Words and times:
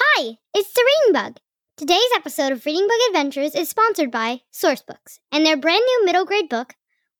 Hi, 0.00 0.36
it's 0.54 0.72
the 0.74 0.84
Reading 0.86 1.12
Bug. 1.12 1.38
Today's 1.76 1.98
episode 2.14 2.52
of 2.52 2.64
Reading 2.64 2.86
Bug 2.86 2.98
Adventures 3.08 3.56
is 3.56 3.68
sponsored 3.68 4.12
by 4.12 4.42
Sourcebooks 4.52 5.18
and 5.32 5.44
their 5.44 5.56
brand 5.56 5.82
new 5.84 6.04
middle 6.04 6.24
grade 6.24 6.48
book, 6.48 6.74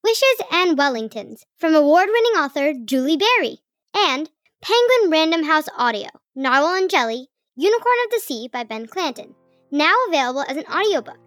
Wishes 0.04 0.22
and 0.52 0.78
Wellingtons, 0.78 1.40
from 1.56 1.74
award 1.74 2.08
winning 2.08 2.40
author 2.40 2.72
Julie 2.84 3.16
Berry, 3.16 3.58
and 3.96 4.30
Penguin 4.62 5.10
Random 5.10 5.42
House 5.42 5.66
Audio, 5.76 6.08
Narwhal 6.36 6.76
and 6.76 6.88
Jelly, 6.88 7.26
Unicorn 7.56 7.96
of 8.04 8.12
the 8.12 8.20
Sea 8.20 8.48
by 8.52 8.62
Ben 8.62 8.86
Clanton, 8.86 9.34
now 9.72 9.94
available 10.06 10.44
as 10.48 10.56
an 10.56 10.66
audiobook. 10.72 11.18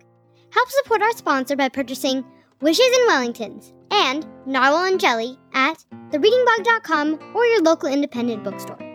Help 0.53 0.70
support 0.70 1.02
our 1.02 1.11
sponsor 1.11 1.58
by 1.58 1.67
purchasing 1.67 2.23
Wishes 2.61 2.97
and 2.97 3.09
Wellingtons 3.09 3.73
and 3.91 4.25
Narwhal 4.45 4.86
and 4.86 5.02
Jelly 5.02 5.38
at 5.53 5.83
thereadingbug.com 6.11 7.33
or 7.36 7.45
your 7.45 7.61
local 7.61 7.89
independent 7.89 8.41
bookstore. 8.45 8.91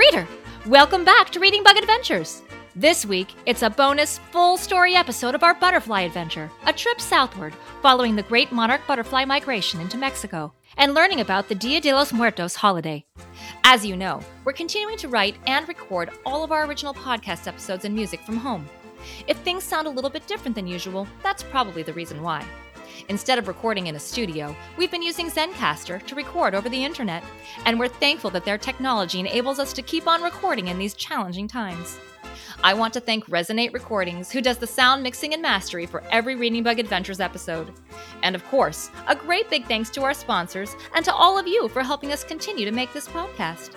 Reader, 0.00 0.26
welcome 0.64 1.04
back 1.04 1.28
to 1.28 1.40
Reading 1.40 1.62
Bug 1.62 1.76
Adventures. 1.76 2.40
This 2.74 3.04
week, 3.04 3.34
it's 3.44 3.60
a 3.60 3.68
bonus 3.68 4.16
full 4.32 4.56
story 4.56 4.94
episode 4.94 5.34
of 5.34 5.42
our 5.42 5.52
butterfly 5.52 6.00
adventure, 6.00 6.50
a 6.64 6.72
trip 6.72 6.98
southward 7.02 7.52
following 7.82 8.16
the 8.16 8.22
great 8.22 8.50
monarch 8.50 8.80
butterfly 8.88 9.26
migration 9.26 9.78
into 9.78 9.98
Mexico 9.98 10.54
and 10.78 10.94
learning 10.94 11.20
about 11.20 11.50
the 11.50 11.54
Dia 11.54 11.82
de 11.82 11.92
los 11.92 12.14
Muertos 12.14 12.54
holiday. 12.54 13.04
As 13.62 13.84
you 13.84 13.94
know, 13.94 14.22
we're 14.46 14.54
continuing 14.54 14.96
to 14.96 15.08
write 15.08 15.36
and 15.46 15.68
record 15.68 16.08
all 16.24 16.42
of 16.42 16.50
our 16.50 16.64
original 16.64 16.94
podcast 16.94 17.46
episodes 17.46 17.84
and 17.84 17.94
music 17.94 18.20
from 18.22 18.38
home. 18.38 18.66
If 19.26 19.36
things 19.40 19.64
sound 19.64 19.86
a 19.86 19.90
little 19.90 20.08
bit 20.08 20.26
different 20.26 20.54
than 20.54 20.66
usual, 20.66 21.06
that's 21.22 21.42
probably 21.42 21.82
the 21.82 21.92
reason 21.92 22.22
why. 22.22 22.42
Instead 23.08 23.38
of 23.38 23.48
recording 23.48 23.86
in 23.86 23.96
a 23.96 24.00
studio, 24.00 24.54
we've 24.76 24.90
been 24.90 25.02
using 25.02 25.30
Zencastr 25.30 26.04
to 26.06 26.14
record 26.14 26.54
over 26.54 26.68
the 26.68 26.84
internet, 26.84 27.24
and 27.64 27.78
we're 27.78 27.88
thankful 27.88 28.30
that 28.30 28.44
their 28.44 28.58
technology 28.58 29.20
enables 29.20 29.58
us 29.58 29.72
to 29.72 29.82
keep 29.82 30.06
on 30.06 30.22
recording 30.22 30.68
in 30.68 30.78
these 30.78 30.94
challenging 30.94 31.48
times. 31.48 31.98
I 32.62 32.74
want 32.74 32.92
to 32.94 33.00
thank 33.00 33.26
Resonate 33.26 33.72
Recordings, 33.72 34.30
who 34.30 34.42
does 34.42 34.58
the 34.58 34.66
sound 34.66 35.02
mixing 35.02 35.32
and 35.32 35.40
mastery 35.40 35.86
for 35.86 36.02
every 36.10 36.36
Reading 36.36 36.62
Bug 36.62 36.78
Adventures 36.78 37.20
episode. 37.20 37.72
And 38.22 38.34
of 38.34 38.44
course, 38.46 38.90
a 39.08 39.16
great 39.16 39.48
big 39.48 39.66
thanks 39.66 39.88
to 39.90 40.02
our 40.02 40.12
sponsors 40.12 40.76
and 40.94 41.04
to 41.04 41.14
all 41.14 41.38
of 41.38 41.46
you 41.46 41.68
for 41.68 41.82
helping 41.82 42.12
us 42.12 42.22
continue 42.22 42.66
to 42.66 42.72
make 42.72 42.92
this 42.92 43.08
podcast. 43.08 43.70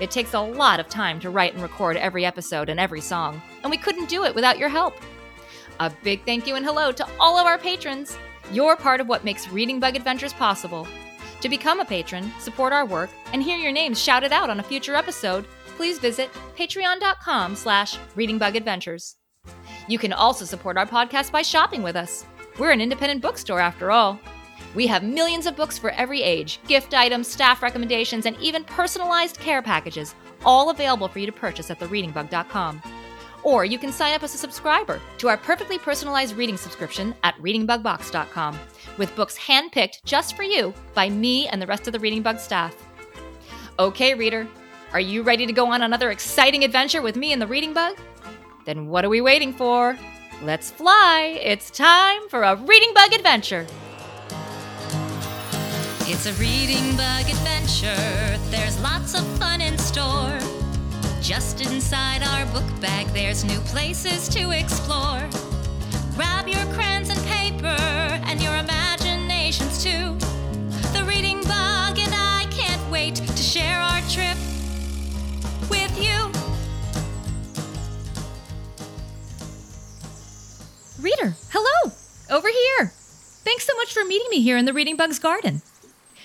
It 0.00 0.10
takes 0.10 0.34
a 0.34 0.40
lot 0.40 0.80
of 0.80 0.88
time 0.88 1.18
to 1.20 1.30
write 1.30 1.54
and 1.54 1.62
record 1.62 1.96
every 1.96 2.26
episode 2.26 2.68
and 2.68 2.78
every 2.78 3.00
song, 3.00 3.40
and 3.62 3.70
we 3.70 3.78
couldn't 3.78 4.10
do 4.10 4.24
it 4.24 4.34
without 4.34 4.58
your 4.58 4.68
help. 4.68 4.94
A 5.80 5.90
big 6.02 6.24
thank 6.24 6.46
you 6.46 6.56
and 6.56 6.64
hello 6.64 6.92
to 6.92 7.06
all 7.18 7.38
of 7.38 7.46
our 7.46 7.58
patrons. 7.58 8.18
You're 8.52 8.76
part 8.76 9.00
of 9.00 9.08
what 9.08 9.24
makes 9.24 9.48
Reading 9.48 9.80
Bug 9.80 9.96
Adventures 9.96 10.32
possible. 10.32 10.86
To 11.40 11.48
become 11.48 11.80
a 11.80 11.84
patron, 11.84 12.32
support 12.38 12.72
our 12.72 12.86
work, 12.86 13.10
and 13.32 13.42
hear 13.42 13.58
your 13.58 13.72
names 13.72 14.00
shouted 14.00 14.32
out 14.32 14.50
on 14.50 14.60
a 14.60 14.62
future 14.62 14.94
episode, 14.94 15.46
please 15.76 15.98
visit 15.98 16.30
patreon.com 16.56 17.56
slash 17.56 17.98
readingbugadventures. 18.16 19.16
You 19.88 19.98
can 19.98 20.12
also 20.12 20.44
support 20.44 20.76
our 20.76 20.86
podcast 20.86 21.30
by 21.32 21.42
shopping 21.42 21.82
with 21.82 21.96
us. 21.96 22.24
We're 22.58 22.72
an 22.72 22.80
independent 22.80 23.20
bookstore 23.20 23.60
after 23.60 23.90
all. 23.90 24.18
We 24.74 24.86
have 24.86 25.02
millions 25.02 25.46
of 25.46 25.56
books 25.56 25.78
for 25.78 25.90
every 25.90 26.22
age, 26.22 26.60
gift 26.66 26.94
items, 26.94 27.28
staff 27.28 27.62
recommendations, 27.62 28.26
and 28.26 28.36
even 28.40 28.64
personalized 28.64 29.38
care 29.38 29.62
packages, 29.62 30.14
all 30.44 30.70
available 30.70 31.08
for 31.08 31.18
you 31.18 31.26
to 31.26 31.32
purchase 31.32 31.70
at 31.70 31.78
thereadingbug.com. 31.78 32.82
Or 33.46 33.64
you 33.64 33.78
can 33.78 33.92
sign 33.92 34.12
up 34.12 34.24
as 34.24 34.34
a 34.34 34.38
subscriber 34.38 35.00
to 35.18 35.28
our 35.28 35.36
perfectly 35.36 35.78
personalized 35.78 36.36
reading 36.36 36.56
subscription 36.56 37.14
at 37.22 37.36
readingbugbox.com 37.36 38.58
with 38.98 39.14
books 39.14 39.38
handpicked 39.38 40.02
just 40.04 40.34
for 40.34 40.42
you 40.42 40.74
by 40.94 41.08
me 41.08 41.46
and 41.46 41.62
the 41.62 41.66
rest 41.68 41.86
of 41.86 41.92
the 41.92 42.00
Reading 42.00 42.22
Bug 42.22 42.40
staff. 42.40 42.74
Okay, 43.78 44.14
reader, 44.14 44.48
are 44.92 44.98
you 44.98 45.22
ready 45.22 45.46
to 45.46 45.52
go 45.52 45.70
on 45.70 45.82
another 45.82 46.10
exciting 46.10 46.64
adventure 46.64 47.02
with 47.02 47.14
me 47.14 47.32
and 47.32 47.40
the 47.40 47.46
Reading 47.46 47.72
Bug? 47.72 47.96
Then 48.64 48.88
what 48.88 49.04
are 49.04 49.10
we 49.10 49.20
waiting 49.20 49.52
for? 49.52 49.96
Let's 50.42 50.72
fly! 50.72 51.38
It's 51.40 51.70
time 51.70 52.28
for 52.28 52.42
a 52.42 52.56
Reading 52.56 52.92
Bug 52.94 53.12
adventure! 53.12 53.64
It's 56.08 56.26
a 56.26 56.32
reading 56.34 56.96
bug 56.96 57.28
adventure. 57.28 58.38
There's 58.50 58.80
lots 58.80 59.14
of 59.14 59.24
fun 59.38 59.60
in 59.60 59.78
store. 59.78 60.65
Just 61.26 61.60
inside 61.60 62.22
our 62.22 62.46
book 62.52 62.80
bag, 62.80 63.08
there's 63.08 63.42
new 63.42 63.58
places 63.62 64.28
to 64.28 64.52
explore. 64.52 65.28
Grab 66.14 66.46
your 66.46 66.64
crayons 66.72 67.10
and 67.10 67.20
paper 67.26 67.66
and 67.66 68.40
your 68.40 68.56
imaginations 68.56 69.82
too. 69.82 70.16
The 70.96 71.04
reading 71.04 71.42
bug 71.42 71.98
and 71.98 72.14
I 72.14 72.46
can't 72.52 72.92
wait 72.92 73.16
to 73.16 73.42
share 73.42 73.80
our 73.80 74.00
trip 74.02 74.36
with 75.68 76.00
you. 76.00 76.30
Reader, 81.02 81.34
hello! 81.50 81.92
Over 82.30 82.48
here! 82.48 82.92
Thanks 83.42 83.66
so 83.66 83.74
much 83.74 83.92
for 83.92 84.04
meeting 84.04 84.28
me 84.30 84.42
here 84.42 84.56
in 84.56 84.64
the 84.64 84.72
Reading 84.72 84.94
Bug's 84.94 85.18
garden. 85.18 85.62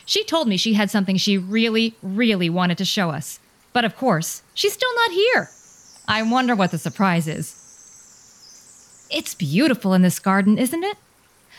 She 0.06 0.24
told 0.24 0.48
me 0.48 0.58
she 0.58 0.76
had 0.76 0.92
something 0.92 1.18
she 1.18 1.40
really, 1.40 1.96
really 2.04 2.52
wanted 2.52 2.78
to 2.78 2.86
show 2.86 3.10
us. 3.10 3.40
But 3.74 3.86
of 3.86 3.96
course, 3.96 4.44
she's 4.54 4.74
still 4.74 4.94
not 4.96 5.12
here. 5.12 5.50
I 6.08 6.22
wonder 6.24 6.56
what 6.56 6.72
the 6.72 6.78
surprise 6.78 7.28
is. 7.28 7.56
It's 9.10 9.36
beautiful 9.36 9.94
in 9.94 10.02
this 10.02 10.20
garden, 10.20 10.58
isn't 10.58 10.84
it? 10.84 10.98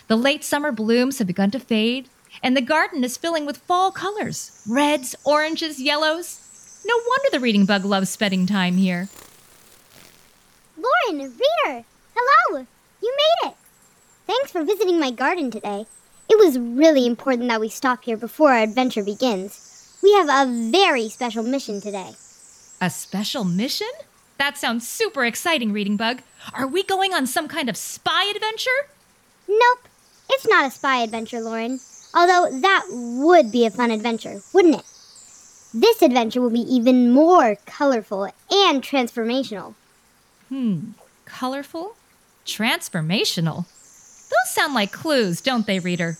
The 0.09 0.17
late 0.17 0.45
summer 0.45 0.73
blooms 0.73 1.19
have 1.19 1.27
begun 1.27 1.50
to 1.53 1.61
fade, 1.61 2.09
and 2.43 2.56
the 2.56 2.62
garden 2.62 3.05
is 3.05 3.17
filling 3.17 3.47
with 3.47 3.59
fall 3.59 3.91
colors 3.93 4.62
reds, 4.67 5.15
oranges, 5.25 5.81
yellows. 5.81 6.83
No 6.84 6.95
wonder 6.97 7.28
the 7.31 7.41
reading 7.41 7.65
bug 7.65 7.84
loves 7.84 8.11
spending 8.11 8.47
time 8.47 8.77
here. 8.77 9.09
Lauren, 10.77 11.21
reader, 11.21 11.84
hello! 12.15 12.67
You 13.03 13.17
made 13.17 13.50
it! 13.50 13.56
Thanks 14.27 14.50
for 14.50 14.65
visiting 14.65 14.99
my 14.99 15.11
garden 15.11 15.50
today. 15.50 15.87
It 16.29 16.39
was 16.39 16.59
really 16.59 17.06
important 17.06 17.49
that 17.49 17.61
we 17.61 17.69
stop 17.69 18.05
here 18.05 18.17
before 18.17 18.53
our 18.53 18.62
adventure 18.62 19.05
begins. 19.05 19.72
We 20.03 20.13
have 20.15 20.29
a 20.29 20.51
very 20.51 21.09
special 21.09 21.45
mission 21.45 21.81
today. 21.81 22.11
A 22.81 22.91
special 22.91 23.45
mission? 23.45 23.91
That 24.39 24.59
sounds 24.59 24.89
super 24.89 25.25
exciting, 25.25 25.73
Reading 25.73 25.97
Bug. 25.97 26.23
Are 26.53 26.67
we 26.67 26.83
going 26.83 27.15
on 27.15 27.27
some 27.27 27.47
kind 27.47 27.69
of 27.69 27.77
spy 27.77 28.25
adventure? 28.35 28.71
Nope, 29.49 29.89
it's 30.29 30.49
not 30.49 30.67
a 30.67 30.71
spy 30.71 31.03
adventure, 31.03 31.41
Lauren. 31.41 31.79
Although 32.15 32.61
that 32.61 32.87
would 32.91 33.53
be 33.53 33.65
a 33.65 33.71
fun 33.71 33.93
adventure, 33.93 34.41
wouldn't 34.53 34.77
it? 34.77 34.85
This 35.73 36.03
adventure 36.03 36.41
will 36.41 36.51
be 36.51 36.61
even 36.61 37.12
more 37.12 37.57
colorful 37.65 38.25
and 38.51 38.83
transformational. 38.83 39.75
Hmm, 40.49 40.91
colorful? 41.25 41.95
Transformational? 42.45 43.67
Those 43.67 44.51
sound 44.55 44.75
like 44.75 44.91
clues, 44.93 45.41
don't 45.41 45.67
they, 45.67 45.79
reader? 45.79 46.19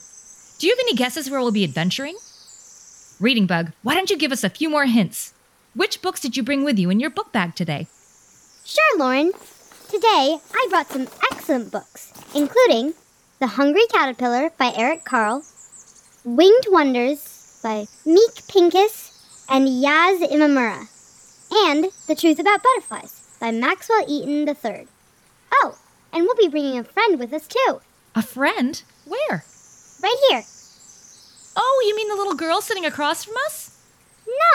Do 0.59 0.67
you 0.67 0.73
have 0.73 0.81
any 0.81 0.95
guesses 0.95 1.29
where 1.29 1.41
we'll 1.41 1.51
be 1.51 1.65
adventuring? 1.65 2.17
Reading 3.23 3.47
Bug, 3.47 3.71
why 3.85 3.95
don't 3.95 4.11
you 4.11 4.19
give 4.19 4.33
us 4.33 4.43
a 4.43 4.51
few 4.51 4.69
more 4.69 4.87
hints? 4.87 5.33
Which 5.77 6.03
books 6.03 6.19
did 6.19 6.37
you 6.37 6.43
bring 6.43 6.65
with 6.65 6.77
you 6.77 6.91
in 6.91 6.99
your 6.99 7.09
book 7.09 7.31
bag 7.31 7.55
today? 7.55 7.87
Sure, 8.65 8.99
Lauren. 8.99 9.31
Today, 9.89 10.39
I 10.53 10.67
brought 10.69 10.91
some 10.91 11.07
excellent 11.31 11.71
books, 11.71 12.13
including 12.35 12.95
The 13.39 13.47
Hungry 13.47 13.87
Caterpillar 13.93 14.51
by 14.59 14.73
Eric 14.77 15.05
Carle, 15.05 15.45
Winged 16.25 16.65
Wonders 16.71 17.61
by 17.63 17.87
Meeg 18.05 18.49
Pincus 18.49 19.25
and 19.49 19.69
Yas 19.69 20.21
Imamura, 20.29 20.89
and 21.69 21.93
The 22.09 22.17
Truth 22.17 22.41
About 22.41 22.65
Butterflies 22.65 23.23
by 23.39 23.53
Maxwell 23.53 24.05
Eaton 24.09 24.49
III. 24.49 24.89
Oh, 25.53 25.79
and 26.13 26.25
we'll 26.25 26.35
be 26.35 26.49
bringing 26.49 26.81
a 26.81 26.83
friend 26.83 27.21
with 27.21 27.33
us 27.33 27.47
too. 27.47 27.83
A 28.17 28.23
friend? 28.23 28.83
Where? 29.07 29.45
Right 30.03 30.19
here. 30.29 30.43
Oh, 31.57 31.85
you 31.87 31.97
mean 31.97 32.09
the 32.09 32.17
little 32.17 32.35
girl 32.35 32.61
sitting 32.61 32.85
across 32.85 33.25
from 33.25 33.35
us? 33.47 33.79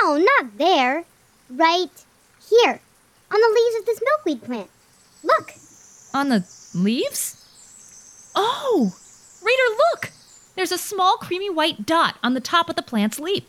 No, 0.02 0.18
not 0.18 0.58
there. 0.58 1.04
Right 1.50 2.06
here. 2.50 2.80
On 3.32 3.42
the 3.42 3.54
leaves 3.56 3.80
of 3.80 3.86
this 3.86 4.02
milkweed 4.04 4.44
plant. 4.44 4.70
Look. 5.24 5.54
On 6.14 6.30
the 6.30 6.46
leaves? 6.74 7.44
Oh! 8.36 8.94
Reader, 9.44 9.78
look! 9.92 10.12
There's 10.56 10.72
a 10.72 10.78
small 10.78 11.18
creamy 11.18 11.50
white 11.50 11.86
dot 11.86 12.16
on 12.24 12.34
the 12.34 12.40
top 12.40 12.70
of 12.70 12.76
the 12.76 12.82
plant's 12.82 13.20
leaf. 13.20 13.44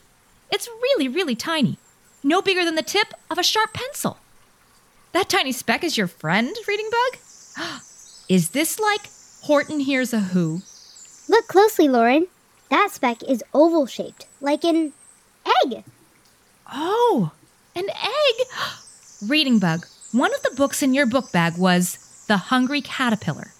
It's 0.51 0.69
really, 0.83 1.09
really 1.09 1.35
tiny. 1.35 1.79
No 2.23 2.43
bigger 2.43 2.65
than 2.65 2.75
the 2.75 2.83
tip 2.83 3.15
of 3.31 3.39
a 3.39 3.43
sharp 3.43 3.73
pencil. 3.73 4.19
That 5.13 5.29
tiny 5.29 5.53
speck 5.53 5.85
is 5.85 5.97
your 5.97 6.07
friend, 6.07 6.55
Reading 6.67 6.91
Bug? 6.91 7.21
is 8.29 8.51
this 8.51 8.79
like 8.79 9.09
Horton 9.43 9.81
Hears 9.81 10.13
a 10.13 10.21
Who? 10.21 10.63
Look 11.29 11.49
closely, 11.49 11.89
Lauren. 11.89 12.27
That 12.71 12.91
speck 12.91 13.23
is 13.23 13.43
oval 13.55 13.87
shaped, 13.87 14.27
like 14.43 14.63
an 14.63 14.93
egg. 15.65 15.85
Oh, 16.71 17.33
an 17.75 17.89
egg? 17.89 18.47
Reading 19.27 19.59
Bug, 19.59 19.87
one 20.13 20.35
of 20.35 20.43
the 20.43 20.55
books 20.55 20.83
in 20.83 20.93
your 20.93 21.07
book 21.07 21.33
bag 21.33 21.57
was 21.57 22.25
The 22.29 22.37
Hungry 22.37 22.83
Caterpillar. 22.83 23.53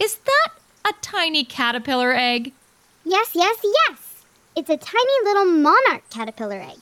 Is 0.00 0.16
that 0.16 0.48
a 0.84 0.92
tiny 1.00 1.44
caterpillar 1.44 2.12
egg? 2.12 2.52
Yes, 3.04 3.30
yes, 3.34 3.58
yes. 3.62 4.24
It's 4.56 4.70
a 4.70 4.76
tiny 4.76 5.24
little 5.24 5.46
monarch 5.46 6.02
caterpillar 6.10 6.58
egg. 6.58 6.78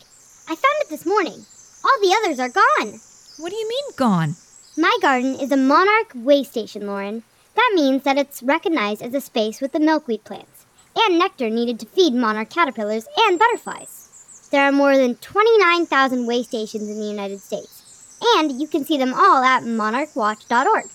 I 0.49 0.55
found 0.55 0.79
it 0.81 0.89
this 0.89 1.05
morning. 1.05 1.45
All 1.85 2.01
the 2.01 2.17
others 2.23 2.41
are 2.41 2.49
gone. 2.49 3.01
What 3.37 3.51
do 3.51 3.57
you 3.57 3.69
mean 3.69 3.85
gone? 3.97 4.37
My 4.79 4.97
garden 5.03 5.35
is 5.35 5.53
a 5.53 5.59
monarch 5.59 6.13
way 6.15 6.43
station, 6.43 6.87
Lauren. 6.87 7.23
That 7.55 7.73
means 7.75 8.05
that 8.05 8.17
it's 8.17 8.43
recognized 8.43 9.03
as 9.03 9.13
a 9.13 9.21
space 9.21 9.61
with 9.61 9.73
the 9.73 9.81
milkweed 9.81 10.25
plants 10.25 10.58
and 11.06 11.19
nectar 11.19 11.49
needed 11.50 11.79
to 11.81 11.87
feed 11.87 12.15
monarch 12.15 12.50
caterpillars 12.50 13.06
and 13.17 13.39
butterflies. 13.39 14.49
There 14.50 14.65
are 14.65 14.73
more 14.73 14.97
than 14.97 15.17
29,000 15.17 16.27
way 16.27 16.43
stations 16.43 16.89
in 16.89 16.99
the 16.99 17.06
United 17.06 17.41
States, 17.41 18.17
and 18.37 18.61
you 18.61 18.67
can 18.67 18.85
see 18.85 18.97
them 18.97 19.15
all 19.15 19.45
at 19.45 19.62
monarchwatch.org. 19.62 20.87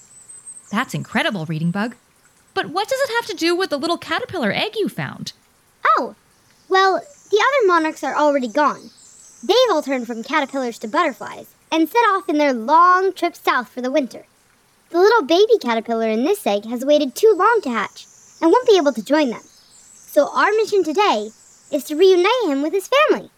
That's 0.71 0.93
incredible, 0.93 1.45
Reading 1.45 1.71
Bug. 1.71 1.95
But 2.53 2.69
what 2.69 2.89
does 2.89 2.99
it 3.01 3.13
have 3.15 3.25
to 3.27 3.35
do 3.35 3.55
with 3.55 3.69
the 3.69 3.77
little 3.77 3.97
caterpillar 3.97 4.51
egg 4.51 4.75
you 4.75 4.89
found? 4.89 5.33
Oh, 5.97 6.15
well, 6.69 7.01
the 7.29 7.37
other 7.37 7.67
monarchs 7.67 8.03
are 8.03 8.15
already 8.15 8.47
gone. 8.47 8.89
They've 9.43 9.55
all 9.71 9.81
turned 9.81 10.07
from 10.07 10.23
caterpillars 10.23 10.79
to 10.79 10.87
butterflies 10.87 11.53
and 11.71 11.89
set 11.89 11.99
off 12.09 12.29
in 12.29 12.37
their 12.37 12.53
long 12.53 13.13
trip 13.13 13.35
south 13.35 13.69
for 13.69 13.81
the 13.81 13.91
winter. 13.91 14.25
The 14.89 14.99
little 14.99 15.23
baby 15.23 15.57
caterpillar 15.59 16.07
in 16.09 16.23
this 16.23 16.45
egg 16.45 16.65
has 16.65 16.85
waited 16.85 17.15
too 17.15 17.33
long 17.35 17.59
to 17.63 17.69
hatch 17.69 18.05
and 18.41 18.51
won't 18.51 18.67
be 18.67 18.77
able 18.77 18.93
to 18.93 19.03
join 19.03 19.31
them. 19.31 19.41
So 20.13 20.29
our 20.31 20.51
mission 20.51 20.83
today 20.83 21.31
is 21.71 21.85
to 21.85 21.95
reunite 21.95 22.43
him 22.45 22.61
with 22.61 22.71
his 22.71 22.87
family. 22.87 23.31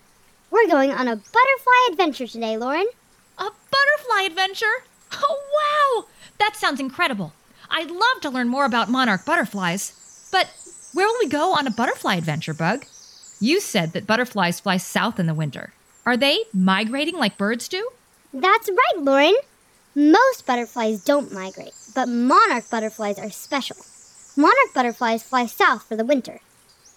We're 0.51 0.67
going 0.67 0.91
on 0.91 1.07
a 1.07 1.15
butterfly 1.15 1.87
adventure 1.89 2.27
today, 2.27 2.57
Lauren. 2.57 2.85
A 3.37 3.43
butterfly 3.45 4.23
adventure? 4.25 4.65
Oh, 5.13 6.03
wow! 6.03 6.07
That 6.39 6.57
sounds 6.57 6.81
incredible. 6.81 7.31
I'd 7.69 7.89
love 7.89 8.19
to 8.23 8.29
learn 8.29 8.49
more 8.49 8.65
about 8.65 8.89
monarch 8.89 9.23
butterflies. 9.25 10.27
But 10.33 10.49
where 10.93 11.07
will 11.07 11.19
we 11.19 11.29
go 11.29 11.53
on 11.53 11.65
a 11.65 11.71
butterfly 11.71 12.15
adventure, 12.15 12.53
Bug? 12.53 12.83
You 13.39 13.61
said 13.61 13.93
that 13.93 14.05
butterflies 14.05 14.59
fly 14.59 14.75
south 14.75 15.17
in 15.17 15.27
the 15.27 15.33
winter. 15.33 15.71
Are 16.05 16.17
they 16.17 16.43
migrating 16.53 17.15
like 17.17 17.37
birds 17.37 17.69
do? 17.69 17.89
That's 18.33 18.67
right, 18.67 19.01
Lauren. 19.01 19.35
Most 19.95 20.45
butterflies 20.45 21.01
don't 21.05 21.31
migrate, 21.31 21.73
but 21.95 22.09
monarch 22.09 22.69
butterflies 22.69 23.17
are 23.17 23.31
special. 23.31 23.77
Monarch 24.35 24.73
butterflies 24.73 25.23
fly 25.23 25.45
south 25.45 25.83
for 25.87 25.95
the 25.95 26.03
winter. 26.03 26.41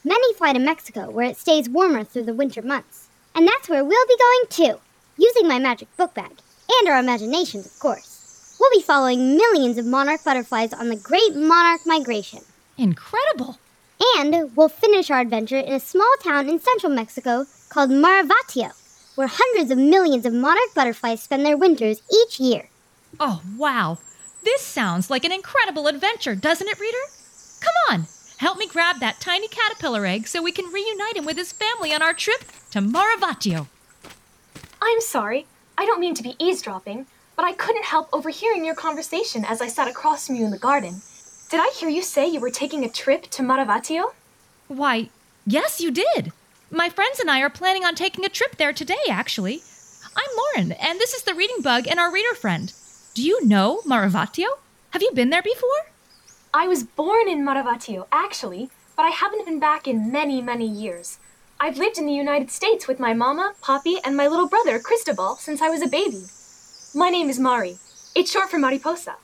Many 0.05 0.35
fly 0.35 0.53
to 0.53 0.59
Mexico, 0.59 1.11
where 1.11 1.27
it 1.27 1.37
stays 1.37 1.69
warmer 1.69 2.05
through 2.05 2.25
the 2.25 2.35
winter 2.35 2.63
months. 2.63 3.09
And 3.35 3.47
that's 3.47 3.69
where 3.69 3.85
we'll 3.85 4.07
be 4.07 4.17
going 4.17 4.73
too, 4.75 4.81
using 5.17 5.49
my 5.49 5.59
magic 5.59 5.95
book 5.97 6.15
bag, 6.15 6.39
and 6.81 6.89
our 6.89 6.99
imaginations, 6.99 7.67
of 7.67 7.79
course. 7.79 8.57
We'll 8.59 8.71
be 8.71 8.83
following 8.83 9.37
millions 9.37 9.79
of 9.79 9.87
monarch 9.87 10.25
butterflies 10.25 10.73
on 10.73 10.89
the 10.89 10.97
Great 10.97 11.35
Monarch 11.35 11.83
Migration. 11.87 12.41
Incredible! 12.77 13.59
And 14.17 14.57
we'll 14.57 14.69
finish 14.69 15.11
our 15.11 15.21
adventure 15.21 15.59
in 15.59 15.73
a 15.73 15.81
small 15.81 16.13
town 16.23 16.49
in 16.49 16.61
central 16.61 16.93
Mexico 16.93 17.47
called 17.69 17.91
Maravatio, 17.91 18.73
where 19.17 19.29
hundreds 19.31 19.71
of 19.71 19.79
millions 19.79 20.25
of 20.27 20.33
monarch 20.33 20.75
butterflies 20.75 21.23
spend 21.23 21.45
their 21.45 21.57
winters 21.57 22.03
each 22.13 22.41
year. 22.41 22.69
Oh, 23.19 23.43
wow! 23.57 23.99
This 24.45 24.63
sounds 24.63 25.11
like 25.11 25.25
an 25.25 25.33
incredible 25.33 25.87
adventure, 25.89 26.35
doesn't 26.35 26.69
it, 26.69 26.81
reader? 26.81 26.99
Come 27.61 27.75
on, 27.91 28.07
help 28.39 28.59
me 28.59 28.67
grab 28.67 28.99
that 29.01 29.21
tiny 29.21 29.49
caterpillar 29.49 30.07
egg 30.07 30.27
so 30.27 30.43
we 30.43 30.53
can 30.53 30.73
reunite 30.73 31.17
him 31.17 31.25
with 31.25 31.37
his 31.37 31.53
family 31.53 31.93
on 31.93 32.03
our 32.03 32.15
trip 32.15 32.41
to 32.71 32.81
Maravatio. 32.81 33.67
I'm 34.81 35.01
sorry. 35.01 35.47
I 35.77 35.85
don't 35.85 36.01
mean 36.01 36.15
to 36.15 36.23
be 36.23 36.37
eavesdropping, 36.39 37.07
but 37.37 37.45
I 37.45 37.53
couldn't 37.53 37.85
help 37.85 38.09
overhearing 38.13 38.65
your 38.65 38.75
conversation 38.75 39.45
as 39.45 39.61
I 39.61 39.69
sat 39.69 39.89
across 39.89 40.27
from 40.27 40.37
you 40.37 40.45
in 40.45 40.51
the 40.51 40.59
garden. 40.59 41.03
Did 41.51 41.61
I 41.61 41.73
hear 41.75 41.89
you 41.89 42.03
say 42.03 42.29
you 42.29 42.41
were 42.41 42.51
taking 42.51 42.85
a 42.85 42.89
trip 42.89 43.25
to 43.31 43.43
Maravatio? 43.43 44.13
Why, 44.69 45.11
yes, 45.47 45.81
you 45.81 45.91
did. 45.91 46.33
My 46.71 46.89
friends 46.89 47.19
and 47.19 47.31
I 47.31 47.41
are 47.41 47.51
planning 47.51 47.85
on 47.85 47.95
taking 47.95 48.25
a 48.25 48.29
trip 48.29 48.57
there 48.57 48.73
today, 48.73 48.99
actually. 49.09 49.63
I'm 50.17 50.29
Lauren, 50.37 50.73
and 50.73 50.99
this 50.99 51.15
is 51.15 51.23
the 51.23 51.35
Reading 51.35 51.63
Bug 51.63 51.87
and 51.87 51.99
our 51.99 52.13
reader 52.13 52.35
friend. 52.35 52.73
Do 53.15 53.23
you 53.23 53.45
know 53.47 53.81
Maravatio? 53.87 54.47
Have 54.91 55.03
you 55.03 55.11
been 55.13 55.31
there 55.31 55.43
before? 55.43 55.88
I 56.61 56.67
was 56.67 56.83
born 56.83 57.29
in 57.29 57.45
Maravatio, 57.47 58.09
actually, 58.11 58.69
but 58.97 59.05
I 59.05 59.11
haven't 59.11 59.47
been 59.47 59.61
back 59.61 59.87
in 59.87 60.11
many, 60.11 60.43
many 60.43 60.67
years. 60.67 61.21
I've 61.61 61.79
lived 61.79 61.99
in 61.99 62.07
the 62.07 62.13
United 62.13 62.51
States 62.51 62.89
with 62.89 62.99
my 62.99 63.15
mama, 63.15 63.55
Poppy, 63.61 63.99
and 64.05 64.17
my 64.17 64.27
little 64.27 64.49
brother, 64.49 64.81
Cristobal, 64.81 65.37
since 65.37 65.63
I 65.63 65.69
was 65.69 65.83
a 65.83 65.87
baby. 65.87 66.25
My 66.93 67.11
name 67.11 67.31
is 67.31 67.39
Mari. 67.39 67.77
It's 68.17 68.33
short 68.33 68.51
for 68.51 68.59
Mariposa. 68.59 69.19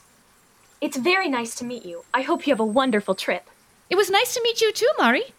It's 0.81 0.97
very 0.97 1.29
nice 1.29 1.57
to 1.57 1.65
meet 1.65 1.85
you. 1.85 2.05
I 2.15 2.23
hope 2.23 2.47
you 2.47 2.53
have 2.53 2.61
a 2.61 2.75
wonderful 2.81 3.17
trip. 3.17 3.51
It 3.91 3.97
was 3.97 4.11
nice 4.11 4.33
to 4.35 4.43
meet 4.45 4.61
you 4.61 4.73
too, 4.73 4.91
Mari. 4.97 5.35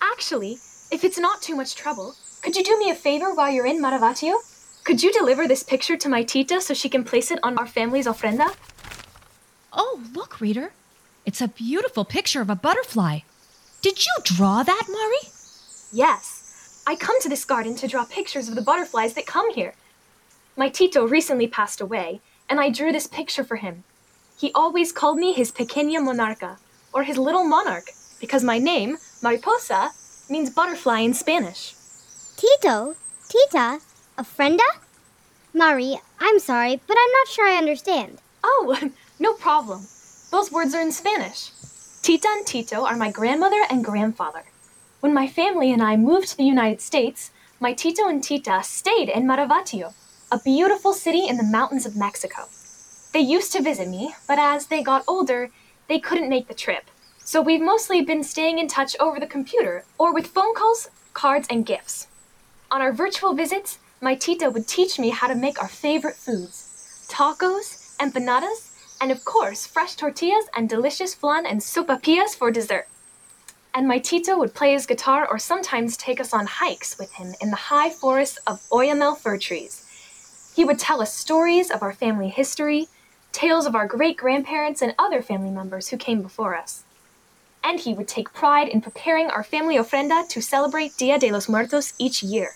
Actually, 0.00 0.52
if 0.92 1.02
it's 1.02 1.18
not 1.18 1.42
too 1.42 1.56
much 1.56 1.74
trouble, 1.74 2.14
could 2.42 2.54
you 2.54 2.62
do 2.62 2.78
me 2.78 2.90
a 2.90 2.94
favor 2.94 3.34
while 3.34 3.50
you're 3.50 3.66
in 3.66 3.82
Maravatio? 3.82 4.36
Could 4.84 5.02
you 5.02 5.12
deliver 5.12 5.48
this 5.48 5.64
picture 5.64 5.96
to 5.96 6.08
my 6.08 6.22
tita 6.22 6.60
so 6.60 6.74
she 6.74 6.88
can 6.88 7.02
place 7.02 7.32
it 7.32 7.40
on 7.42 7.58
our 7.58 7.66
family's 7.66 8.06
ofrenda? 8.06 8.54
Oh, 9.72 10.00
look, 10.14 10.40
reader. 10.40 10.70
It's 11.26 11.42
a 11.42 11.48
beautiful 11.48 12.06
picture 12.06 12.40
of 12.40 12.48
a 12.48 12.54
butterfly. 12.56 13.20
Did 13.82 14.06
you 14.06 14.12
draw 14.24 14.62
that, 14.62 14.86
Mari? 14.88 15.32
Yes. 15.92 16.82
I 16.86 16.96
come 16.96 17.20
to 17.20 17.28
this 17.28 17.44
garden 17.44 17.76
to 17.76 17.86
draw 17.86 18.04
pictures 18.04 18.48
of 18.48 18.54
the 18.54 18.62
butterflies 18.62 19.12
that 19.14 19.26
come 19.26 19.52
here. 19.52 19.74
My 20.56 20.70
Tito 20.70 21.06
recently 21.06 21.46
passed 21.46 21.80
away, 21.80 22.22
and 22.48 22.58
I 22.58 22.70
drew 22.70 22.90
this 22.90 23.06
picture 23.06 23.44
for 23.44 23.56
him. 23.56 23.84
He 24.38 24.50
always 24.54 24.92
called 24.92 25.18
me 25.18 25.34
his 25.34 25.52
pequeña 25.52 25.98
monarca, 25.98 26.56
or 26.92 27.02
his 27.02 27.18
little 27.18 27.44
monarch, 27.44 27.90
because 28.18 28.42
my 28.42 28.58
name, 28.58 28.96
Mariposa, 29.22 29.90
means 30.30 30.48
butterfly 30.48 31.00
in 31.00 31.12
Spanish. 31.12 31.74
Tito? 32.36 32.96
Tita? 33.28 33.80
Ofrenda? 34.18 34.68
Mari, 35.52 36.00
I'm 36.18 36.38
sorry, 36.38 36.80
but 36.86 36.96
I'm 36.98 37.12
not 37.12 37.28
sure 37.28 37.46
I 37.46 37.58
understand. 37.58 38.22
Oh, 38.42 38.90
no 39.18 39.34
problem. 39.34 39.86
Those 40.30 40.52
words 40.52 40.74
are 40.74 40.80
in 40.80 40.92
Spanish. 40.92 41.50
Tita 42.02 42.28
and 42.30 42.46
Tito 42.46 42.84
are 42.84 42.96
my 42.96 43.10
grandmother 43.10 43.62
and 43.68 43.84
grandfather. 43.84 44.44
When 45.00 45.12
my 45.12 45.26
family 45.26 45.72
and 45.72 45.82
I 45.82 45.96
moved 45.96 46.28
to 46.28 46.36
the 46.36 46.44
United 46.44 46.80
States, 46.80 47.32
my 47.58 47.72
Tito 47.72 48.06
and 48.06 48.22
Tita 48.22 48.62
stayed 48.62 49.08
in 49.08 49.24
Maravatio, 49.24 49.92
a 50.30 50.38
beautiful 50.38 50.92
city 50.92 51.26
in 51.26 51.36
the 51.36 51.42
mountains 51.42 51.84
of 51.84 51.96
Mexico. 51.96 52.42
They 53.12 53.20
used 53.20 53.50
to 53.52 53.62
visit 53.62 53.88
me, 53.88 54.14
but 54.28 54.38
as 54.38 54.66
they 54.66 54.84
got 54.84 55.02
older, 55.08 55.50
they 55.88 55.98
couldn't 55.98 56.28
make 56.28 56.46
the 56.46 56.54
trip. 56.54 56.84
So 57.18 57.42
we've 57.42 57.60
mostly 57.60 58.00
been 58.00 58.22
staying 58.22 58.60
in 58.60 58.68
touch 58.68 58.94
over 59.00 59.18
the 59.18 59.26
computer 59.26 59.84
or 59.98 60.14
with 60.14 60.28
phone 60.28 60.54
calls, 60.54 60.90
cards, 61.12 61.48
and 61.50 61.66
gifts. 61.66 62.06
On 62.70 62.80
our 62.80 62.92
virtual 62.92 63.34
visits, 63.34 63.78
my 64.00 64.14
tita 64.14 64.48
would 64.48 64.68
teach 64.68 64.96
me 64.96 65.10
how 65.10 65.26
to 65.26 65.34
make 65.34 65.60
our 65.60 65.68
favorite 65.68 66.14
foods 66.14 67.06
tacos, 67.10 67.96
empanadas, 67.96 68.69
and 69.00 69.10
of 69.10 69.24
course, 69.24 69.66
fresh 69.66 69.94
tortillas 69.94 70.46
and 70.54 70.68
delicious 70.68 71.14
flan 71.14 71.46
and 71.46 71.60
sopapillas 71.60 72.36
for 72.36 72.50
dessert. 72.50 72.86
And 73.72 73.86
my 73.86 73.98
tito 73.98 74.36
would 74.36 74.54
play 74.54 74.72
his 74.72 74.86
guitar 74.86 75.26
or 75.28 75.38
sometimes 75.38 75.96
take 75.96 76.20
us 76.20 76.34
on 76.34 76.46
hikes 76.46 76.98
with 76.98 77.12
him 77.12 77.34
in 77.40 77.50
the 77.50 77.70
high 77.70 77.90
forests 77.90 78.38
of 78.46 78.60
Oyamel 78.70 79.16
fir 79.16 79.38
trees. 79.38 79.86
He 80.54 80.64
would 80.64 80.78
tell 80.78 81.00
us 81.00 81.14
stories 81.14 81.70
of 81.70 81.82
our 81.82 81.92
family 81.92 82.28
history, 82.28 82.88
tales 83.32 83.66
of 83.66 83.76
our 83.76 83.86
great 83.86 84.16
grandparents 84.16 84.82
and 84.82 84.94
other 84.98 85.22
family 85.22 85.50
members 85.50 85.88
who 85.88 85.96
came 85.96 86.20
before 86.20 86.56
us. 86.56 86.82
And 87.62 87.78
he 87.78 87.94
would 87.94 88.08
take 88.08 88.32
pride 88.32 88.68
in 88.68 88.80
preparing 88.80 89.28
our 89.28 89.44
family 89.44 89.76
ofrenda 89.76 90.28
to 90.28 90.42
celebrate 90.42 90.96
Dia 90.98 91.18
de 91.18 91.30
los 91.30 91.48
Muertos 91.48 91.92
each 91.98 92.22
year. 92.22 92.50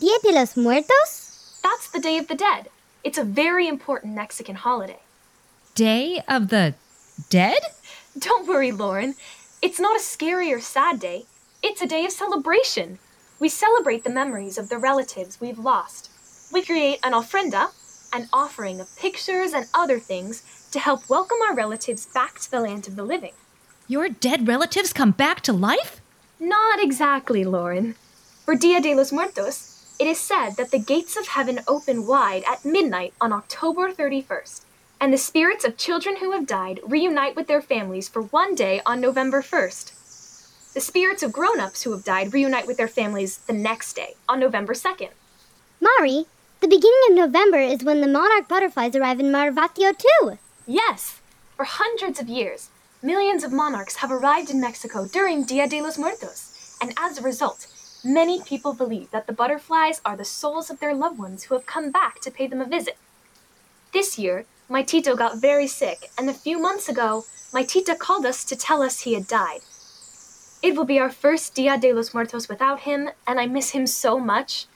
Dia 0.00 0.18
de 0.22 0.32
los 0.32 0.56
Muertos? 0.56 1.60
That's 1.62 1.88
the 1.90 2.00
Day 2.00 2.18
of 2.18 2.28
the 2.28 2.34
Dead. 2.34 2.68
It's 3.04 3.18
a 3.18 3.24
very 3.24 3.68
important 3.68 4.14
Mexican 4.14 4.56
holiday. 4.56 5.00
Day 5.78 6.20
of 6.26 6.48
the 6.48 6.74
Dead? 7.30 7.60
Don't 8.18 8.48
worry, 8.48 8.72
Lauren. 8.72 9.14
It's 9.62 9.78
not 9.78 9.96
a 9.96 10.02
scary 10.02 10.52
or 10.52 10.58
sad 10.58 10.98
day. 10.98 11.26
It's 11.62 11.80
a 11.80 11.86
day 11.86 12.04
of 12.04 12.10
celebration. 12.10 12.98
We 13.38 13.48
celebrate 13.48 14.02
the 14.02 14.10
memories 14.10 14.58
of 14.58 14.70
the 14.70 14.76
relatives 14.76 15.40
we've 15.40 15.56
lost. 15.56 16.10
We 16.52 16.64
create 16.64 16.98
an 17.04 17.12
ofrenda, 17.12 17.68
an 18.12 18.28
offering 18.32 18.80
of 18.80 18.96
pictures 18.96 19.52
and 19.52 19.68
other 19.72 20.00
things 20.00 20.42
to 20.72 20.80
help 20.80 21.08
welcome 21.08 21.38
our 21.48 21.54
relatives 21.54 22.06
back 22.06 22.40
to 22.40 22.50
the 22.50 22.58
land 22.58 22.88
of 22.88 22.96
the 22.96 23.04
living. 23.04 23.34
Your 23.86 24.08
dead 24.08 24.48
relatives 24.48 24.92
come 24.92 25.12
back 25.12 25.42
to 25.42 25.52
life? 25.52 26.00
Not 26.40 26.82
exactly, 26.82 27.44
Lauren. 27.44 27.94
For 28.44 28.56
Dia 28.56 28.80
de 28.80 28.96
los 28.96 29.12
Muertos, 29.12 29.94
it 30.00 30.08
is 30.08 30.18
said 30.18 30.56
that 30.56 30.72
the 30.72 30.80
gates 30.80 31.16
of 31.16 31.28
heaven 31.28 31.60
open 31.68 32.04
wide 32.04 32.42
at 32.48 32.64
midnight 32.64 33.14
on 33.20 33.32
October 33.32 33.92
31st, 33.92 34.62
and 35.00 35.12
the 35.12 35.18
spirits 35.18 35.64
of 35.64 35.76
children 35.76 36.16
who 36.16 36.32
have 36.32 36.46
died 36.46 36.80
reunite 36.84 37.36
with 37.36 37.46
their 37.46 37.62
families 37.62 38.08
for 38.08 38.22
one 38.22 38.54
day 38.54 38.80
on 38.84 39.00
November 39.00 39.42
1st. 39.42 40.74
The 40.74 40.80
spirits 40.80 41.22
of 41.22 41.32
grown 41.32 41.60
ups 41.60 41.82
who 41.82 41.92
have 41.92 42.04
died 42.04 42.34
reunite 42.34 42.66
with 42.66 42.76
their 42.76 42.88
families 42.88 43.38
the 43.38 43.52
next 43.52 43.94
day 43.94 44.14
on 44.28 44.40
November 44.40 44.74
2nd. 44.74 45.10
Mari, 45.80 46.26
the 46.60 46.68
beginning 46.68 47.02
of 47.08 47.16
November 47.16 47.58
is 47.58 47.84
when 47.84 48.00
the 48.00 48.08
monarch 48.08 48.48
butterflies 48.48 48.96
arrive 48.96 49.20
in 49.20 49.26
Maravatio 49.26 49.96
too. 49.96 50.38
Yes, 50.66 51.20
for 51.56 51.64
hundreds 51.64 52.20
of 52.20 52.28
years, 52.28 52.70
millions 53.00 53.44
of 53.44 53.52
monarchs 53.52 53.96
have 53.96 54.10
arrived 54.10 54.50
in 54.50 54.60
Mexico 54.60 55.06
during 55.06 55.44
Dia 55.44 55.68
de 55.68 55.80
los 55.80 55.98
Muertos, 55.98 56.76
and 56.80 56.92
as 56.98 57.18
a 57.18 57.22
result, 57.22 57.68
many 58.04 58.42
people 58.42 58.72
believe 58.74 59.10
that 59.12 59.26
the 59.26 59.32
butterflies 59.32 60.00
are 60.04 60.16
the 60.16 60.24
souls 60.24 60.70
of 60.70 60.80
their 60.80 60.94
loved 60.94 61.18
ones 61.18 61.44
who 61.44 61.54
have 61.54 61.66
come 61.66 61.90
back 61.90 62.20
to 62.20 62.30
pay 62.30 62.48
them 62.48 62.60
a 62.60 62.66
visit. 62.66 62.96
This 63.92 64.18
year, 64.18 64.44
my 64.68 64.82
Tito 64.82 65.16
got 65.16 65.40
very 65.40 65.66
sick, 65.66 66.10
and 66.18 66.28
a 66.28 66.34
few 66.34 66.58
months 66.58 66.88
ago, 66.88 67.24
my 67.52 67.62
Tita 67.62 67.94
called 67.94 68.26
us 68.26 68.44
to 68.44 68.56
tell 68.56 68.82
us 68.82 69.00
he 69.00 69.14
had 69.14 69.26
died. 69.26 69.60
It 70.62 70.76
will 70.76 70.84
be 70.84 70.98
our 70.98 71.10
first 71.10 71.54
Dia 71.54 71.78
de 71.78 71.92
los 71.92 72.12
Muertos 72.12 72.48
without 72.48 72.80
him, 72.80 73.10
and 73.26 73.40
I 73.40 73.46
miss 73.46 73.70
him 73.70 73.86
so 73.86 74.18
much. 74.18 74.66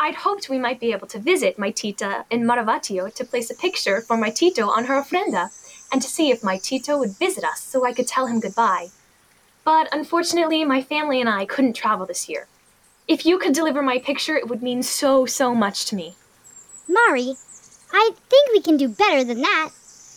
I'd 0.00 0.16
hoped 0.16 0.48
we 0.48 0.58
might 0.58 0.80
be 0.80 0.92
able 0.92 1.06
to 1.08 1.18
visit 1.18 1.58
my 1.58 1.70
Tita 1.70 2.24
in 2.30 2.42
Maravatio 2.42 3.14
to 3.14 3.24
place 3.24 3.50
a 3.50 3.54
picture 3.54 4.00
for 4.00 4.16
my 4.16 4.30
Tito 4.30 4.68
on 4.68 4.86
her 4.86 5.00
ofrenda, 5.00 5.50
and 5.92 6.02
to 6.02 6.08
see 6.08 6.30
if 6.30 6.42
my 6.42 6.58
Tito 6.58 6.98
would 6.98 7.18
visit 7.18 7.44
us 7.44 7.60
so 7.60 7.84
I 7.84 7.92
could 7.92 8.08
tell 8.08 8.26
him 8.26 8.40
goodbye. 8.40 8.88
But 9.64 9.88
unfortunately, 9.92 10.64
my 10.64 10.82
family 10.82 11.20
and 11.20 11.28
I 11.28 11.44
couldn't 11.44 11.74
travel 11.74 12.06
this 12.06 12.28
year. 12.28 12.48
If 13.06 13.24
you 13.24 13.38
could 13.38 13.54
deliver 13.54 13.82
my 13.82 13.98
picture, 13.98 14.36
it 14.36 14.48
would 14.48 14.62
mean 14.62 14.82
so, 14.82 15.26
so 15.26 15.54
much 15.54 15.84
to 15.86 15.94
me. 15.94 16.16
Mari, 16.88 17.36
I 17.92 18.10
think 18.28 18.52
we 18.52 18.60
can 18.60 18.76
do 18.76 18.88
better 18.88 19.24
than 19.24 19.40
that. 19.40 19.70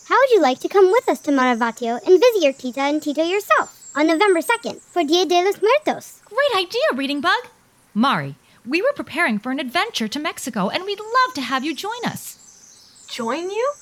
How 0.07 0.19
would 0.19 0.31
you 0.31 0.41
like 0.41 0.59
to 0.59 0.67
come 0.67 0.91
with 0.91 1.07
us 1.07 1.19
to 1.21 1.31
Maravatio 1.31 2.05
and 2.05 2.19
visit 2.19 2.43
your 2.43 2.53
tita 2.53 2.81
and 2.81 3.01
tito 3.01 3.23
yourself 3.23 3.77
on 3.95 4.07
November 4.07 4.41
2nd 4.41 4.81
for 4.81 5.03
Dia 5.03 5.25
de 5.25 5.43
los 5.43 5.61
Muertos? 5.61 6.21
Great 6.25 6.65
idea, 6.65 6.81
Reading 6.93 7.21
Bug. 7.21 7.47
Mari, 7.93 8.35
we 8.65 8.81
were 8.81 8.93
preparing 8.93 9.39
for 9.39 9.51
an 9.51 9.59
adventure 9.59 10.07
to 10.07 10.19
Mexico 10.19 10.69
and 10.69 10.83
we'd 10.83 10.99
love 10.99 11.33
to 11.35 11.41
have 11.41 11.63
you 11.63 11.73
join 11.75 12.03
us. 12.05 13.05
Join 13.09 13.49
you? 13.49 13.73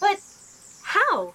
But 0.00 0.20
how? 0.82 1.34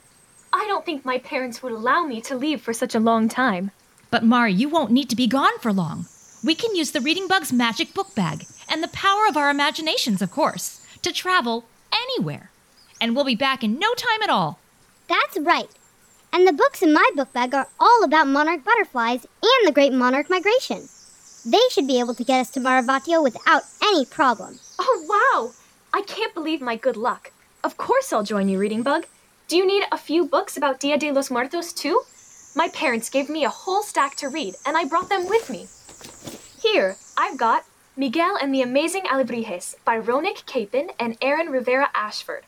I 0.54 0.66
don't 0.68 0.86
think 0.86 1.06
my 1.06 1.18
parents 1.18 1.62
would 1.64 1.74
allow 1.74 2.06
me 2.06 2.22
to 2.22 2.36
leave 2.36 2.62
for 2.62 2.74
such 2.74 2.96
a 2.96 3.00
long 3.00 3.28
time. 3.28 3.72
But 4.12 4.24
Mari, 4.24 4.54
you 4.54 4.70
won't 4.70 4.92
need 4.92 5.10
to 5.10 5.16
be 5.16 5.28
gone 5.28 5.60
for 5.60 5.74
long. 5.74 6.06
We 6.44 6.56
can 6.56 6.76
use 6.76 6.92
the 6.92 7.02
Reading 7.02 7.28
Bug's 7.28 7.52
magic 7.52 7.94
book 7.94 8.14
bag 8.16 8.46
and 8.70 8.84
the 8.84 8.88
power 8.90 9.28
of 9.28 9.36
our 9.38 9.50
imaginations, 9.50 10.22
of 10.22 10.32
course, 10.32 10.82
to 11.02 11.12
travel 11.12 11.66
anywhere. 11.96 12.52
And 13.00 13.16
we'll 13.16 13.26
be 13.26 13.36
back 13.36 13.64
in 13.64 13.80
no 13.80 13.94
time 13.94 14.22
at 14.24 14.30
all. 14.30 14.60
That's 15.08 15.38
right. 15.40 15.70
And 16.34 16.48
the 16.48 16.54
books 16.54 16.82
in 16.82 16.94
my 16.94 17.10
book 17.16 17.32
bag 17.34 17.54
are 17.54 17.68
all 17.80 18.04
about 18.04 18.28
monarch 18.28 18.64
butterflies 18.64 19.26
and 19.42 19.68
the 19.68 19.72
great 19.72 19.94
monarch 19.94 20.30
migration. 20.30 20.88
They 21.46 21.62
should 21.70 21.88
be 21.88 22.00
able 22.00 22.16
to 22.16 22.24
get 22.24 22.42
us 22.42 22.50
to 22.52 22.60
Maravatio 22.60 23.24
without 23.24 23.64
any 23.84 24.06
problem. 24.06 24.60
Oh, 24.80 25.06
wow! 25.08 25.52
I 25.94 26.02
can't 26.02 26.34
believe 26.34 26.60
my 26.60 26.76
good 26.76 26.98
luck. 26.98 27.32
Of 27.64 27.78
course 27.78 28.12
I'll 28.12 28.24
join 28.24 28.50
you, 28.50 28.60
Reading 28.60 28.84
Bug. 28.84 29.06
Do 29.48 29.56
you 29.56 29.66
need 29.66 29.84
a 29.92 29.98
few 29.98 30.26
books 30.26 30.58
about 30.58 30.80
Dia 30.80 30.98
de 30.98 31.12
los 31.12 31.30
Muertos, 31.30 31.72
too? 31.72 32.02
My 32.56 32.68
parents 32.70 33.10
gave 33.10 33.30
me 33.30 33.46
a 33.46 33.50
whole 33.50 33.84
stack 33.84 34.16
to 34.18 34.28
read, 34.28 34.56
and 34.66 34.76
I 34.76 34.86
brought 34.86 35.10
them 35.10 35.30
with 35.30 35.50
me. 35.50 35.68
Here, 36.62 36.98
I've 37.16 37.38
got 37.38 37.64
Miguel 37.98 38.38
and 38.42 38.54
the 38.54 38.62
Amazing 38.62 39.04
Alebrijes 39.04 39.76
by 39.86 39.98
Ronick 39.98 40.46
Capon 40.46 40.90
and 41.00 41.18
Aaron 41.22 41.48
Rivera 41.48 41.92
Ashford. 41.96 42.44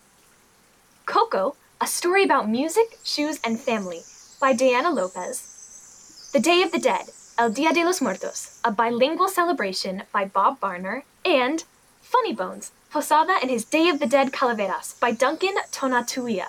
Coco, 1.06 1.56
a 1.80 1.88
story 1.88 2.22
about 2.22 2.50
music, 2.50 3.00
shoes, 3.02 3.40
and 3.46 3.58
family 3.58 4.02
by 4.42 4.52
Diana 4.52 4.92
Lopez. 4.92 6.30
The 6.34 6.42
Day 6.42 6.62
of 6.64 6.74
the 6.74 6.80
Dead, 6.80 7.12
El 7.38 7.52
Dia 7.52 7.72
de 7.72 7.86
los 7.86 8.02
Muertos, 8.02 8.60
a 8.66 8.72
bilingual 8.72 9.30
celebration 9.30 10.04
by 10.12 10.26
Bob 10.26 10.60
Barner. 10.60 11.04
And 11.24 11.64
Funny 12.02 12.34
Bones, 12.34 12.72
Posada 12.92 13.38
and 13.42 13.50
his 13.50 13.64
Day 13.64 13.88
of 13.88 14.00
the 14.00 14.06
Dead 14.06 14.34
Calaveras 14.34 14.96
by 15.00 15.14
Duncan 15.14 15.56
Tonatiuh. 15.72 16.44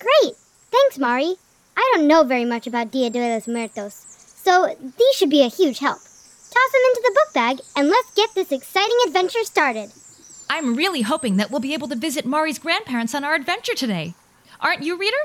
Great! 0.00 0.34
Thanks, 0.72 0.98
Mari. 0.98 1.36
I 1.76 1.92
don't 1.94 2.08
know 2.08 2.24
very 2.24 2.44
much 2.44 2.66
about 2.66 2.90
Dia 2.90 3.10
de 3.10 3.32
los 3.32 3.46
Muertos, 3.46 3.94
so 4.42 4.74
these 4.98 5.14
should 5.14 5.30
be 5.30 5.44
a 5.44 5.48
huge 5.48 5.78
help. 5.78 6.00
Toss 6.54 6.70
them 6.70 6.82
into 6.88 7.02
the 7.02 7.14
book 7.14 7.34
bag 7.34 7.60
and 7.74 7.88
let's 7.88 8.14
get 8.14 8.32
this 8.34 8.52
exciting 8.52 8.96
adventure 9.06 9.42
started. 9.42 9.90
I'm 10.48 10.76
really 10.76 11.02
hoping 11.02 11.36
that 11.36 11.50
we'll 11.50 11.58
be 11.58 11.74
able 11.74 11.88
to 11.88 11.96
visit 11.96 12.24
Mari's 12.24 12.60
grandparents 12.60 13.12
on 13.12 13.24
our 13.24 13.34
adventure 13.34 13.74
today. 13.74 14.14
Aren't 14.60 14.84
you, 14.84 14.96
reader? 14.96 15.16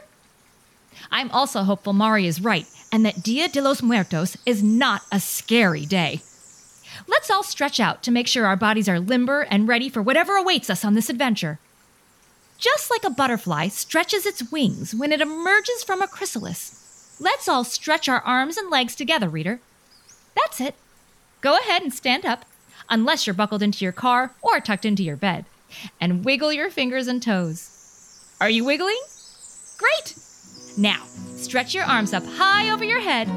I'm 1.12 1.29
also 1.29 1.62
hopeful 1.62 1.93
Mari 1.93 2.25
is 2.25 2.41
right 2.41 2.65
and 2.91 3.05
that 3.05 3.21
Dia 3.21 3.48
de 3.48 3.62
los 3.62 3.83
Muertos 3.83 4.38
is 4.48 4.63
not 4.63 5.03
a 5.12 5.19
scary 5.19 5.86
day. 5.86 6.21
Let's 7.07 7.29
all 7.29 7.43
stretch 7.43 7.79
out 7.79 8.01
to 8.03 8.12
make 8.12 8.27
sure 8.27 8.48
our 8.48 8.55
bodies 8.55 8.89
are 8.89 9.00
limber 9.00 9.41
and 9.41 9.67
ready 9.67 9.88
for 9.88 10.01
whatever 10.01 10.36
awaits 10.36 10.67
us 10.67 10.83
on 10.83 10.95
this 10.95 11.12
adventure. 11.12 11.59
Just 12.57 12.89
like 12.89 13.03
a 13.03 13.12
butterfly 13.12 13.67
stretches 13.67 14.25
its 14.25 14.51
wings 14.51 14.95
when 14.95 15.12
it 15.12 15.21
emerges 15.21 15.83
from 15.83 16.01
a 16.01 16.07
chrysalis, 16.07 17.15
let's 17.19 17.48
all 17.48 17.63
stretch 17.63 18.09
our 18.09 18.21
arms 18.21 18.57
and 18.57 18.71
legs 18.71 18.95
together, 18.95 19.29
reader. 19.29 19.59
That's 20.36 20.59
it. 20.59 20.74
Go 21.41 21.58
ahead 21.58 21.81
and 21.81 21.93
stand 21.93 22.25
up, 22.25 22.43
unless 22.89 23.25
you're 23.25 23.34
buckled 23.34 23.63
into 23.63 23.86
your 23.86 23.93
car 23.93 24.34
or 24.41 24.60
tucked 24.60 24.84
into 24.84 25.03
your 25.03 25.15
bed, 25.15 25.46
and 26.01 26.25
wiggle 26.25 26.51
your 26.51 26.69
fingers 26.69 27.08
and 27.08 27.24
toes. 27.24 28.36
Are 28.41 28.50
you 28.50 28.65
wiggling? 28.65 29.00
Great! 29.77 30.15
Now, 30.77 31.05
stretch 31.38 31.74
your 31.74 31.86
arms 31.86 32.13
up 32.13 32.25
high 32.25 32.72
over 32.72 32.84
your 32.84 33.00
head. 33.00 33.27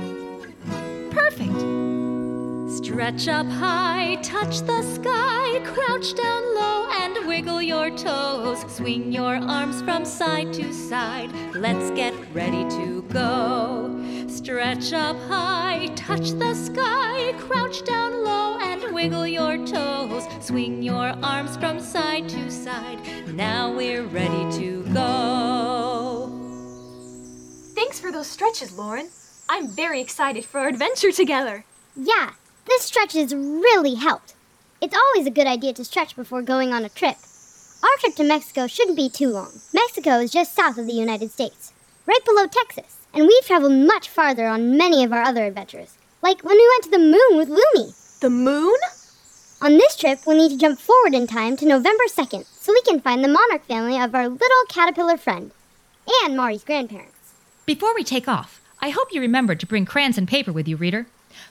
Perfect. 1.10 1.60
Stretch 2.72 3.28
up 3.28 3.46
high, 3.46 4.18
touch 4.22 4.60
the 4.62 4.82
sky, 4.82 5.60
crouch 5.64 6.14
down 6.14 6.54
low 6.54 6.88
and 6.90 7.26
wiggle 7.28 7.62
your 7.62 7.90
toes. 7.96 8.64
Swing 8.68 9.12
your 9.12 9.36
arms 9.36 9.80
from 9.82 10.04
side 10.04 10.52
to 10.54 10.72
side. 10.72 11.30
Let's 11.54 11.90
get 11.92 12.14
ready 12.34 12.64
to 12.70 13.02
go. 13.12 14.01
Stretch 14.32 14.94
up 14.94 15.16
high, 15.28 15.88
touch 15.94 16.30
the 16.30 16.54
sky, 16.54 17.34
crouch 17.38 17.84
down 17.84 18.24
low 18.24 18.58
and 18.58 18.94
wiggle 18.94 19.26
your 19.26 19.58
toes. 19.66 20.26
Swing 20.40 20.82
your 20.82 21.14
arms 21.22 21.56
from 21.58 21.78
side 21.78 22.30
to 22.30 22.50
side. 22.50 22.98
Now 23.34 23.76
we're 23.76 24.04
ready 24.04 24.50
to 24.58 24.82
go. 24.92 26.30
Thanks 27.74 28.00
for 28.00 28.10
those 28.10 28.26
stretches, 28.26 28.76
Lauren. 28.76 29.10
I'm 29.50 29.68
very 29.68 30.00
excited 30.00 30.46
for 30.46 30.60
our 30.60 30.68
adventure 30.68 31.12
together. 31.12 31.64
Yeah, 31.94 32.30
this 32.66 32.82
stretch 32.82 33.12
has 33.12 33.34
really 33.34 33.94
helped. 33.96 34.34
It's 34.80 34.96
always 34.96 35.26
a 35.26 35.30
good 35.30 35.46
idea 35.46 35.74
to 35.74 35.84
stretch 35.84 36.16
before 36.16 36.40
going 36.42 36.72
on 36.72 36.84
a 36.84 36.88
trip. 36.88 37.16
Our 37.82 37.96
trip 38.00 38.16
to 38.16 38.24
Mexico 38.24 38.66
shouldn't 38.66 38.96
be 38.96 39.10
too 39.10 39.28
long. 39.28 39.52
Mexico 39.74 40.20
is 40.20 40.32
just 40.32 40.54
south 40.54 40.78
of 40.78 40.86
the 40.86 40.94
United 40.94 41.30
States, 41.30 41.74
right 42.06 42.24
below 42.24 42.46
Texas, 42.46 43.01
and 43.14 43.26
we've 43.26 43.46
traveled 43.46 43.72
much 43.72 44.08
farther 44.08 44.46
on 44.46 44.76
many 44.76 45.04
of 45.04 45.12
our 45.12 45.22
other 45.22 45.44
adventures, 45.44 45.96
like 46.22 46.42
when 46.42 46.56
we 46.56 46.70
went 46.72 46.84
to 46.84 46.90
the 46.90 46.98
moon 46.98 47.36
with 47.36 47.48
Lumi. 47.48 48.20
The 48.20 48.30
moon? 48.30 48.76
On 49.60 49.72
this 49.72 49.96
trip, 49.96 50.20
we'll 50.26 50.36
need 50.36 50.50
to 50.50 50.58
jump 50.58 50.80
forward 50.80 51.14
in 51.14 51.26
time 51.26 51.56
to 51.56 51.66
November 51.66 52.04
2nd 52.08 52.46
so 52.60 52.72
we 52.72 52.82
can 52.82 53.00
find 53.00 53.22
the 53.22 53.28
monarch 53.28 53.64
family 53.66 54.00
of 54.00 54.14
our 54.14 54.28
little 54.28 54.64
caterpillar 54.68 55.16
friend 55.16 55.52
and 56.22 56.36
Mari's 56.36 56.64
grandparents. 56.64 57.34
Before 57.64 57.94
we 57.94 58.02
take 58.02 58.26
off, 58.26 58.60
I 58.80 58.90
hope 58.90 59.12
you 59.12 59.20
remembered 59.20 59.60
to 59.60 59.66
bring 59.66 59.84
crayons 59.84 60.18
and 60.18 60.26
paper 60.26 60.52
with 60.52 60.66
you, 60.66 60.76
reader. 60.76 61.06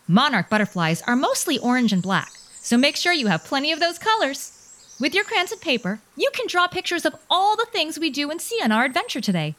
Monarch 0.07 0.49
butterflies 0.49 1.01
are 1.03 1.15
mostly 1.15 1.57
orange 1.57 1.93
and 1.93 2.01
black, 2.01 2.29
so 2.59 2.77
make 2.77 2.97
sure 2.97 3.13
you 3.13 3.27
have 3.27 3.45
plenty 3.45 3.71
of 3.71 3.79
those 3.79 3.97
colors. 3.97 4.57
With 4.99 5.15
your 5.15 5.23
crayons 5.23 5.51
and 5.51 5.61
paper, 5.61 5.99
you 6.17 6.29
can 6.33 6.47
draw 6.47 6.67
pictures 6.67 7.05
of 7.05 7.15
all 7.29 7.55
the 7.55 7.65
things 7.71 7.97
we 7.97 8.09
do 8.09 8.29
and 8.29 8.41
see 8.41 8.59
on 8.61 8.71
our 8.71 8.83
adventure 8.83 9.21
today. 9.21 9.55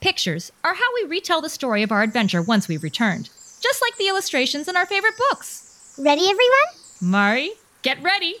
Pictures 0.00 0.50
are 0.64 0.72
how 0.72 0.94
we 0.94 1.10
retell 1.10 1.42
the 1.42 1.50
story 1.50 1.82
of 1.82 1.92
our 1.92 2.02
adventure 2.02 2.40
once 2.40 2.68
we've 2.68 2.82
returned, 2.82 3.28
just 3.60 3.82
like 3.82 3.98
the 3.98 4.08
illustrations 4.08 4.66
in 4.66 4.74
our 4.74 4.86
favorite 4.86 5.12
books. 5.28 5.94
Ready, 5.98 6.22
everyone? 6.22 6.70
Mari, 7.02 7.52
get 7.82 8.02
ready. 8.02 8.36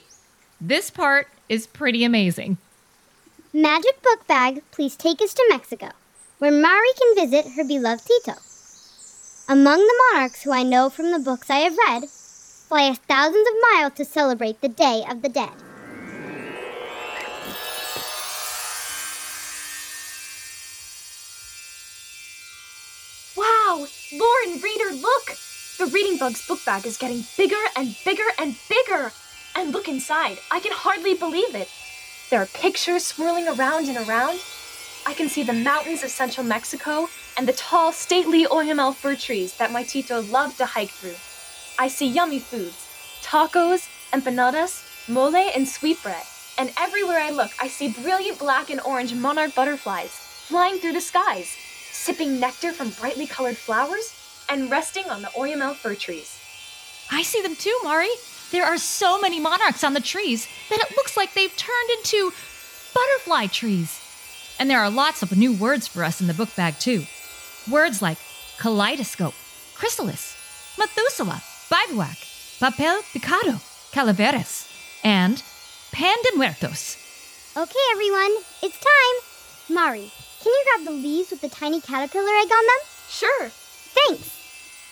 This 0.58 0.88
part 0.88 1.28
is 1.50 1.66
pretty 1.66 2.02
amazing. 2.02 2.56
Magic 3.52 4.00
Book 4.02 4.26
Bag, 4.26 4.62
please 4.70 4.96
take 4.96 5.20
us 5.20 5.34
to 5.34 5.46
Mexico, 5.50 5.90
where 6.38 6.50
Mari 6.50 6.88
can 6.98 7.28
visit 7.28 7.52
her 7.52 7.64
beloved 7.64 8.06
Tito. 8.06 8.38
Among 9.46 9.80
the 9.80 10.02
monarchs 10.14 10.42
who 10.42 10.52
I 10.52 10.62
know 10.62 10.88
from 10.88 11.10
the 11.10 11.18
books 11.18 11.50
I 11.50 11.58
have 11.58 11.76
read, 11.76 12.08
fly 12.08 12.88
us 12.88 12.98
thousands 13.06 13.46
of 13.46 13.54
miles 13.74 13.92
to 13.96 14.06
celebrate 14.06 14.62
the 14.62 14.68
Day 14.68 15.04
of 15.06 15.20
the 15.20 15.28
Dead. 15.28 15.52
Wow! 23.70 23.86
Lauren, 24.12 24.60
reader, 24.60 24.92
look! 24.96 25.36
The 25.78 25.86
Reading 25.86 26.18
Bug's 26.18 26.44
book 26.44 26.58
bag 26.64 26.86
is 26.86 26.96
getting 26.96 27.24
bigger 27.36 27.62
and 27.76 27.96
bigger 28.04 28.24
and 28.36 28.56
bigger. 28.68 29.12
And 29.54 29.70
look 29.70 29.86
inside. 29.86 30.38
I 30.50 30.58
can 30.58 30.72
hardly 30.72 31.14
believe 31.14 31.54
it. 31.54 31.68
There 32.30 32.42
are 32.42 32.46
pictures 32.46 33.06
swirling 33.06 33.46
around 33.46 33.86
and 33.86 33.96
around. 34.08 34.40
I 35.06 35.14
can 35.14 35.28
see 35.28 35.44
the 35.44 35.52
mountains 35.52 36.02
of 36.02 36.10
central 36.10 36.44
Mexico 36.44 37.08
and 37.36 37.46
the 37.46 37.52
tall, 37.52 37.92
stately 37.92 38.44
Oyamel 38.44 38.92
fir 38.92 39.14
trees 39.14 39.56
that 39.58 39.70
my 39.70 39.84
Tito 39.84 40.20
loved 40.20 40.58
to 40.58 40.66
hike 40.66 40.90
through. 40.90 41.20
I 41.78 41.86
see 41.86 42.08
yummy 42.08 42.40
foods 42.40 42.88
tacos, 43.22 43.88
empanadas, 44.12 44.82
mole, 45.08 45.36
and 45.36 45.68
sweetbread. 45.68 46.24
And 46.58 46.72
everywhere 46.76 47.20
I 47.20 47.30
look, 47.30 47.52
I 47.60 47.68
see 47.68 47.92
brilliant 47.92 48.40
black 48.40 48.68
and 48.68 48.80
orange 48.80 49.14
monarch 49.14 49.54
butterflies 49.54 50.10
flying 50.50 50.78
through 50.78 50.94
the 50.94 51.00
skies, 51.00 51.56
sipping 52.00 52.40
nectar 52.40 52.72
from 52.72 52.90
brightly 52.90 53.26
colored 53.26 53.56
flowers, 53.56 54.14
and 54.48 54.70
resting 54.70 55.04
on 55.04 55.20
the 55.20 55.28
Oyamel 55.28 55.74
fir 55.74 55.94
trees. 55.94 56.38
I 57.10 57.22
see 57.22 57.42
them 57.42 57.54
too, 57.54 57.76
Mari. 57.84 58.08
There 58.50 58.64
are 58.64 58.78
so 58.78 59.20
many 59.20 59.38
monarchs 59.38 59.84
on 59.84 59.94
the 59.94 60.00
trees 60.00 60.48
that 60.70 60.80
it 60.80 60.96
looks 60.96 61.16
like 61.16 61.34
they've 61.34 61.56
turned 61.56 61.90
into 61.90 62.32
butterfly 62.94 63.46
trees. 63.46 64.00
And 64.58 64.68
there 64.68 64.80
are 64.80 64.90
lots 64.90 65.22
of 65.22 65.36
new 65.36 65.52
words 65.52 65.86
for 65.86 66.02
us 66.02 66.20
in 66.20 66.26
the 66.26 66.34
book 66.34 66.54
bag, 66.56 66.74
too. 66.78 67.04
Words 67.70 68.00
like 68.00 68.18
kaleidoscope, 68.58 69.34
chrysalis, 69.74 70.36
Methuselah, 70.78 71.42
bivouac, 71.68 72.16
papel 72.58 73.02
picado, 73.12 73.60
calaveras, 73.92 74.66
and 75.04 75.42
pan 75.92 76.16
de 76.22 76.36
muertos. 76.36 76.96
Okay, 77.56 77.84
everyone, 77.92 78.32
it's 78.62 78.78
time. 78.78 79.74
Mari, 79.76 80.10
can 80.42 80.52
you 80.52 80.64
grab 80.64 80.86
the 80.86 81.02
leaves 81.02 81.30
with 81.30 81.40
the 81.40 81.48
tiny 81.48 81.80
caterpillar 81.80 82.30
egg 82.42 82.50
on 82.50 82.64
them? 82.66 82.86
Sure. 83.08 83.48
Thanks. 83.48 84.36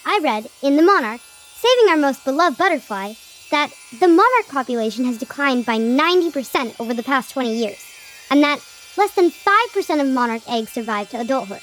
I 0.05 0.21
read 0.23 0.49
in 0.63 0.77
The 0.77 0.83
Monarch, 0.83 1.21
saving 1.57 1.91
our 1.91 1.97
most 1.97 2.25
beloved 2.25 2.59
butterfly, 2.59 3.15
that 3.51 3.73
the 3.99 4.09
monarch 4.09 4.49
population 4.49 5.05
has 5.07 5.17
declined 5.17 5.65
by 5.65 5.79
90% 5.79 6.79
over 6.79 6.93
the 6.93 7.03
past 7.03 7.31
20 7.33 7.55
years, 7.55 7.83
and 8.31 8.43
that 8.43 8.61
less 8.97 9.15
than 9.15 9.31
5% 9.31 10.01
of 10.01 10.07
monarch 10.09 10.43
eggs 10.49 10.73
survive 10.73 11.09
to 11.11 11.21
adulthood. 11.21 11.63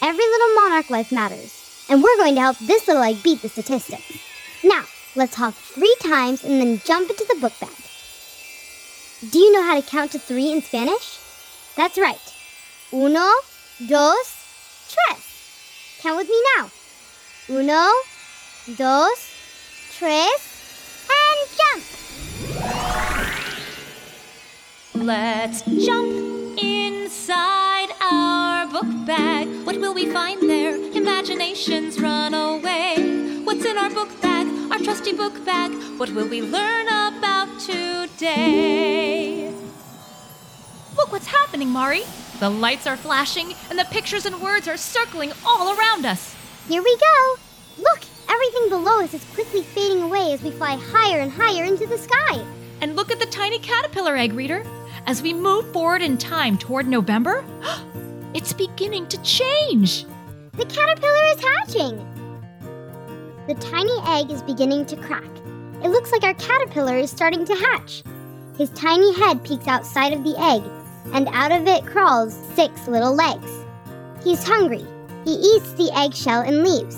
Every 0.00 0.24
little 0.24 0.54
monarch 0.54 0.90
life 0.90 1.10
matters, 1.10 1.86
and 1.88 2.02
we're 2.02 2.16
going 2.16 2.34
to 2.36 2.42
help 2.42 2.58
this 2.58 2.86
little 2.86 3.02
egg 3.02 3.22
beat 3.22 3.42
the 3.42 3.48
statistics. 3.48 4.18
Now, 4.62 4.84
let's 5.16 5.34
hop 5.34 5.54
three 5.54 5.96
times 6.00 6.44
and 6.44 6.60
then 6.60 6.80
jump 6.84 7.10
into 7.10 7.26
the 7.28 7.40
book 7.40 7.58
bag. 7.60 7.70
Do 9.30 9.38
you 9.38 9.52
know 9.52 9.62
how 9.62 9.80
to 9.80 9.86
count 9.86 10.12
to 10.12 10.18
three 10.18 10.52
in 10.52 10.62
Spanish? 10.62 11.18
That's 11.76 11.98
right. 11.98 12.33
Uno, 12.94 13.28
dos, 13.88 14.26
tres. 14.88 15.98
Count 16.00 16.16
with 16.16 16.28
me 16.28 16.40
now. 16.56 16.70
Uno, 17.48 17.90
dos, 18.76 19.18
tres, 19.98 21.08
and 21.10 21.38
jump. 21.58 21.82
Let's 24.94 25.62
jump 25.84 26.56
inside 26.56 27.90
our 28.00 28.68
book 28.68 28.86
bag. 29.04 29.48
What 29.66 29.76
will 29.78 29.92
we 29.92 30.06
find 30.12 30.48
there? 30.48 30.76
Imaginations 30.76 32.00
run 32.00 32.32
away. 32.32 33.42
What's 33.42 33.64
in 33.64 33.76
our 33.76 33.90
book 33.90 34.20
bag? 34.22 34.46
Our 34.70 34.78
trusty 34.78 35.12
book 35.12 35.44
bag. 35.44 35.72
What 35.98 36.10
will 36.10 36.28
we 36.28 36.42
learn 36.42 36.86
about 36.86 37.58
today? 37.58 39.52
Look 40.96 41.10
what's 41.10 41.26
happening, 41.26 41.70
Mari. 41.70 42.02
The 42.38 42.50
lights 42.50 42.86
are 42.86 42.96
flashing, 42.96 43.54
and 43.68 43.78
the 43.78 43.84
pictures 43.86 44.26
and 44.26 44.40
words 44.40 44.68
are 44.68 44.76
circling 44.76 45.32
all 45.44 45.76
around 45.76 46.06
us. 46.06 46.34
Here 46.68 46.82
we 46.82 46.96
go. 46.96 47.34
Look, 47.78 48.00
everything 48.28 48.68
below 48.68 49.00
us 49.00 49.12
is 49.12 49.24
quickly 49.34 49.62
fading 49.62 50.02
away 50.02 50.32
as 50.32 50.42
we 50.42 50.50
fly 50.52 50.76
higher 50.76 51.20
and 51.20 51.32
higher 51.32 51.64
into 51.64 51.86
the 51.86 51.98
sky. 51.98 52.44
And 52.80 52.94
look 52.94 53.10
at 53.10 53.18
the 53.18 53.26
tiny 53.26 53.58
caterpillar 53.58 54.16
egg 54.16 54.34
reader. 54.34 54.64
As 55.06 55.20
we 55.20 55.32
move 55.32 55.70
forward 55.72 56.00
in 56.00 56.16
time 56.16 56.56
toward 56.56 56.86
November, 56.86 57.44
it's 58.34 58.52
beginning 58.52 59.08
to 59.08 59.20
change. 59.22 60.06
The 60.52 60.66
caterpillar 60.66 61.24
is 61.32 61.44
hatching. 61.44 62.14
The 63.48 63.54
tiny 63.54 63.98
egg 64.06 64.30
is 64.30 64.42
beginning 64.42 64.86
to 64.86 64.96
crack. 64.96 65.24
It 65.82 65.88
looks 65.88 66.12
like 66.12 66.22
our 66.22 66.34
caterpillar 66.34 66.96
is 66.96 67.10
starting 67.10 67.44
to 67.44 67.54
hatch. 67.54 68.04
His 68.56 68.70
tiny 68.70 69.12
head 69.14 69.44
peeks 69.44 69.66
outside 69.66 70.12
of 70.12 70.22
the 70.22 70.36
egg, 70.38 70.62
and 71.12 71.28
out 71.32 71.52
of 71.52 71.66
it 71.66 71.86
crawls 71.86 72.34
six 72.54 72.88
little 72.88 73.14
legs. 73.14 73.50
He's 74.22 74.42
hungry. 74.42 74.84
He 75.24 75.32
eats 75.32 75.72
the 75.72 75.90
eggshell 75.94 76.42
and 76.42 76.64
leaves. 76.64 76.96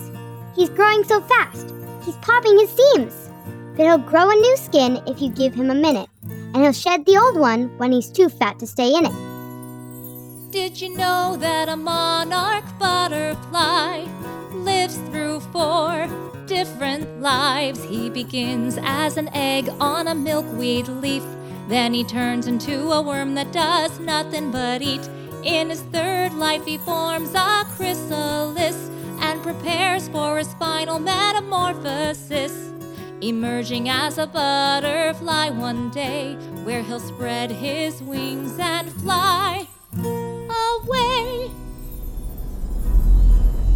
He's 0.54 0.70
growing 0.70 1.04
so 1.04 1.20
fast. 1.20 1.72
He's 2.04 2.16
popping 2.16 2.58
his 2.58 2.70
seams. 2.70 3.30
But 3.76 3.84
he'll 3.84 3.98
grow 3.98 4.30
a 4.30 4.34
new 4.34 4.56
skin 4.56 5.02
if 5.06 5.20
you 5.20 5.28
give 5.30 5.54
him 5.54 5.70
a 5.70 5.74
minute, 5.74 6.08
and 6.22 6.56
he'll 6.56 6.72
shed 6.72 7.04
the 7.04 7.18
old 7.18 7.38
one 7.38 7.68
when 7.78 7.92
he's 7.92 8.08
too 8.08 8.28
fat 8.28 8.58
to 8.60 8.66
stay 8.66 8.94
in 8.94 9.04
it. 9.06 10.50
Did 10.50 10.80
you 10.80 10.96
know 10.96 11.36
that 11.38 11.68
a 11.68 11.76
monarch 11.76 12.64
butterfly 12.78 14.06
lives 14.54 14.96
through 15.10 15.40
four 15.40 16.08
different 16.46 17.20
lives? 17.20 17.84
He 17.84 18.08
begins 18.08 18.78
as 18.80 19.18
an 19.18 19.28
egg 19.34 19.68
on 19.78 20.08
a 20.08 20.14
milkweed 20.14 20.88
leaf. 20.88 21.24
Then 21.68 21.92
he 21.92 22.04
turns 22.04 22.46
into 22.46 22.92
a 22.92 23.02
worm 23.02 23.34
that 23.34 23.52
does 23.52 23.98
nothing 23.98 24.52
but 24.52 24.82
eat. 24.82 25.08
In 25.42 25.70
his 25.70 25.80
third 25.82 26.32
life, 26.32 26.64
he 26.64 26.78
forms 26.78 27.34
a 27.34 27.64
chrysalis 27.76 28.90
and 29.20 29.42
prepares 29.42 30.08
for 30.08 30.38
his 30.38 30.52
final 30.54 30.98
metamorphosis. 30.98 32.72
Emerging 33.20 33.88
as 33.88 34.18
a 34.18 34.26
butterfly 34.26 35.50
one 35.50 35.90
day, 35.90 36.34
where 36.64 36.82
he'll 36.82 37.00
spread 37.00 37.50
his 37.50 38.02
wings 38.02 38.58
and 38.60 38.92
fly 38.92 39.66
away. 39.98 41.48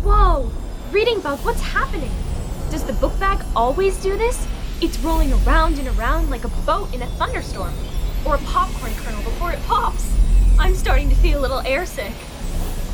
Whoa! 0.05 0.51
Reading 0.93 1.21
Bug, 1.21 1.39
what's 1.41 1.61
happening? 1.61 2.11
Does 2.71 2.85
the 2.85 2.93
book 2.95 3.19
bag 3.19 3.45
always 3.57 3.97
do 4.03 4.17
this? 4.17 4.47
It's 4.83 4.99
rolling 5.01 5.31
around 5.45 5.79
and 5.79 5.89
around 5.99 6.31
like 6.31 6.45
a 6.45 6.49
boat 6.65 6.95
in 6.95 7.03
a 7.03 7.07
thunderstorm, 7.07 7.75
or 8.25 8.37
a 8.37 8.39
popcorn 8.39 8.95
kernel 8.95 9.23
before 9.23 9.53
it 9.53 9.63
pops. 9.67 10.11
I'm 10.59 10.75
starting 10.75 11.11
to 11.11 11.15
feel 11.17 11.39
a 11.39 11.43
little 11.43 11.61
airsick. 11.61 12.15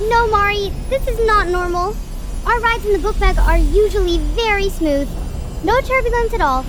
No, 0.09 0.27
Mari, 0.27 0.73
this 0.89 1.07
is 1.07 1.25
not 1.25 1.47
normal. 1.47 1.95
Our 2.45 2.61
rides 2.61 2.85
in 2.85 2.93
the 2.93 2.99
book 2.99 3.19
bag 3.21 3.39
are 3.39 3.57
usually 3.57 4.19
very 4.19 4.69
smooth. 4.69 5.09
No 5.63 5.81
turbulence 5.81 6.35
at 6.35 6.41
all. 6.41 6.65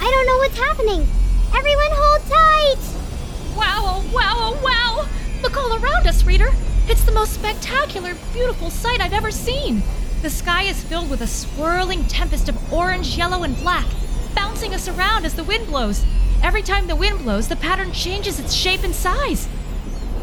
I 0.00 0.10
don't 0.10 0.26
know 0.26 0.38
what's 0.38 0.58
happening. 0.58 1.06
Everyone 1.54 1.90
hold 1.92 2.22
tight! 2.22 3.58
Wow, 3.58 3.80
oh, 3.84 4.10
wow, 4.14 4.34
oh, 4.38 4.60
wow! 4.64 5.06
Look 5.42 5.58
all 5.58 5.74
around 5.74 6.06
us, 6.06 6.24
reader. 6.24 6.48
It's 6.88 7.04
the 7.04 7.12
most 7.12 7.34
spectacular, 7.34 8.14
beautiful 8.32 8.70
sight 8.70 9.02
I've 9.02 9.12
ever 9.12 9.30
seen. 9.30 9.82
The 10.22 10.30
sky 10.30 10.62
is 10.62 10.82
filled 10.82 11.10
with 11.10 11.20
a 11.20 11.26
swirling 11.26 12.04
tempest 12.06 12.48
of 12.48 12.72
orange, 12.72 13.18
yellow, 13.18 13.42
and 13.42 13.54
black, 13.58 13.86
bouncing 14.34 14.74
us 14.74 14.88
around 14.88 15.24
as 15.24 15.34
the 15.34 15.44
wind 15.44 15.66
blows. 15.66 16.04
Every 16.42 16.62
time 16.62 16.86
the 16.86 16.96
wind 16.96 17.20
blows, 17.20 17.48
the 17.48 17.56
pattern 17.56 17.92
changes 17.92 18.38
its 18.38 18.54
shape 18.54 18.84
and 18.84 18.94
size. 18.94 19.48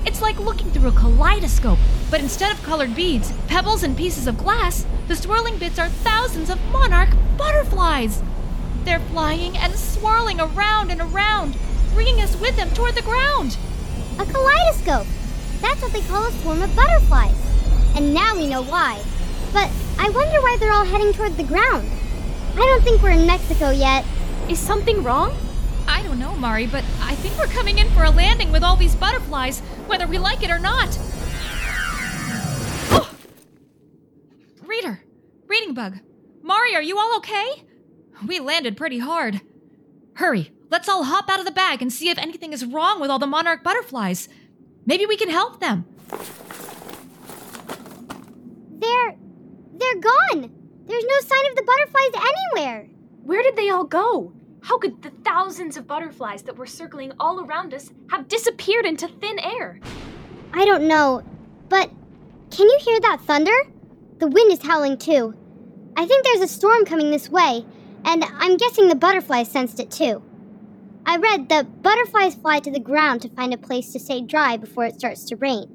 It's 0.06 0.21
like 0.21 0.39
looking 0.39 0.71
through 0.71 0.89
a 0.89 0.93
kaleidoscope, 0.93 1.80
but 2.10 2.21
instead 2.21 2.52
of 2.52 2.63
colored 2.63 2.95
beads, 2.95 3.34
pebbles, 3.47 3.84
and 3.84 3.95
pieces 3.95 4.28
of 4.28 4.38
glass, 4.38 4.86
the 5.08 5.15
swirling 5.15 5.58
bits 5.58 5.78
are 5.78 5.89
thousands 5.89 6.50
of 6.50 6.60
monarch 6.71 7.10
butterflies. 7.38 8.21
They're 8.84 9.00
flying 9.00 9.58
and 9.58 9.76
swirling 9.76 10.39
around 10.39 10.91
and 10.91 11.02
around, 11.02 11.56
bringing 11.93 12.19
us 12.21 12.39
with 12.39 12.56
them 12.56 12.71
toward 12.71 12.95
the 12.95 13.02
ground. 13.04 13.58
A 14.17 14.26
kaleidoscope! 14.26 15.08
That's 15.62 15.82
what 15.82 15.93
they 15.93 16.02
call 16.02 16.26
a 16.26 16.32
swarm 16.32 16.62
of 16.63 16.76
butterflies. 16.76 17.38
And 17.95 18.13
now 18.13 18.36
we 18.36 18.47
know 18.47 18.63
why. 18.63 19.04
But 19.54 19.69
I 20.00 20.10
wonder 20.10 20.41
why 20.41 20.58
they're 20.60 20.71
all 20.71 20.86
heading 20.86 21.13
toward 21.13 21.38
the 21.38 21.43
ground. 21.43 21.88
I 22.54 22.66
don't 22.66 22.84
think 22.84 23.02
we're 23.02 23.12
in 23.12 23.26
Mexico 23.26 23.72
yet. 23.72 24.06
Is 24.50 24.60
something 24.60 25.04
wrong? 25.04 25.36
I 25.88 26.04
don't 26.04 26.20
know, 26.20 26.36
Mari, 26.36 26.68
but 26.68 26.84
I 27.02 27.16
think 27.16 27.38
we're 27.38 27.48
coming 27.48 27.78
in 27.78 27.90
for 27.92 28.04
a 28.04 28.10
landing 28.10 28.52
with 28.52 28.64
all 28.64 28.76
these 28.76 28.96
butterflies, 28.96 29.62
whether 29.88 30.06
we 30.06 30.18
like 30.18 30.44
it 30.44 30.52
or 30.52 30.60
not. 30.60 30.98
Oh! 32.92 33.10
Reader, 34.66 35.02
Reading 35.48 35.74
Bug, 35.74 36.00
Mari, 36.44 36.76
are 36.76 36.82
you 36.82 36.98
all 36.98 37.16
okay? 37.18 37.64
We 38.28 38.40
landed 38.40 38.76
pretty 38.78 39.00
hard. 39.00 39.42
Hurry, 40.16 40.52
let's 40.70 40.90
all 40.90 41.06
hop 41.06 41.30
out 41.30 41.40
of 41.40 41.46
the 41.46 41.52
bag 41.52 41.82
and 41.82 41.92
see 41.92 42.10
if 42.10 42.18
anything 42.18 42.52
is 42.52 42.66
wrong 42.66 43.00
with 43.00 43.10
all 43.10 43.20
the 43.20 43.28
monarch 43.28 43.64
butterflies. 43.64 44.28
Maybe 44.86 45.06
we 45.06 45.18
can 45.18 45.30
help 45.30 45.60
them. 45.60 45.86
They're. 48.80 49.16
they're 49.78 50.02
gone! 50.02 50.61
There's 50.91 51.06
no 51.06 51.19
sign 51.21 51.49
of 51.49 51.56
the 51.56 51.63
butterflies 51.63 52.27
anywhere! 52.58 52.89
Where 53.23 53.41
did 53.41 53.56
they 53.56 53.69
all 53.69 53.86
go? 53.86 54.34
How 54.62 54.77
could 54.77 55.01
the 55.01 55.12
thousands 55.23 55.77
of 55.77 55.88
butterflies 55.88 56.43
that 56.43 56.58
were 56.58 56.65
circling 56.65 57.13
all 57.17 57.39
around 57.39 57.73
us 57.73 57.91
have 58.10 58.27
disappeared 58.27 58.86
into 58.86 59.08
thin 59.08 59.39
air? 59.39 59.80
I 60.51 60.65
don't 60.65 60.89
know, 60.89 61.23
but 61.69 61.89
can 62.49 62.67
you 62.67 62.77
hear 62.82 62.99
that 62.99 63.21
thunder? 63.21 63.56
The 64.17 64.27
wind 64.27 64.51
is 64.51 64.63
howling 64.63 64.97
too. 64.97 65.34
I 65.95 66.06
think 66.06 66.25
there's 66.25 66.41
a 66.41 66.47
storm 66.54 66.84
coming 66.84 67.10
this 67.10 67.30
way, 67.30 67.65
and 68.04 68.25
I'm 68.25 68.58
guessing 68.58 68.89
the 68.89 68.95
butterflies 68.95 69.49
sensed 69.49 69.80
it 69.80 69.91
too. 69.91 70.21
I 71.06 71.15
read 71.15 71.47
that 71.47 71.82
butterflies 71.82 72.36
fly 72.36 72.60
to 72.60 72.69
the 72.69 72.82
ground 72.82 73.21
to 73.21 73.30
find 73.30 73.54
a 73.54 73.58
place 73.58 73.93
to 73.93 73.99
stay 73.99 74.19
dry 74.19 74.58
before 74.58 74.84
it 74.88 74.99
starts 74.99 75.23
to 75.30 75.38
rain. 75.38 75.69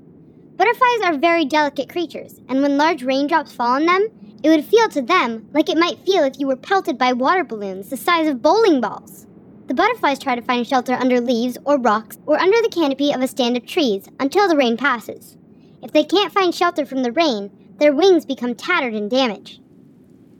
Butterflies 0.56 1.00
are 1.04 1.16
very 1.16 1.46
delicate 1.46 1.88
creatures, 1.88 2.38
and 2.50 2.60
when 2.60 2.76
large 2.76 3.02
raindrops 3.02 3.54
fall 3.54 3.76
on 3.76 3.86
them, 3.86 4.10
it 4.42 4.48
would 4.48 4.64
feel 4.64 4.88
to 4.90 5.02
them 5.02 5.48
like 5.52 5.68
it 5.68 5.78
might 5.78 6.04
feel 6.04 6.24
if 6.24 6.38
you 6.38 6.46
were 6.46 6.56
pelted 6.56 6.98
by 6.98 7.12
water 7.12 7.44
balloons 7.44 7.88
the 7.88 7.96
size 7.96 8.28
of 8.28 8.42
bowling 8.42 8.80
balls. 8.80 9.26
The 9.66 9.74
butterflies 9.74 10.18
try 10.18 10.34
to 10.34 10.42
find 10.42 10.66
shelter 10.66 10.94
under 10.94 11.20
leaves 11.20 11.58
or 11.64 11.78
rocks 11.78 12.18
or 12.26 12.38
under 12.38 12.60
the 12.62 12.68
canopy 12.68 13.12
of 13.12 13.20
a 13.20 13.28
stand 13.28 13.56
of 13.56 13.66
trees 13.66 14.08
until 14.20 14.48
the 14.48 14.56
rain 14.56 14.76
passes. 14.76 15.36
If 15.82 15.92
they 15.92 16.04
can't 16.04 16.32
find 16.32 16.54
shelter 16.54 16.86
from 16.86 17.02
the 17.02 17.12
rain, 17.12 17.50
their 17.78 17.92
wings 17.92 18.24
become 18.24 18.54
tattered 18.54 18.94
and 18.94 19.10
damaged. 19.10 19.60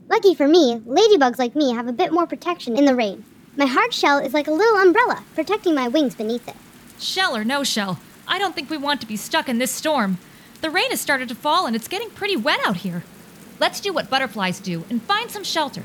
Lucky 0.09 0.33
for 0.33 0.47
me, 0.47 0.79
ladybugs 0.85 1.39
like 1.39 1.55
me 1.55 1.73
have 1.73 1.87
a 1.87 1.93
bit 1.93 2.13
more 2.13 2.25
protection 2.25 2.77
in 2.77 2.85
the 2.85 2.95
rain. 2.95 3.25
My 3.57 3.65
hard 3.65 3.93
shell 3.93 4.19
is 4.19 4.33
like 4.33 4.47
a 4.47 4.51
little 4.51 4.77
umbrella, 4.77 5.23
protecting 5.35 5.75
my 5.75 5.87
wings 5.87 6.15
beneath 6.15 6.47
it. 6.47 6.55
Shell 6.99 7.35
or 7.35 7.43
no 7.43 7.63
shell, 7.63 7.99
I 8.27 8.39
don't 8.39 8.55
think 8.55 8.69
we 8.69 8.77
want 8.77 9.01
to 9.01 9.07
be 9.07 9.17
stuck 9.17 9.49
in 9.49 9.57
this 9.57 9.71
storm. 9.71 10.19
The 10.61 10.69
rain 10.69 10.89
has 10.91 11.01
started 11.01 11.27
to 11.29 11.35
fall 11.35 11.65
and 11.67 11.75
it's 11.75 11.87
getting 11.87 12.09
pretty 12.11 12.35
wet 12.37 12.59
out 12.65 12.77
here. 12.77 13.03
Let's 13.59 13.79
do 13.79 13.91
what 13.91 14.09
butterflies 14.09 14.59
do 14.59 14.85
and 14.89 15.01
find 15.01 15.31
some 15.31 15.43
shelter. 15.43 15.83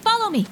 Follow 0.00 0.30
me. 0.30 0.46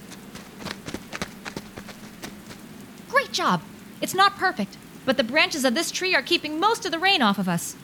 Great 3.09 3.33
job! 3.33 3.63
It's 4.01 4.15
not 4.15 4.37
perfect, 4.37 4.77
but 5.05 5.17
the 5.17 5.25
branches 5.25 5.65
of 5.65 5.75
this 5.75 5.91
tree 5.91 6.15
are 6.15 6.23
keeping 6.23 6.59
most 6.61 6.85
of 6.85 6.93
the 6.93 6.99
rain 6.99 7.23
off 7.23 7.39
of 7.39 7.49
us. 7.49 7.77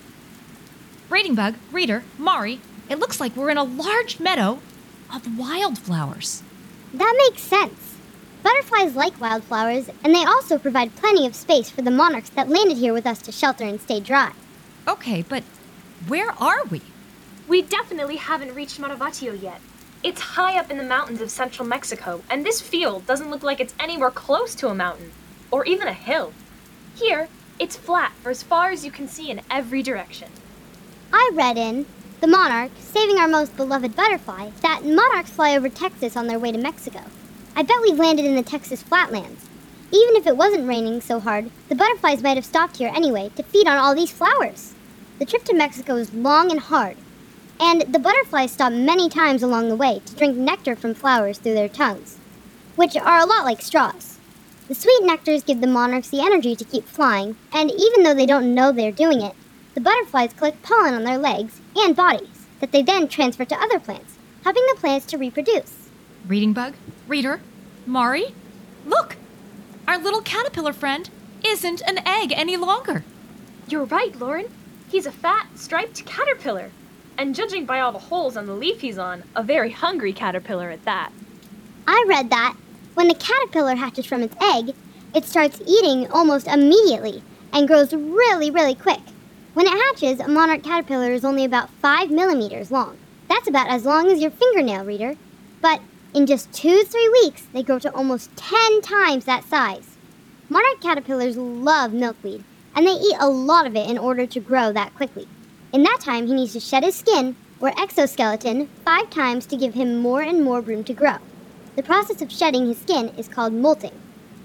Reading 1.09 1.35
Bug, 1.35 1.55
Reader, 1.71 2.05
Mari, 2.19 2.61
it 2.89 2.99
looks 2.99 3.21
like 3.21 3.37
we're 3.37 3.51
in 3.51 3.57
a 3.57 3.65
large 3.65 4.19
meadow 4.19 4.59
of 5.15 5.39
wildflowers. 5.39 6.43
That 6.93 7.15
makes 7.19 7.43
sense. 7.43 7.97
Butterflies 8.43 8.97
like 8.97 9.21
wildflowers, 9.21 9.89
and 10.03 10.15
they 10.15 10.25
also 10.25 10.59
provide 10.59 10.97
plenty 10.97 11.27
of 11.27 11.37
space 11.37 11.71
for 11.71 11.83
the 11.83 11.91
monarchs 11.91 12.31
that 12.31 12.49
landed 12.49 12.77
here 12.77 12.93
with 12.93 13.07
us 13.07 13.23
to 13.23 13.33
shelter 13.33 13.65
and 13.65 13.81
stay 13.81 14.01
dry. 14.01 14.33
Okay, 14.89 15.23
but 15.23 15.45
where 16.09 16.33
are 16.33 16.65
we? 16.65 16.83
We 17.49 17.61
definitely 17.61 18.17
haven't 18.17 18.55
reached 18.55 18.81
Maravatio 18.81 19.41
yet. 19.41 19.61
It's 20.03 20.21
high 20.21 20.59
up 20.59 20.71
in 20.71 20.79
the 20.79 20.85
mountains 20.85 21.21
of 21.21 21.31
central 21.31 21.67
Mexico, 21.67 22.23
and 22.31 22.47
this 22.47 22.61
field 22.61 23.07
doesn't 23.07 23.31
look 23.31 23.43
like 23.43 23.61
it's 23.61 23.75
anywhere 23.81 24.11
close 24.11 24.55
to 24.57 24.69
a 24.69 24.75
mountain, 24.75 25.13
or 25.51 25.65
even 25.65 25.89
a 25.89 25.93
hill. 25.93 26.33
Here, 26.95 27.29
it's 27.59 27.77
flat 27.77 28.13
for 28.23 28.31
as 28.31 28.43
far 28.43 28.71
as 28.71 28.85
you 28.85 28.91
can 28.91 29.09
see 29.09 29.31
in 29.31 29.41
every 29.51 29.83
direction. 29.83 30.29
I 31.13 31.31
read 31.35 31.59
in 31.59 31.87
The 32.21 32.27
Monarch, 32.27 32.71
saving 32.79 33.19
our 33.19 33.29
most 33.29 33.57
beloved 33.57 33.97
butterfly, 33.97 34.51
that 34.61 34.85
monarchs 34.85 35.31
fly 35.31 35.57
over 35.57 35.69
Texas 35.69 36.17
on 36.17 36.29
their 36.29 36.39
way 36.39 36.53
to 36.53 36.59
Mexico. 36.59 37.01
I 37.57 37.63
bet 37.63 37.83
we've 37.83 37.99
landed 37.99 38.25
in 38.25 38.37
the 38.37 38.43
Texas 38.43 38.83
flatlands. 38.83 39.49
Even 39.91 40.17
if 40.17 40.27
it 40.27 40.37
wasn't 40.37 40.69
raining 40.69 41.01
so 41.01 41.21
hard, 41.21 41.51
the 41.69 41.75
butterflies 41.75 42.23
might 42.23 42.37
have 42.37 42.47
stopped 42.47 42.79
here 42.79 42.91
anyway 42.95 43.31
to 43.37 43.43
feed 43.43 43.67
on 43.67 43.79
all 43.79 43.95
these 43.95 44.11
flowers. 44.11 44.75
The 45.19 45.27
trip 45.27 45.45
to 45.45 45.55
Mexico 45.55 45.97
is 45.97 46.15
long 46.15 46.51
and 46.51 46.61
hard, 46.61 46.97
and 47.63 47.83
the 47.95 47.99
butterflies 48.01 48.51
stop 48.51 48.73
many 48.73 49.09
times 49.09 49.41
along 49.41 49.69
the 49.69 49.77
way 49.77 50.03
to 50.05 50.17
drink 50.17 50.37
nectar 50.37 50.75
from 50.75 50.95
flowers 50.95 51.39
through 51.39 51.55
their 51.55 51.69
tongues, 51.69 52.19
which 52.75 52.97
are 52.97 53.21
a 53.21 53.25
lot 53.25 53.45
like 53.45 53.63
straws. 53.63 54.19
The 54.67 54.75
sweet 54.75 55.05
nectars 55.05 55.47
give 55.47 55.61
the 55.61 55.69
monarchs 55.69 56.09
the 56.09 56.23
energy 56.23 56.57
to 56.57 56.65
keep 56.65 56.85
flying, 56.85 57.37
and 57.53 57.71
even 57.71 58.03
though 58.03 58.15
they 58.15 58.27
don't 58.27 58.53
know 58.53 58.73
they're 58.73 58.91
doing 58.91 59.23
it, 59.23 59.37
the 59.75 59.81
butterflies 59.81 60.33
collect 60.33 60.63
pollen 60.65 60.93
on 60.93 61.05
their 61.05 61.19
legs 61.19 61.61
and 61.77 61.95
bodies 61.95 62.47
that 62.59 62.73
they 62.73 62.83
then 62.83 63.07
transfer 63.07 63.45
to 63.45 63.61
other 63.61 63.79
plants, 63.79 64.19
helping 64.43 64.65
the 64.67 64.81
plants 64.81 65.07
to 65.07 65.17
reproduce. 65.17 65.89
Reading 66.27 66.53
Bug, 66.53 66.75
Reader, 67.07 67.41
Mari, 67.87 68.35
look! 68.85 69.17
Our 69.87 69.99
little 69.99 70.23
caterpillar 70.23 70.73
friend 70.73 71.09
isn't 71.45 71.81
an 71.83 71.99
egg 72.07 72.33
any 72.35 72.57
longer. 72.57 73.05
You're 73.69 73.85
right, 73.85 74.19
Lauren. 74.19 74.47
He's 74.91 75.07
a 75.07 75.13
fat, 75.13 75.47
striped 75.55 76.05
caterpillar. 76.07 76.73
And 77.23 77.37
judging 77.37 77.67
by 77.67 77.79
all 77.79 77.93
the 77.93 78.01
holes 78.01 78.37
on 78.37 78.47
the 78.47 78.53
leaf 78.53 78.81
he's 78.81 78.99
on, 78.99 79.23
a 79.37 79.45
very 79.45 79.71
hungry 79.71 80.13
caterpillar 80.13 80.71
at 80.71 80.85
that. 80.87 81.13
I 81.87 82.05
read 82.09 82.31
that 82.31 82.57
when 82.95 83.07
the 83.07 83.15
caterpillar 83.15 83.77
hatches 83.77 84.07
from 84.07 84.23
its 84.23 84.35
egg, 84.43 84.75
it 85.15 85.25
starts 85.25 85.61
eating 85.65 86.11
almost 86.11 86.49
immediately 86.49 87.23
and 87.53 87.69
grows 87.69 87.95
really, 87.95 88.51
really 88.51 88.75
quick. 88.75 88.99
When 89.55 89.69
it 89.69 89.71
hatches, 89.71 90.19
a 90.19 90.27
monarch 90.27 90.65
caterpillar 90.65 91.13
is 91.13 91.25
only 91.25 91.45
about 91.45 91.71
5 91.71 92.11
millimeters 92.11 92.73
long. 92.73 92.99
That's 93.29 93.47
about 93.47 93.69
as 93.69 93.85
long 93.85 94.11
as 94.11 94.21
your 94.21 94.33
fingernail, 94.33 94.85
reader. 94.85 95.15
But 95.61 95.81
in 96.13 96.27
just 96.27 96.53
two 96.53 96.83
three 96.83 97.09
weeks, 97.23 97.47
they 97.53 97.63
grow 97.63 97.79
to 97.79 97.95
almost 97.95 98.37
10 98.37 98.81
times 98.83 99.27
that 99.27 99.45
size. 99.45 99.97
Monarch 100.49 100.81
caterpillars 100.81 101.37
love 101.37 101.93
milkweed, 101.93 102.43
and 102.75 102.85
they 102.85 102.95
eat 102.95 103.17
a 103.21 103.29
lot 103.29 103.69
of 103.69 103.77
it 103.77 103.89
in 103.89 103.97
order 103.97 104.27
to 104.27 104.41
grow 104.41 104.73
that 104.73 104.97
quickly. 104.97 105.29
In 105.73 105.85
that 105.85 106.01
time, 106.01 106.27
he 106.27 106.35
needs 106.35 106.53
to 106.53 106.61
shed 106.61 106.85
his 106.85 106.95
skin, 106.95 107.35
or 107.59 107.73
exoskeleton, 107.81 108.69
five 108.85 109.09
times 109.09 109.47
to 109.47 109.57
give 109.57 109.73
him 109.73 109.97
more 109.97 110.21
and 110.21 110.45
more 110.45 110.61
room 110.61 110.85
to 110.85 110.93
grow. 110.93 111.17
The 111.77 111.83
process 111.83 112.21
of 112.21 112.31
shedding 112.31 112.69
his 112.69 112.79
skin 112.79 113.09
is 113.17 113.27
called 113.27 113.55
molting. 113.55 113.99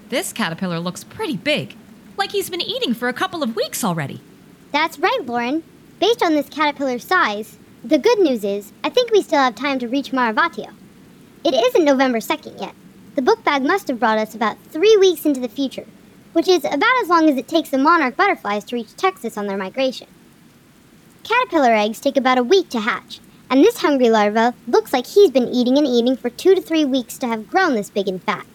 This 0.08 0.32
caterpillar 0.32 0.78
looks 0.78 1.04
pretty 1.04 1.36
big, 1.36 1.76
like 2.16 2.32
he's 2.32 2.48
been 2.48 2.62
eating 2.62 2.94
for 2.94 3.08
a 3.08 3.12
couple 3.12 3.42
of 3.42 3.56
weeks 3.56 3.84
already. 3.84 4.22
That's 4.72 4.98
right, 4.98 5.20
Lauren. 5.26 5.64
Based 6.00 6.22
on 6.22 6.32
this 6.32 6.48
caterpillar's 6.48 7.04
size, 7.04 7.58
the 7.84 7.98
good 7.98 8.18
news 8.18 8.42
is 8.42 8.72
I 8.82 8.88
think 8.88 9.10
we 9.10 9.20
still 9.20 9.40
have 9.40 9.54
time 9.54 9.78
to 9.80 9.88
reach 9.88 10.12
Maravatio. 10.12 10.72
It 11.44 11.52
isn't 11.52 11.84
November 11.84 12.20
2nd 12.20 12.58
yet. 12.58 12.74
The 13.16 13.22
book 13.22 13.44
bag 13.44 13.62
must 13.62 13.88
have 13.88 14.00
brought 14.00 14.16
us 14.16 14.34
about 14.34 14.56
three 14.70 14.96
weeks 14.96 15.26
into 15.26 15.40
the 15.40 15.48
future, 15.48 15.86
which 16.32 16.48
is 16.48 16.64
about 16.64 17.02
as 17.02 17.08
long 17.10 17.28
as 17.28 17.36
it 17.36 17.48
takes 17.48 17.68
the 17.68 17.76
monarch 17.76 18.16
butterflies 18.16 18.64
to 18.64 18.76
reach 18.76 18.96
Texas 18.96 19.36
on 19.36 19.46
their 19.46 19.58
migration. 19.58 20.06
Caterpillar 21.22 21.74
eggs 21.74 22.00
take 22.00 22.16
about 22.16 22.38
a 22.38 22.42
week 22.42 22.68
to 22.70 22.80
hatch, 22.80 23.20
and 23.50 23.62
this 23.62 23.78
hungry 23.78 24.10
larva 24.10 24.54
looks 24.66 24.92
like 24.92 25.06
he's 25.06 25.30
been 25.30 25.48
eating 25.48 25.78
and 25.78 25.86
eating 25.86 26.16
for 26.16 26.30
two 26.30 26.54
to 26.54 26.60
three 26.60 26.84
weeks 26.84 27.18
to 27.18 27.26
have 27.26 27.48
grown 27.48 27.74
this 27.74 27.90
big 27.90 28.08
and 28.08 28.22
fat. 28.22 28.46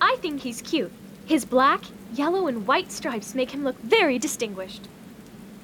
I 0.00 0.16
think 0.16 0.40
he's 0.42 0.62
cute. 0.62 0.92
His 1.26 1.44
black, 1.44 1.82
yellow, 2.14 2.46
and 2.46 2.66
white 2.66 2.90
stripes 2.90 3.34
make 3.34 3.50
him 3.50 3.64
look 3.64 3.78
very 3.80 4.18
distinguished. 4.18 4.88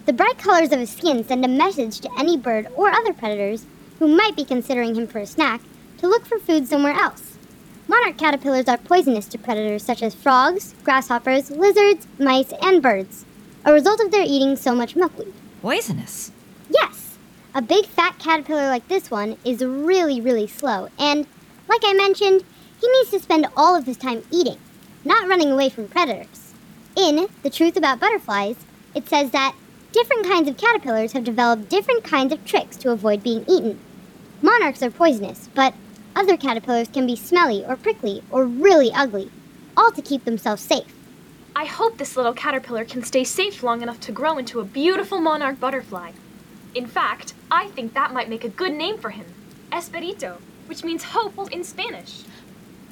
The 0.07 0.13
bright 0.13 0.39
colors 0.39 0.73
of 0.73 0.81
his 0.81 0.91
skin 0.91 1.25
send 1.25 1.45
a 1.45 1.49
message 1.49 2.01
to 2.01 2.11
any 2.19 2.37
bird 2.37 2.69
or 2.77 2.91
other 2.91 3.13
predators 3.13 3.65
who 3.99 4.09
might 4.09 4.37
be 4.37 4.45
considering 4.45 4.95
him 4.95 5.07
for 5.07 5.21
a 5.21 5.27
snack 5.27 5.63
to 5.99 6.09
look 6.09 6.27
for 6.27 6.39
food 6.39 6.69
somewhere 6.69 6.93
else. 6.93 7.39
Monarch 7.89 8.19
caterpillars 8.19 8.69
are 8.69 8.77
poisonous 8.77 9.27
to 9.29 9.39
predators 9.39 9.83
such 9.83 10.03
as 10.03 10.15
frogs, 10.15 10.75
grasshoppers, 10.85 11.51
lizards, 11.51 12.07
mice, 12.19 12.53
and 12.61 12.83
birds, 12.83 13.25
a 13.65 13.73
result 13.73 14.01
of 14.01 14.11
their 14.11 14.25
eating 14.27 14.57
so 14.57 14.75
much 14.75 14.97
milkweed. 14.97 15.33
Poisonous. 15.63 16.33
Yes, 16.75 17.19
a 17.55 17.63
big 17.63 17.87
fat 17.87 18.19
caterpillar 18.19 18.69
like 18.69 18.89
this 18.89 19.11
one 19.11 19.37
is 19.45 19.65
really, 19.65 20.21
really 20.21 20.49
slow, 20.49 20.89
and, 20.99 21.27
like 21.69 21.83
I 21.85 21.95
mentioned, 21.95 22.45
he 22.81 22.89
needs 22.91 23.11
to 23.11 23.21
spend 23.21 23.47
all 23.57 23.77
of 23.77 23.87
his 23.87 23.97
time 23.97 24.25
eating, 24.31 24.59
not 25.05 25.29
running 25.29 25.53
away 25.53 25.69
from 25.69 25.87
predators. 25.87 26.53
In 26.97 27.29
The 27.45 27.51
Truth 27.51 27.77
About 27.77 28.01
Butterflies, 28.01 28.57
it 28.95 29.09
says 29.09 29.31
that 29.31 29.55
different 29.93 30.27
kinds 30.27 30.49
of 30.49 30.57
caterpillars 30.57 31.13
have 31.13 31.23
developed 31.23 31.69
different 31.69 32.03
kinds 32.03 32.33
of 32.33 32.45
tricks 32.45 32.77
to 32.79 32.91
avoid 32.91 33.23
being 33.23 33.45
eaten. 33.49 33.79
Monarchs 34.43 34.83
are 34.83 34.91
poisonous, 34.91 35.49
but 35.55 35.75
other 36.17 36.37
caterpillars 36.37 36.89
can 36.89 37.07
be 37.07 37.15
smelly 37.15 37.65
or 37.65 37.77
prickly 37.77 38.23
or 38.31 38.45
really 38.45 38.93
ugly, 38.93 39.31
all 39.77 39.93
to 39.93 40.03
keep 40.03 40.25
themselves 40.25 40.63
safe. 40.63 40.93
I 41.55 41.67
hope 41.67 41.99
this 41.99 42.17
little 42.17 42.33
caterpillar 42.33 42.85
can 42.85 43.05
stay 43.05 43.23
safe 43.23 43.63
long 43.63 43.81
enough 43.81 44.01
to 44.01 44.13
grow 44.13 44.39
into 44.39 44.59
a 44.59 44.65
beautiful 44.65 45.21
monarch 45.21 45.61
butterfly. 45.61 46.11
In 46.75 46.87
fact, 46.87 47.35
I 47.51 47.69
think 47.69 47.95
that 47.95 48.13
might 48.13 48.29
make 48.29 48.45
a 48.45 48.49
good 48.49 48.73
name 48.73 48.99
for 48.99 49.11
him 49.11 49.27
Esperito, 49.71 50.39
which 50.67 50.85
means 50.85 51.05
hope 51.05 51.51
in 51.53 51.65
Spanish. 51.65 52.23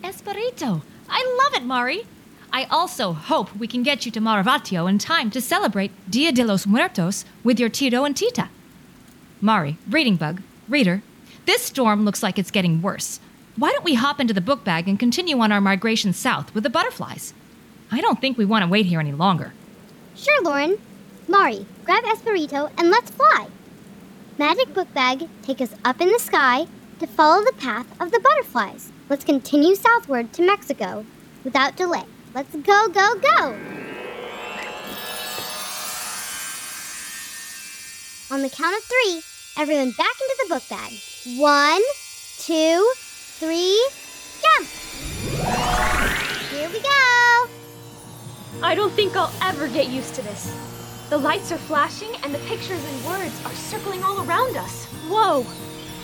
Esperito. 0.02 0.82
I 1.08 1.38
love 1.44 1.54
it, 1.60 1.66
Mari. 1.66 2.06
I 2.52 2.64
also 2.64 3.12
hope 3.12 3.54
we 3.56 3.66
can 3.66 3.82
get 3.82 4.04
you 4.04 4.12
to 4.12 4.20
Maravatio 4.20 4.88
in 4.88 4.98
time 4.98 5.30
to 5.30 5.40
celebrate 5.40 5.90
Dia 6.10 6.32
de 6.32 6.44
los 6.44 6.66
Muertos 6.66 7.24
with 7.42 7.58
your 7.58 7.68
Tito 7.68 8.04
and 8.04 8.16
Tita. 8.16 8.48
Mari, 9.40 9.78
Reading 9.88 10.16
Bug, 10.16 10.42
Reader, 10.68 11.02
this 11.46 11.62
storm 11.62 12.04
looks 12.04 12.22
like 12.22 12.38
it's 12.38 12.50
getting 12.50 12.82
worse. 12.82 13.20
Why 13.56 13.70
don't 13.70 13.84
we 13.84 13.94
hop 13.94 14.20
into 14.20 14.34
the 14.34 14.40
book 14.40 14.64
bag 14.64 14.88
and 14.88 14.98
continue 14.98 15.38
on 15.38 15.50
our 15.50 15.60
migration 15.60 16.12
south 16.12 16.54
with 16.54 16.64
the 16.64 16.70
butterflies? 16.70 17.34
I 17.90 18.00
don't 18.00 18.20
think 18.20 18.38
we 18.38 18.44
want 18.44 18.64
to 18.64 18.70
wait 18.70 18.86
here 18.86 19.00
any 19.00 19.12
longer. 19.12 19.52
Sure, 20.14 20.42
Lauren. 20.42 20.78
Mari, 21.28 21.66
grab 21.84 22.04
Esperito 22.04 22.70
and 22.78 22.90
let's 22.90 23.10
fly. 23.10 23.48
Magic 24.38 24.72
Book 24.72 24.92
Bag, 24.94 25.28
take 25.42 25.60
us 25.60 25.74
up 25.84 26.00
in 26.00 26.10
the 26.10 26.18
sky 26.18 26.66
to 27.00 27.06
follow 27.06 27.44
the 27.44 27.52
path 27.58 27.86
of 28.00 28.10
the 28.10 28.20
butterflies. 28.20 28.90
Let's 29.10 29.24
continue 29.24 29.74
southward 29.74 30.32
to 30.32 30.42
Mexico 30.42 31.04
without 31.44 31.76
delay. 31.76 32.04
Let's 32.34 32.54
go, 32.56 32.88
go, 32.88 33.14
go! 33.20 33.56
On 38.30 38.40
the 38.40 38.48
count 38.48 38.74
of 38.74 38.84
three, 38.84 39.22
everyone 39.58 39.92
back 39.98 40.14
into 40.22 40.36
the 40.42 40.54
book 40.54 40.62
bag. 40.70 40.92
One, 41.36 41.82
two, 42.38 42.90
three, 43.38 43.86
jump! 44.40 44.66
Here 46.50 46.70
we 46.70 46.80
go! 46.80 47.48
I 48.62 48.74
don't 48.74 48.92
think 48.94 49.14
I'll 49.14 49.32
ever 49.42 49.68
get 49.68 49.88
used 49.88 50.14
to 50.14 50.22
this. 50.22 50.71
The 51.12 51.18
lights 51.18 51.52
are 51.52 51.58
flashing 51.58 52.08
and 52.22 52.32
the 52.32 52.38
pictures 52.38 52.82
and 52.82 53.04
words 53.04 53.38
are 53.44 53.52
circling 53.52 54.02
all 54.02 54.26
around 54.26 54.56
us. 54.56 54.86
Whoa! 55.10 55.44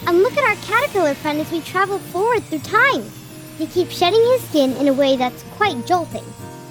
And 0.07 0.19
look 0.19 0.37
at 0.37 0.45
our 0.45 0.63
caterpillar 0.63 1.15
friend 1.15 1.41
as 1.41 1.51
we 1.51 1.63
travel 1.63 1.99
forward 1.99 2.45
through 2.45 2.59
time. 2.59 3.11
He 3.57 3.67
keeps 3.67 3.97
shedding 3.97 4.21
his 4.33 4.43
skin 4.43 4.77
in 4.77 4.87
a 4.87 4.93
way 4.93 5.17
that's 5.17 5.45
quite 5.57 5.87
jolting. 5.87 6.27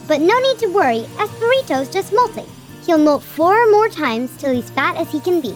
But 0.08 0.21
no 0.21 0.38
need 0.38 0.60
to 0.60 0.67
worry, 0.67 1.08
as 1.17 1.32
Burrito's 1.32 1.89
just 1.89 2.13
molting. 2.13 2.45
He'll 2.86 3.00
molt 3.00 3.23
four 3.23 3.71
more 3.71 3.89
times 3.89 4.38
till 4.38 4.54
he's 4.54 4.69
fat 4.69 4.97
as 4.97 5.12
he 5.12 5.19
can 5.19 5.41
be. 5.41 5.56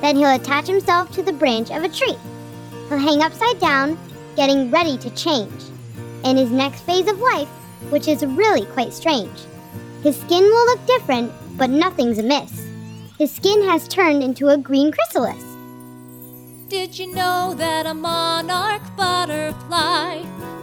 Then 0.00 0.14
he'll 0.14 0.36
attach 0.36 0.68
himself 0.68 1.10
to 1.14 1.24
the 1.24 1.32
branch 1.32 1.72
of 1.72 1.82
a 1.82 1.88
tree. 1.88 2.16
He'll 2.88 2.98
hang 2.98 3.22
upside 3.22 3.58
down, 3.58 3.98
getting 4.36 4.70
ready 4.70 4.96
to 4.98 5.10
change. 5.16 5.64
In 6.22 6.36
his 6.36 6.52
next 6.52 6.82
phase 6.82 7.08
of 7.08 7.18
life, 7.18 7.48
which 7.90 8.06
is 8.06 8.24
really 8.24 8.66
quite 8.66 8.92
strange. 8.92 9.36
His 10.04 10.16
skin 10.16 10.44
will 10.44 10.66
look 10.66 10.86
different, 10.86 11.32
but 11.60 11.68
nothing's 11.68 12.16
amiss. 12.16 12.66
His 13.18 13.30
skin 13.30 13.62
has 13.68 13.86
turned 13.86 14.22
into 14.22 14.48
a 14.48 14.56
green 14.56 14.90
chrysalis. 14.90 15.44
Did 16.70 16.98
you 16.98 17.14
know 17.14 17.52
that 17.58 17.84
a 17.84 17.92
monarch 17.92 18.80
butterfly 18.96 20.22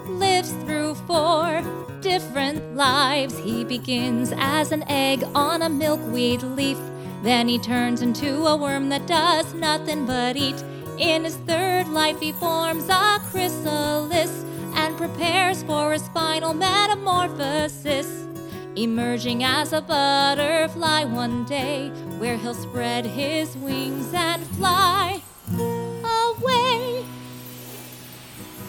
lives 0.09 0.49
through 0.63 0.95
four 1.05 1.61
different 2.01 2.75
lives? 2.75 3.37
He 3.37 3.63
begins 3.63 4.33
as 4.37 4.71
an 4.71 4.83
egg 4.89 5.23
on 5.35 5.61
a 5.61 5.69
milkweed 5.69 6.41
leaf. 6.41 6.79
Then 7.21 7.47
he 7.47 7.59
turns 7.59 8.01
into 8.01 8.47
a 8.47 8.57
worm 8.57 8.89
that 8.89 9.05
does 9.05 9.53
nothing 9.53 10.07
but 10.07 10.35
eat. 10.35 10.63
In 10.97 11.25
his 11.25 11.35
third 11.35 11.87
life, 11.89 12.19
he 12.19 12.31
forms 12.31 12.89
a 12.89 13.19
chrysalis 13.29 14.43
and 14.73 14.97
prepares 14.97 15.61
for 15.61 15.93
his 15.93 16.07
final 16.07 16.55
metamorphosis. 16.55 18.26
Emerging 18.77 19.43
as 19.43 19.73
a 19.73 19.81
butterfly 19.81 21.03
one 21.03 21.45
day, 21.45 21.89
where 22.19 22.37
he'll 22.37 22.53
spread 22.53 23.07
his 23.07 23.57
wings 23.57 24.13
and 24.13 24.45
fly 24.49 25.19
away. 25.51 27.03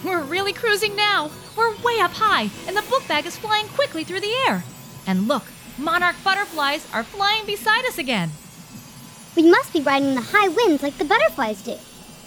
We're 0.03 0.23
really 0.23 0.51
cruising 0.51 0.95
now. 0.95 1.29
We're 1.55 1.75
way 1.83 1.99
up 1.99 2.13
high, 2.13 2.49
and 2.65 2.75
the 2.75 2.81
book 2.89 3.07
bag 3.07 3.27
is 3.27 3.37
flying 3.37 3.67
quickly 3.67 4.03
through 4.03 4.21
the 4.21 4.33
air. 4.47 4.63
And 5.05 5.27
look, 5.27 5.43
monarch 5.77 6.15
butterflies 6.23 6.87
are 6.91 7.03
flying 7.03 7.45
beside 7.45 7.85
us 7.85 7.99
again. 7.99 8.31
We 9.35 9.47
must 9.47 9.73
be 9.73 9.81
riding 9.81 10.15
the 10.15 10.21
high 10.21 10.47
winds 10.47 10.81
like 10.81 10.97
the 10.97 11.05
butterflies 11.05 11.61
do. 11.61 11.75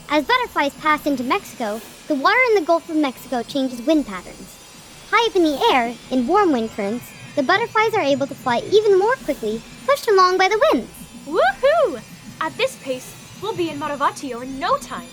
As 0.08 0.24
butterflies 0.24 0.74
pass 0.74 1.04
into 1.04 1.24
Mexico, 1.24 1.80
the 2.06 2.14
water 2.14 2.38
in 2.50 2.54
the 2.54 2.64
Gulf 2.64 2.88
of 2.88 2.94
Mexico 2.94 3.42
changes 3.42 3.84
wind 3.84 4.06
patterns. 4.06 4.56
High 5.10 5.26
up 5.28 5.34
in 5.34 5.42
the 5.42 5.60
air, 5.72 5.96
in 6.12 6.28
warm 6.28 6.52
wind 6.52 6.70
currents, 6.70 7.11
the 7.34 7.42
butterflies 7.42 7.94
are 7.94 8.02
able 8.02 8.26
to 8.26 8.34
fly 8.34 8.58
even 8.70 8.98
more 8.98 9.14
quickly, 9.16 9.62
pushed 9.86 10.08
along 10.08 10.38
by 10.38 10.48
the 10.48 10.60
winds. 10.72 10.90
Woohoo! 11.26 12.02
At 12.40 12.56
this 12.56 12.76
pace, 12.82 13.14
we'll 13.40 13.56
be 13.56 13.70
in 13.70 13.78
Maravatio 13.78 14.42
in 14.42 14.58
no 14.58 14.76
time. 14.76 15.08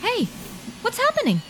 Hey, 0.00 0.26
what's 0.82 0.98
happening? 0.98 1.42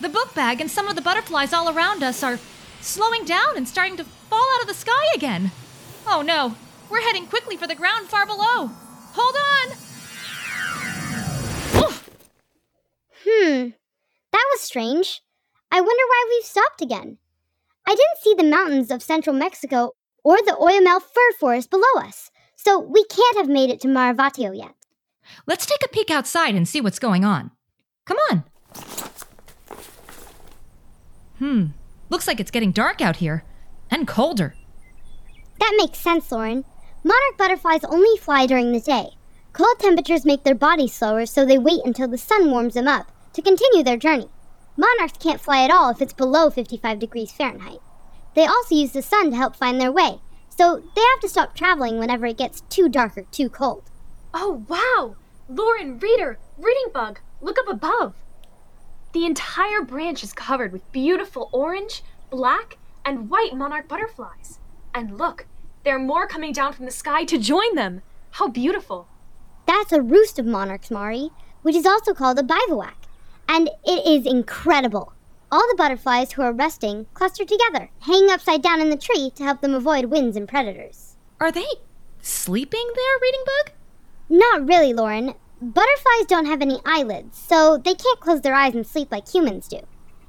The 0.00 0.08
book 0.08 0.34
bag 0.34 0.60
and 0.60 0.70
some 0.70 0.88
of 0.88 0.96
the 0.96 1.02
butterflies 1.02 1.52
all 1.52 1.68
around 1.68 2.02
us 2.02 2.22
are 2.22 2.40
slowing 2.80 3.24
down 3.24 3.56
and 3.56 3.68
starting 3.68 3.96
to 3.96 4.04
fall 4.04 4.46
out 4.56 4.62
of 4.62 4.66
the 4.66 4.74
sky 4.74 5.04
again. 5.14 5.52
Oh 6.06 6.22
no, 6.22 6.56
we're 6.90 7.02
heading 7.02 7.26
quickly 7.26 7.56
for 7.56 7.66
the 7.66 7.76
ground 7.76 8.08
far 8.08 8.26
below. 8.26 8.70
Hold 9.14 9.36
on! 9.36 9.76
Oof! 11.84 12.10
Hmm, 13.24 13.68
that 14.32 14.46
was 14.52 14.60
strange. 14.60 15.22
I 15.70 15.80
wonder 15.80 16.02
why 16.08 16.26
we've 16.28 16.44
stopped 16.44 16.82
again. 16.82 17.18
I 17.86 17.90
didn't 17.90 18.22
see 18.22 18.34
the 18.34 18.48
mountains 18.48 18.90
of 18.90 19.02
central 19.02 19.34
Mexico 19.34 19.92
or 20.24 20.36
the 20.38 20.56
Oyamel 20.60 21.00
fir 21.00 21.38
forest 21.38 21.70
below 21.70 21.82
us, 21.96 22.30
so 22.56 22.78
we 22.78 23.04
can't 23.04 23.36
have 23.36 23.48
made 23.48 23.70
it 23.70 23.80
to 23.80 23.88
Maravatio 23.88 24.56
yet. 24.56 24.74
Let's 25.46 25.66
take 25.66 25.84
a 25.84 25.88
peek 25.88 26.10
outside 26.10 26.54
and 26.54 26.68
see 26.68 26.80
what's 26.80 26.98
going 26.98 27.24
on. 27.24 27.50
Come 28.04 28.18
on. 28.30 28.44
Hmm, 31.38 31.66
looks 32.08 32.26
like 32.26 32.40
it's 32.40 32.50
getting 32.50 32.72
dark 32.72 33.00
out 33.00 33.16
here 33.16 33.44
and 33.90 34.06
colder. 34.06 34.54
That 35.58 35.74
makes 35.76 35.98
sense, 35.98 36.30
Lauren. 36.30 36.64
Monarch 37.04 37.36
butterflies 37.36 37.84
only 37.84 38.16
fly 38.18 38.46
during 38.46 38.72
the 38.72 38.80
day. 38.80 39.10
Cold 39.52 39.78
temperatures 39.80 40.24
make 40.24 40.44
their 40.44 40.54
bodies 40.54 40.94
slower, 40.94 41.26
so 41.26 41.44
they 41.44 41.58
wait 41.58 41.80
until 41.84 42.08
the 42.08 42.18
sun 42.18 42.50
warms 42.50 42.74
them 42.74 42.88
up 42.88 43.10
to 43.34 43.42
continue 43.42 43.82
their 43.82 43.96
journey. 43.96 44.28
Monarchs 44.76 45.18
can't 45.18 45.40
fly 45.40 45.64
at 45.64 45.70
all 45.70 45.90
if 45.90 46.00
it's 46.00 46.14
below 46.14 46.48
55 46.48 46.98
degrees 46.98 47.30
Fahrenheit. 47.30 47.80
They 48.34 48.46
also 48.46 48.74
use 48.74 48.92
the 48.92 49.02
sun 49.02 49.30
to 49.30 49.36
help 49.36 49.54
find 49.54 49.78
their 49.78 49.92
way, 49.92 50.20
so 50.48 50.82
they 50.94 51.02
have 51.02 51.20
to 51.20 51.28
stop 51.28 51.54
traveling 51.54 51.98
whenever 51.98 52.24
it 52.24 52.38
gets 52.38 52.62
too 52.70 52.88
dark 52.88 53.18
or 53.18 53.22
too 53.22 53.50
cold. 53.50 53.90
Oh, 54.32 54.64
wow! 54.68 55.16
Lauren, 55.46 55.98
reader, 55.98 56.38
reading 56.56 56.90
bug, 56.92 57.20
look 57.42 57.58
up 57.58 57.68
above. 57.68 58.14
The 59.12 59.26
entire 59.26 59.82
branch 59.82 60.22
is 60.22 60.32
covered 60.32 60.72
with 60.72 60.90
beautiful 60.90 61.50
orange, 61.52 62.02
black, 62.30 62.78
and 63.04 63.28
white 63.28 63.54
monarch 63.54 63.88
butterflies. 63.88 64.58
And 64.94 65.18
look, 65.18 65.46
there 65.84 65.96
are 65.96 65.98
more 65.98 66.26
coming 66.26 66.52
down 66.52 66.72
from 66.72 66.86
the 66.86 66.90
sky 66.90 67.24
to 67.24 67.36
join 67.36 67.74
them. 67.74 68.00
How 68.30 68.48
beautiful! 68.48 69.06
That's 69.66 69.92
a 69.92 70.00
roost 70.00 70.38
of 70.38 70.46
monarchs, 70.46 70.90
Mari, 70.90 71.28
which 71.60 71.76
is 71.76 71.84
also 71.84 72.14
called 72.14 72.38
a 72.38 72.42
bivouac. 72.42 73.01
And 73.54 73.68
it 73.84 74.06
is 74.06 74.24
incredible. 74.24 75.12
All 75.50 75.68
the 75.68 75.76
butterflies 75.76 76.32
who 76.32 76.40
are 76.40 76.54
resting 76.54 77.04
cluster 77.12 77.44
together, 77.44 77.90
hanging 78.00 78.30
upside 78.30 78.62
down 78.62 78.80
in 78.80 78.88
the 78.88 78.96
tree 78.96 79.30
to 79.34 79.44
help 79.44 79.60
them 79.60 79.74
avoid 79.74 80.06
winds 80.06 80.38
and 80.38 80.48
predators. 80.48 81.16
Are 81.38 81.52
they 81.52 81.66
sleeping 82.22 82.90
there, 82.94 83.18
Reading 83.20 83.42
Bug? 83.44 83.74
Not 84.30 84.66
really, 84.66 84.94
Lauren. 84.94 85.34
Butterflies 85.60 86.24
don't 86.28 86.46
have 86.46 86.62
any 86.62 86.80
eyelids, 86.86 87.36
so 87.36 87.76
they 87.76 87.92
can't 87.92 88.20
close 88.20 88.40
their 88.40 88.54
eyes 88.54 88.74
and 88.74 88.86
sleep 88.86 89.12
like 89.12 89.28
humans 89.28 89.68
do. 89.68 89.80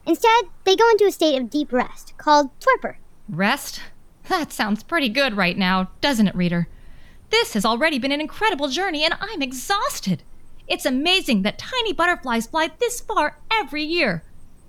Instead, 0.05 0.43
they 0.65 0.75
go 0.75 0.89
into 0.89 1.05
a 1.05 1.11
state 1.13 1.41
of 1.41 1.49
deep 1.49 1.71
rest 1.71 2.13
called 2.17 2.49
torpor. 2.59 2.97
Rest? 3.29 3.79
That 4.27 4.51
sounds 4.51 4.83
pretty 4.83 5.07
good 5.07 5.37
right 5.37 5.57
now, 5.57 5.91
doesn't 6.01 6.27
it, 6.27 6.35
reader? 6.35 6.67
This 7.29 7.53
has 7.53 7.63
already 7.63 7.99
been 7.99 8.11
an 8.11 8.19
incredible 8.19 8.67
journey, 8.67 9.05
and 9.05 9.13
I'm 9.21 9.41
exhausted. 9.41 10.23
It's 10.67 10.85
amazing 10.85 11.41
that 11.41 11.59
tiny 11.59 11.93
butterflies 11.93 12.47
fly 12.47 12.69
this 12.79 13.01
far 13.01 13.39
every 13.51 13.83
year. 13.83 14.23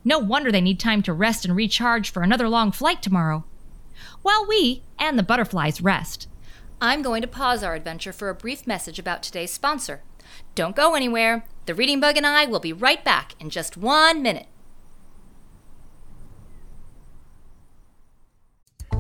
No 0.05 0.19
wonder 0.19 0.53
they 0.53 0.61
need 0.61 0.81
time 0.81 1.03
to 1.03 1.13
rest 1.13 1.45
and 1.45 1.57
recharge 1.57 2.11
for 2.11 2.23
another 2.23 2.49
long 2.49 2.73
flight 2.73 3.03
tomorrow. 3.03 3.45
While 4.23 4.47
we 4.47 4.83
and 4.99 5.19
the 5.19 5.23
butterflies 5.23 5.81
rest, 5.81 6.29
I'm 6.81 7.03
going 7.03 7.23
to 7.23 7.29
pause 7.29 7.63
our 7.63 7.75
adventure 7.75 8.13
for 8.13 8.29
a 8.29 8.35
brief 8.35 8.67
message 8.67 8.99
about 8.99 9.23
today's 9.23 9.53
sponsor. 9.53 10.03
Don't 10.55 10.77
go 10.77 10.95
anywhere. 10.95 11.45
The 11.67 11.75
Reading 11.75 12.01
Bug 12.01 12.17
and 12.17 12.27
I 12.27 12.45
will 12.47 12.61
be 12.61 12.73
right 12.73 13.03
back 13.05 13.35
in 13.41 13.49
just 13.51 13.77
one 13.77 14.23
minute. 14.23 14.47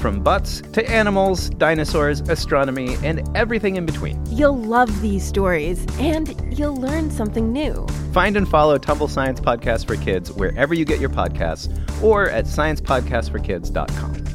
from 0.00 0.22
butts 0.22 0.60
to 0.72 0.88
animals, 0.90 1.50
dinosaurs, 1.50 2.20
astronomy, 2.22 2.96
and 3.04 3.22
everything 3.36 3.76
in 3.76 3.86
between. 3.86 4.20
You'll 4.26 4.58
love 4.58 5.00
these 5.00 5.24
stories 5.24 5.86
and 5.98 6.34
you'll 6.58 6.76
learn 6.76 7.10
something 7.10 7.52
new. 7.52 7.86
Find 8.12 8.36
and 8.36 8.48
follow 8.48 8.78
Tumble 8.78 9.08
Science 9.08 9.40
Podcast 9.40 9.86
for 9.86 9.96
Kids 9.96 10.32
wherever 10.32 10.74
you 10.74 10.84
get 10.84 10.98
your 10.98 11.10
podcasts 11.10 11.70
or 12.02 12.28
at 12.30 12.46
sciencepodcastforkids.com. 12.46 14.30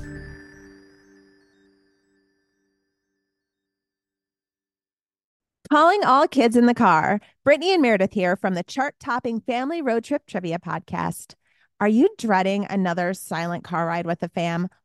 Calling 5.71 6.03
all 6.05 6.27
kids 6.27 6.55
in 6.55 6.67
the 6.67 6.75
car. 6.75 7.19
Brittany 7.43 7.73
and 7.73 7.81
Meredith 7.81 8.13
here 8.13 8.35
from 8.35 8.53
the 8.53 8.63
chart 8.63 8.95
topping 8.99 9.41
Family 9.41 9.81
Road 9.81 10.03
Trip 10.03 10.23
Trivia 10.27 10.59
Podcast. 10.59 11.33
Are 11.79 11.87
you 11.87 12.07
dreading 12.17 12.65
another 12.69 13.13
silent 13.15 13.63
car 13.63 13.87
ride 13.87 14.05
with 14.05 14.19
the 14.19 14.29
fam? 14.29 14.69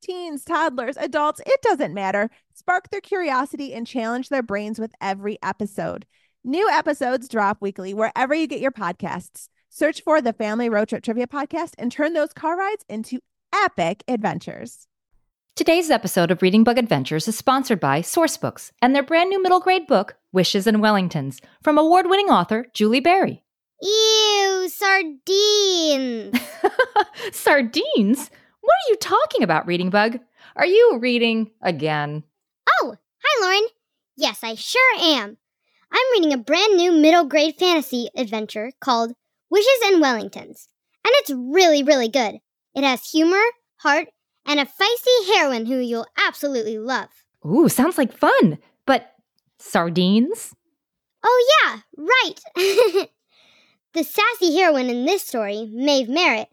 teens, 0.00 0.44
toddlers, 0.44 0.96
adults, 0.96 1.40
it 1.46 1.60
doesn't 1.62 1.94
matter. 1.94 2.30
Spark 2.54 2.90
their 2.90 3.00
curiosity 3.00 3.74
and 3.74 3.86
challenge 3.86 4.28
their 4.28 4.42
brains 4.42 4.78
with 4.78 4.92
every 5.00 5.38
episode. 5.42 6.06
New 6.44 6.68
episodes 6.70 7.28
drop 7.28 7.58
weekly 7.60 7.94
wherever 7.94 8.34
you 8.34 8.46
get 8.46 8.60
your 8.60 8.70
podcasts. 8.70 9.48
Search 9.68 10.02
for 10.02 10.20
the 10.20 10.32
Family 10.32 10.68
Road 10.68 10.88
Trip 10.88 11.02
Trivia 11.02 11.26
Podcast 11.26 11.72
and 11.78 11.92
turn 11.92 12.12
those 12.14 12.32
car 12.32 12.56
rides 12.56 12.84
into 12.88 13.20
epic 13.52 14.02
adventures. 14.08 14.86
Today's 15.56 15.90
episode 15.90 16.30
of 16.30 16.40
Reading 16.40 16.62
Bug 16.62 16.78
Adventures 16.78 17.26
is 17.26 17.36
sponsored 17.36 17.80
by 17.80 18.00
Sourcebooks 18.00 18.70
and 18.80 18.94
their 18.94 19.02
brand 19.02 19.28
new 19.28 19.42
middle 19.42 19.60
grade 19.60 19.88
book, 19.88 20.14
Wishes 20.32 20.68
and 20.68 20.78
Wellingtons, 20.78 21.40
from 21.62 21.76
award 21.76 22.06
winning 22.08 22.28
author 22.28 22.66
Julie 22.74 23.00
Berry. 23.00 23.42
Ew, 23.82 24.68
sardines. 24.68 26.40
Sardines? 27.32 28.30
What 28.68 28.74
are 28.74 28.90
you 28.90 28.96
talking 28.96 29.42
about, 29.42 29.66
Reading 29.66 29.88
Bug? 29.88 30.18
Are 30.54 30.66
you 30.66 30.98
reading 31.00 31.52
again? 31.62 32.22
Oh, 32.82 32.96
hi, 33.24 33.42
Lauren. 33.46 33.66
Yes, 34.14 34.40
I 34.42 34.56
sure 34.56 34.94
am. 35.00 35.38
I'm 35.90 36.12
reading 36.12 36.34
a 36.34 36.36
brand 36.36 36.76
new 36.76 36.92
middle 36.92 37.24
grade 37.24 37.54
fantasy 37.58 38.10
adventure 38.14 38.72
called 38.78 39.14
Wishes 39.48 39.80
and 39.86 40.02
Wellingtons, 40.02 40.68
and 41.02 41.14
it's 41.14 41.30
really, 41.30 41.82
really 41.82 42.10
good. 42.10 42.40
It 42.74 42.84
has 42.84 43.10
humor, 43.10 43.40
heart, 43.78 44.08
and 44.44 44.60
a 44.60 44.66
feisty 44.66 45.34
heroine 45.34 45.64
who 45.64 45.78
you'll 45.78 46.06
absolutely 46.26 46.76
love. 46.78 47.08
Ooh, 47.46 47.70
sounds 47.70 47.96
like 47.96 48.12
fun. 48.12 48.58
But 48.84 49.14
sardines? 49.58 50.54
Oh, 51.24 51.56
yeah, 51.64 51.80
right. 51.96 52.34
the 53.94 54.04
sassy 54.04 54.58
heroine 54.58 54.90
in 54.90 55.06
this 55.06 55.26
story, 55.26 55.70
Maeve 55.72 56.10
Merritt, 56.10 56.50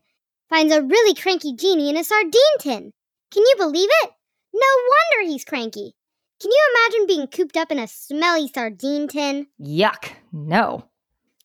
finds 0.49 0.73
a 0.73 0.81
really 0.81 1.13
cranky 1.13 1.55
genie 1.55 1.89
in 1.89 1.97
a 1.97 2.03
sardine 2.03 2.57
tin. 2.59 2.91
Can 3.31 3.43
you 3.43 3.55
believe 3.57 3.89
it? 4.03 4.11
No 4.53 4.59
wonder 4.61 5.29
he's 5.29 5.45
cranky. 5.45 5.95
Can 6.41 6.51
you 6.51 6.61
imagine 6.75 7.07
being 7.07 7.27
cooped 7.27 7.57
up 7.57 7.71
in 7.71 7.79
a 7.79 7.87
smelly 7.87 8.47
sardine 8.47 9.07
tin? 9.07 9.47
Yuck, 9.59 10.11
no. 10.31 10.85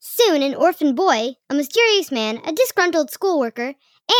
Soon, 0.00 0.42
an 0.42 0.54
orphan 0.54 0.94
boy, 0.94 1.34
a 1.48 1.54
mysterious 1.54 2.10
man, 2.10 2.40
a 2.44 2.52
disgruntled 2.52 3.10
schoolworker, 3.10 3.74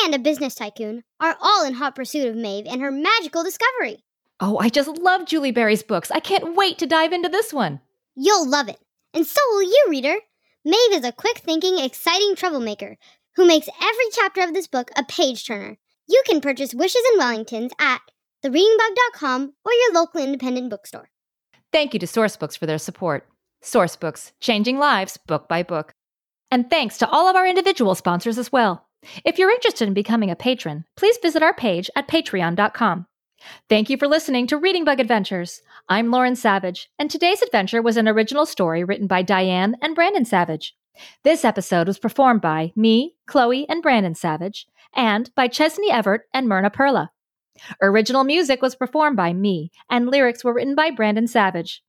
and 0.04 0.14
a 0.14 0.18
business 0.18 0.54
tycoon 0.54 1.02
are 1.18 1.36
all 1.40 1.64
in 1.64 1.74
hot 1.74 1.96
pursuit 1.96 2.28
of 2.28 2.36
Maeve 2.36 2.66
and 2.66 2.80
her 2.80 2.90
magical 2.90 3.42
discovery. 3.42 4.04
Oh, 4.40 4.58
I 4.58 4.68
just 4.68 4.88
love 4.98 5.26
Julie 5.26 5.50
Berry's 5.50 5.82
books. 5.82 6.10
I 6.10 6.20
can't 6.20 6.54
wait 6.56 6.78
to 6.78 6.86
dive 6.86 7.12
into 7.12 7.28
this 7.28 7.52
one. 7.52 7.80
You'll 8.14 8.48
love 8.48 8.68
it. 8.68 8.78
And 9.12 9.26
so 9.26 9.40
will 9.50 9.62
you, 9.62 9.86
reader. 9.88 10.16
Maeve 10.64 10.92
is 10.92 11.04
a 11.04 11.12
quick 11.12 11.38
thinking, 11.38 11.78
exciting 11.78 12.36
troublemaker 12.36 12.96
who 13.36 13.46
makes 13.46 13.68
every 13.80 14.04
chapter 14.12 14.42
of 14.42 14.54
this 14.54 14.66
book 14.66 14.90
a 14.96 15.04
page 15.04 15.46
turner. 15.46 15.78
You 16.08 16.22
can 16.26 16.40
purchase 16.40 16.74
Wishes 16.74 17.02
and 17.12 17.20
Wellingtons 17.20 17.70
at 17.80 18.00
thereadingbug.com 18.44 19.52
or 19.64 19.72
your 19.72 19.92
local 19.92 20.22
independent 20.22 20.70
bookstore. 20.70 21.10
Thank 21.72 21.94
you 21.94 22.00
to 22.00 22.06
Sourcebooks 22.06 22.58
for 22.58 22.66
their 22.66 22.78
support. 22.78 23.28
Sourcebooks, 23.62 24.32
changing 24.40 24.78
lives 24.78 25.18
book 25.26 25.48
by 25.48 25.62
book. 25.62 25.92
And 26.50 26.68
thanks 26.68 26.98
to 26.98 27.08
all 27.08 27.28
of 27.28 27.36
our 27.36 27.46
individual 27.46 27.94
sponsors 27.94 28.38
as 28.38 28.50
well. 28.50 28.88
If 29.24 29.38
you're 29.38 29.50
interested 29.50 29.86
in 29.86 29.94
becoming 29.94 30.30
a 30.30 30.36
patron, 30.36 30.84
please 30.96 31.18
visit 31.22 31.42
our 31.42 31.54
page 31.54 31.90
at 31.94 32.08
patreon.com. 32.08 33.06
Thank 33.68 33.88
you 33.88 33.96
for 33.96 34.08
listening 34.08 34.46
to 34.48 34.58
Reading 34.58 34.84
Bug 34.84 35.00
Adventures. 35.00 35.62
I'm 35.88 36.10
Lauren 36.10 36.36
Savage, 36.36 36.90
and 36.98 37.10
today's 37.10 37.40
adventure 37.40 37.80
was 37.80 37.96
an 37.96 38.08
original 38.08 38.44
story 38.44 38.84
written 38.84 39.06
by 39.06 39.22
Diane 39.22 39.76
and 39.80 39.94
Brandon 39.94 40.24
Savage. 40.24 40.74
This 41.22 41.44
episode 41.44 41.86
was 41.86 41.98
performed 41.98 42.40
by 42.40 42.72
me, 42.76 43.14
Chloe, 43.26 43.68
and 43.68 43.82
Brandon 43.82 44.14
Savage, 44.14 44.66
and 44.94 45.34
by 45.34 45.48
Chesney 45.48 45.90
Everett 45.90 46.22
and 46.32 46.48
Myrna 46.48 46.70
Perla. 46.70 47.10
Original 47.82 48.24
music 48.24 48.62
was 48.62 48.74
performed 48.74 49.16
by 49.16 49.32
me, 49.32 49.70
and 49.90 50.10
lyrics 50.10 50.44
were 50.44 50.54
written 50.54 50.74
by 50.74 50.90
Brandon 50.90 51.26
Savage. 51.26 51.82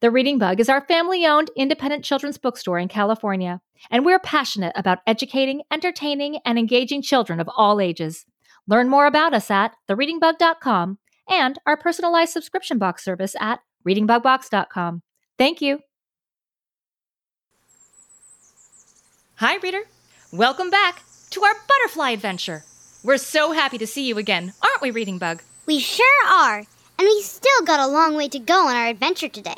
The 0.00 0.10
Reading 0.10 0.38
Bug 0.38 0.60
is 0.60 0.68
our 0.68 0.80
family 0.86 1.26
owned 1.26 1.50
independent 1.56 2.04
children's 2.04 2.38
bookstore 2.38 2.78
in 2.78 2.88
California, 2.88 3.60
and 3.90 4.04
we're 4.04 4.18
passionate 4.18 4.72
about 4.76 5.00
educating, 5.06 5.62
entertaining, 5.70 6.38
and 6.44 6.58
engaging 6.58 7.02
children 7.02 7.40
of 7.40 7.50
all 7.56 7.80
ages. 7.80 8.24
Learn 8.66 8.88
more 8.88 9.06
about 9.06 9.34
us 9.34 9.50
at 9.50 9.74
thereadingbug.com 9.88 10.98
and 11.28 11.58
our 11.66 11.76
personalized 11.76 12.32
subscription 12.32 12.78
box 12.78 13.04
service 13.04 13.34
at 13.40 13.60
readingbugbox.com. 13.86 15.02
Thank 15.38 15.60
you. 15.60 15.80
Hi, 19.38 19.56
reader. 19.56 19.80
Welcome 20.32 20.70
back 20.70 21.02
to 21.30 21.42
our 21.42 21.54
butterfly 21.66 22.10
adventure. 22.10 22.62
We're 23.02 23.16
so 23.16 23.50
happy 23.50 23.78
to 23.78 23.86
see 23.86 24.06
you 24.06 24.16
again, 24.16 24.52
aren't 24.62 24.80
we, 24.80 24.92
Reading 24.92 25.18
Bug? 25.18 25.42
We 25.66 25.80
sure 25.80 26.26
are, 26.28 26.58
and 26.58 26.66
we 27.00 27.20
still 27.20 27.64
got 27.64 27.80
a 27.80 27.88
long 27.88 28.14
way 28.14 28.28
to 28.28 28.38
go 28.38 28.68
on 28.68 28.76
our 28.76 28.86
adventure 28.86 29.28
today. 29.28 29.56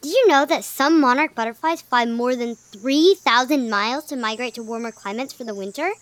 Did 0.00 0.10
you 0.10 0.26
know 0.26 0.44
that 0.46 0.64
some 0.64 1.00
monarch 1.00 1.32
butterflies 1.36 1.80
fly 1.80 2.06
more 2.06 2.34
than 2.34 2.56
3,000 2.56 3.70
miles 3.70 4.04
to 4.06 4.16
migrate 4.16 4.54
to 4.54 4.64
warmer 4.64 4.90
climates 4.90 5.32
for 5.32 5.44
the 5.44 5.54
winter? 5.54 5.92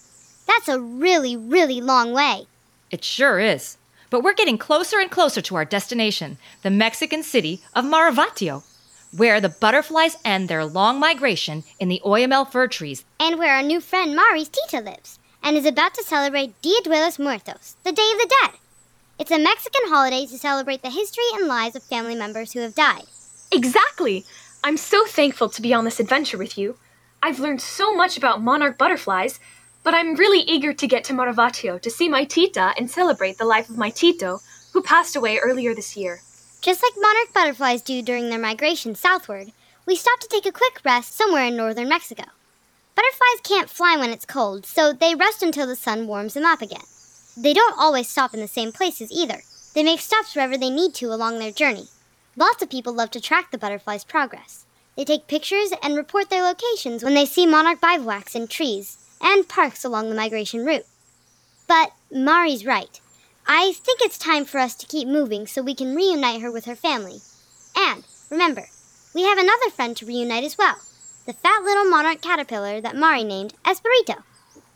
That's 0.46 0.68
a 0.68 0.80
really, 0.80 1.36
really 1.36 1.82
long 1.82 2.14
way. 2.14 2.46
It 2.90 3.04
sure 3.04 3.38
is. 3.38 3.76
But 4.08 4.22
we're 4.22 4.32
getting 4.32 4.56
closer 4.56 4.98
and 4.98 5.10
closer 5.10 5.42
to 5.42 5.56
our 5.56 5.66
destination, 5.66 6.38
the 6.62 6.70
Mexican 6.70 7.22
city 7.22 7.60
of 7.74 7.84
Maravatio, 7.84 8.62
where 9.12 9.40
the 9.40 9.48
butterflies 9.48 10.16
end 10.24 10.48
their 10.48 10.64
long 10.64 10.98
migration 10.98 11.64
in 11.78 11.88
the 11.88 12.00
Oyamel 12.04 12.50
fir 12.50 12.66
trees. 12.66 13.04
And 13.20 13.38
where 13.38 13.54
our 13.54 13.62
new 13.62 13.80
friend 13.80 14.16
Mari's 14.16 14.48
Tita 14.48 14.82
lives, 14.82 15.18
and 15.42 15.56
is 15.56 15.66
about 15.66 15.94
to 15.94 16.02
celebrate 16.02 16.60
Dia 16.62 16.80
de 16.82 16.90
los 16.90 17.18
Muertos, 17.18 17.76
the 17.84 17.92
Day 17.92 18.10
of 18.12 18.18
the 18.18 18.34
Dead. 18.42 18.58
It's 19.18 19.30
a 19.30 19.38
Mexican 19.38 19.82
holiday 19.86 20.26
to 20.26 20.38
celebrate 20.38 20.82
the 20.82 20.90
history 20.90 21.24
and 21.34 21.46
lives 21.46 21.76
of 21.76 21.82
family 21.82 22.14
members 22.14 22.52
who 22.52 22.60
have 22.60 22.74
died. 22.74 23.04
Exactly! 23.52 24.24
I'm 24.64 24.78
so 24.78 25.04
thankful 25.04 25.48
to 25.50 25.62
be 25.62 25.74
on 25.74 25.84
this 25.84 26.00
adventure 26.00 26.38
with 26.38 26.56
you. 26.56 26.76
I've 27.22 27.38
learned 27.38 27.60
so 27.60 27.94
much 27.94 28.16
about 28.16 28.42
monarch 28.42 28.78
butterflies, 28.78 29.38
but 29.84 29.94
I'm 29.94 30.14
really 30.14 30.40
eager 30.40 30.72
to 30.72 30.86
get 30.86 31.04
to 31.04 31.12
Maravatio 31.12 31.80
to 31.82 31.90
see 31.90 32.08
my 32.08 32.24
tita 32.24 32.72
and 32.78 32.90
celebrate 32.90 33.38
the 33.38 33.44
life 33.44 33.68
of 33.68 33.76
my 33.76 33.90
tito, 33.90 34.40
who 34.72 34.82
passed 34.82 35.16
away 35.16 35.38
earlier 35.38 35.74
this 35.74 35.96
year. 35.96 36.22
Just 36.62 36.80
like 36.80 36.92
monarch 36.96 37.34
butterflies 37.34 37.82
do 37.82 38.02
during 38.02 38.30
their 38.30 38.38
migration 38.38 38.94
southward, 38.94 39.50
we 39.84 39.96
stop 39.96 40.20
to 40.20 40.28
take 40.28 40.46
a 40.46 40.52
quick 40.52 40.80
rest 40.84 41.12
somewhere 41.12 41.46
in 41.46 41.56
northern 41.56 41.88
Mexico. 41.88 42.22
Butterflies 42.94 43.40
can't 43.42 43.68
fly 43.68 43.96
when 43.96 44.10
it's 44.10 44.24
cold, 44.24 44.64
so 44.64 44.92
they 44.92 45.16
rest 45.16 45.42
until 45.42 45.66
the 45.66 45.74
sun 45.74 46.06
warms 46.06 46.34
them 46.34 46.44
up 46.44 46.62
again. 46.62 46.84
They 47.36 47.52
don't 47.52 47.76
always 47.76 48.08
stop 48.08 48.32
in 48.32 48.38
the 48.38 48.46
same 48.46 48.70
places 48.70 49.10
either. 49.10 49.38
They 49.74 49.82
make 49.82 49.98
stops 49.98 50.36
wherever 50.36 50.56
they 50.56 50.70
need 50.70 50.94
to 50.94 51.06
along 51.06 51.40
their 51.40 51.50
journey. 51.50 51.88
Lots 52.36 52.62
of 52.62 52.70
people 52.70 52.92
love 52.92 53.10
to 53.10 53.20
track 53.20 53.50
the 53.50 53.58
butterflies' 53.58 54.04
progress. 54.04 54.64
They 54.96 55.04
take 55.04 55.26
pictures 55.26 55.72
and 55.82 55.96
report 55.96 56.30
their 56.30 56.44
locations 56.44 57.02
when 57.02 57.14
they 57.14 57.26
see 57.26 57.44
monarch 57.44 57.80
bivouacs 57.80 58.36
in 58.36 58.46
trees 58.46 58.98
and 59.20 59.48
parks 59.48 59.84
along 59.84 60.10
the 60.10 60.14
migration 60.14 60.64
route. 60.64 60.86
But 61.66 61.90
Mari's 62.12 62.64
right. 62.64 63.00
I 63.46 63.72
think 63.72 64.00
it's 64.02 64.18
time 64.18 64.44
for 64.44 64.58
us 64.58 64.74
to 64.76 64.86
keep 64.86 65.08
moving 65.08 65.46
so 65.46 65.62
we 65.62 65.74
can 65.74 65.94
reunite 65.94 66.40
her 66.40 66.50
with 66.50 66.64
her 66.66 66.76
family. 66.76 67.20
And 67.76 68.04
remember, 68.30 68.66
we 69.14 69.22
have 69.22 69.38
another 69.38 69.70
friend 69.70 69.96
to 69.96 70.06
reunite 70.06 70.44
as 70.44 70.56
well 70.56 70.76
the 71.26 71.32
fat 71.32 71.62
little 71.62 71.84
monarch 71.84 72.20
caterpillar 72.20 72.80
that 72.80 72.96
Mari 72.96 73.22
named 73.22 73.54
Esperito. 73.64 74.22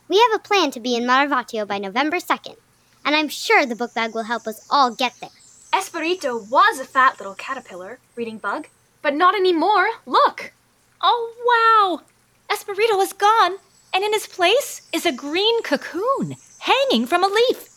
We 0.07 0.17
have 0.17 0.39
a 0.39 0.43
plan 0.43 0.71
to 0.71 0.79
be 0.79 0.95
in 0.95 1.03
Maravatio 1.03 1.67
by 1.67 1.77
November 1.77 2.17
2nd, 2.17 2.55
and 3.03 3.15
I'm 3.15 3.27
sure 3.27 3.65
the 3.65 3.75
book 3.75 3.93
bag 3.93 4.13
will 4.13 4.23
help 4.23 4.47
us 4.47 4.65
all 4.69 4.95
get 4.95 5.15
there. 5.19 5.29
Esperito 5.73 6.49
was 6.49 6.79
a 6.79 6.85
fat 6.85 7.19
little 7.19 7.35
caterpillar, 7.35 7.99
reading 8.15 8.37
bug, 8.37 8.67
but 9.01 9.13
not 9.13 9.35
anymore. 9.35 9.89
Look! 10.05 10.53
Oh, 11.01 11.33
wow! 11.51 12.05
Esperito 12.49 13.01
is 13.01 13.11
gone, 13.11 13.57
and 13.93 14.05
in 14.05 14.13
his 14.13 14.27
place 14.27 14.83
is 14.93 15.05
a 15.05 15.11
green 15.11 15.61
cocoon 15.63 16.35
hanging 16.59 17.05
from 17.05 17.23
a 17.23 17.27
leaf. 17.27 17.76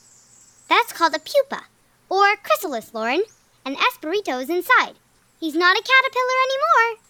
That's 0.70 0.92
called 0.92 1.16
a 1.16 1.18
pupa, 1.18 1.64
or 2.08 2.36
chrysalis, 2.36 2.94
Lauren, 2.94 3.24
and 3.66 3.76
Esperito 3.76 4.40
is 4.40 4.48
inside. 4.48 4.94
He's 5.40 5.56
not 5.56 5.76
a 5.76 5.82
caterpillar 5.82 6.38
anymore. 6.46 7.02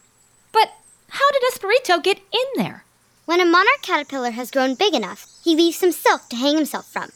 But 0.51 0.73
how 1.11 1.31
did 1.31 1.43
Esperito 1.43 2.03
get 2.03 2.21
in 2.33 2.47
there? 2.57 2.85
When 3.27 3.39
a 3.39 3.45
monarch 3.45 3.83
caterpillar 3.83 4.31
has 4.31 4.51
grown 4.51 4.77
big 4.77 4.95
enough, 4.95 5.29
he 5.45 5.55
leaves 5.55 5.77
some 5.77 5.93
silk 5.93 6.31
to 6.31 6.37
hang 6.37 6.57
himself 6.57 6.91
from, 6.91 7.11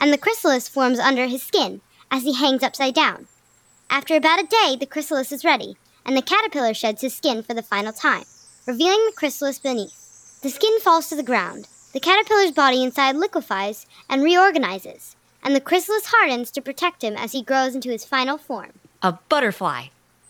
and 0.00 0.10
the 0.10 0.16
chrysalis 0.16 0.68
forms 0.68 0.98
under 0.98 1.26
his 1.26 1.42
skin 1.42 1.82
as 2.10 2.22
he 2.22 2.32
hangs 2.32 2.62
upside 2.62 2.94
down. 2.94 3.28
After 3.90 4.16
about 4.16 4.42
a 4.42 4.46
day, 4.46 4.76
the 4.80 4.86
chrysalis 4.86 5.30
is 5.32 5.44
ready, 5.44 5.76
and 6.06 6.16
the 6.16 6.22
caterpillar 6.22 6.72
sheds 6.72 7.02
his 7.02 7.14
skin 7.14 7.42
for 7.42 7.52
the 7.52 7.62
final 7.62 7.92
time, 7.92 8.24
revealing 8.66 9.04
the 9.04 9.12
chrysalis 9.14 9.58
beneath. 9.58 10.40
The 10.40 10.48
skin 10.48 10.80
falls 10.80 11.10
to 11.10 11.14
the 11.14 11.22
ground. 11.22 11.68
The 11.92 12.00
caterpillar's 12.00 12.52
body 12.52 12.82
inside 12.82 13.16
liquefies 13.16 13.84
and 14.08 14.22
reorganizes, 14.22 15.14
and 15.42 15.54
the 15.54 15.60
chrysalis 15.60 16.06
hardens 16.06 16.50
to 16.52 16.60
protect 16.60 17.02
him 17.02 17.16
as 17.16 17.32
he 17.32 17.42
grows 17.42 17.74
into 17.74 17.90
his 17.90 18.04
final 18.04 18.38
form. 18.38 18.72
A 19.02 19.18
butterfly. 19.28 19.86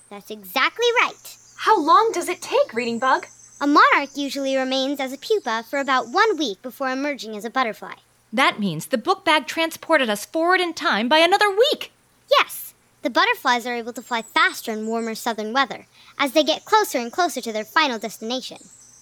That's 0.09 0.31
exactly 0.31 0.87
right. 1.01 1.37
How 1.59 1.81
long 1.81 2.11
does 2.13 2.29
it 2.29 2.41
take, 2.41 2.73
reading 2.73 2.99
bug? 2.99 3.27
A 3.61 3.67
monarch 3.67 4.17
usually 4.17 4.57
remains 4.57 5.01
as 5.01 5.13
a 5.13 5.19
pupa 5.19 5.65
for 5.69 5.79
about 5.79 6.09
one 6.09 6.39
week 6.39 6.63
before 6.63 6.91
emerging 6.91 7.37
as 7.37 7.45
a 7.45 7.51
butterfly. 7.51 7.95
That 8.33 8.59
means 8.59 8.87
the 8.87 8.99
book 8.99 9.25
bag 9.25 9.47
transported 9.47 10.09
us 10.09 10.25
forward 10.25 10.61
in 10.61 10.73
time 10.73 11.09
by 11.09 11.19
another 11.19 11.51
week. 11.51 11.93
Yes, 12.31 12.75
the 13.03 13.11
butterflies 13.11 13.67
are 13.67 13.75
able 13.75 13.93
to 13.93 14.03
fly 14.03 14.23
faster 14.23 14.73
in 14.73 14.87
warmer 14.87 15.15
southern 15.15 15.53
weather 15.53 15.87
as 16.19 16.33
they 16.33 16.45
get 16.45 16.65
closer 16.65 16.99
and 16.99 17.13
closer 17.13 17.41
to 17.41 17.53
their 17.53 17.65
final 17.65 17.99
destination. 17.99 18.59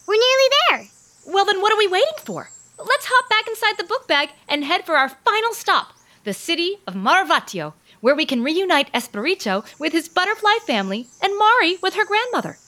We're 0.06 0.14
nearly 0.14 0.50
there. 0.70 0.88
Well, 1.32 1.44
then 1.44 1.60
what 1.60 1.72
are 1.72 1.78
we 1.78 1.86
waiting 1.86 2.18
for? 2.24 2.50
Let's 2.78 3.06
hop 3.06 3.28
back 3.28 3.46
inside 3.48 3.76
the 3.76 3.88
book 3.88 4.08
bag 4.08 4.30
and 4.48 4.64
head 4.64 4.86
for 4.86 4.96
our 4.96 5.08
final 5.08 5.52
stop, 5.52 5.92
the 6.28 6.34
city 6.34 6.76
of 6.86 6.92
Maravatio, 6.92 7.72
where 8.02 8.14
we 8.14 8.26
can 8.26 8.44
reunite 8.44 8.92
Esperito 8.92 9.64
with 9.78 9.94
his 9.94 10.10
butterfly 10.10 10.58
family 10.66 11.08
and 11.22 11.32
Mari 11.38 11.78
with 11.82 11.94
her 11.94 12.04
grandmother. 12.04 12.58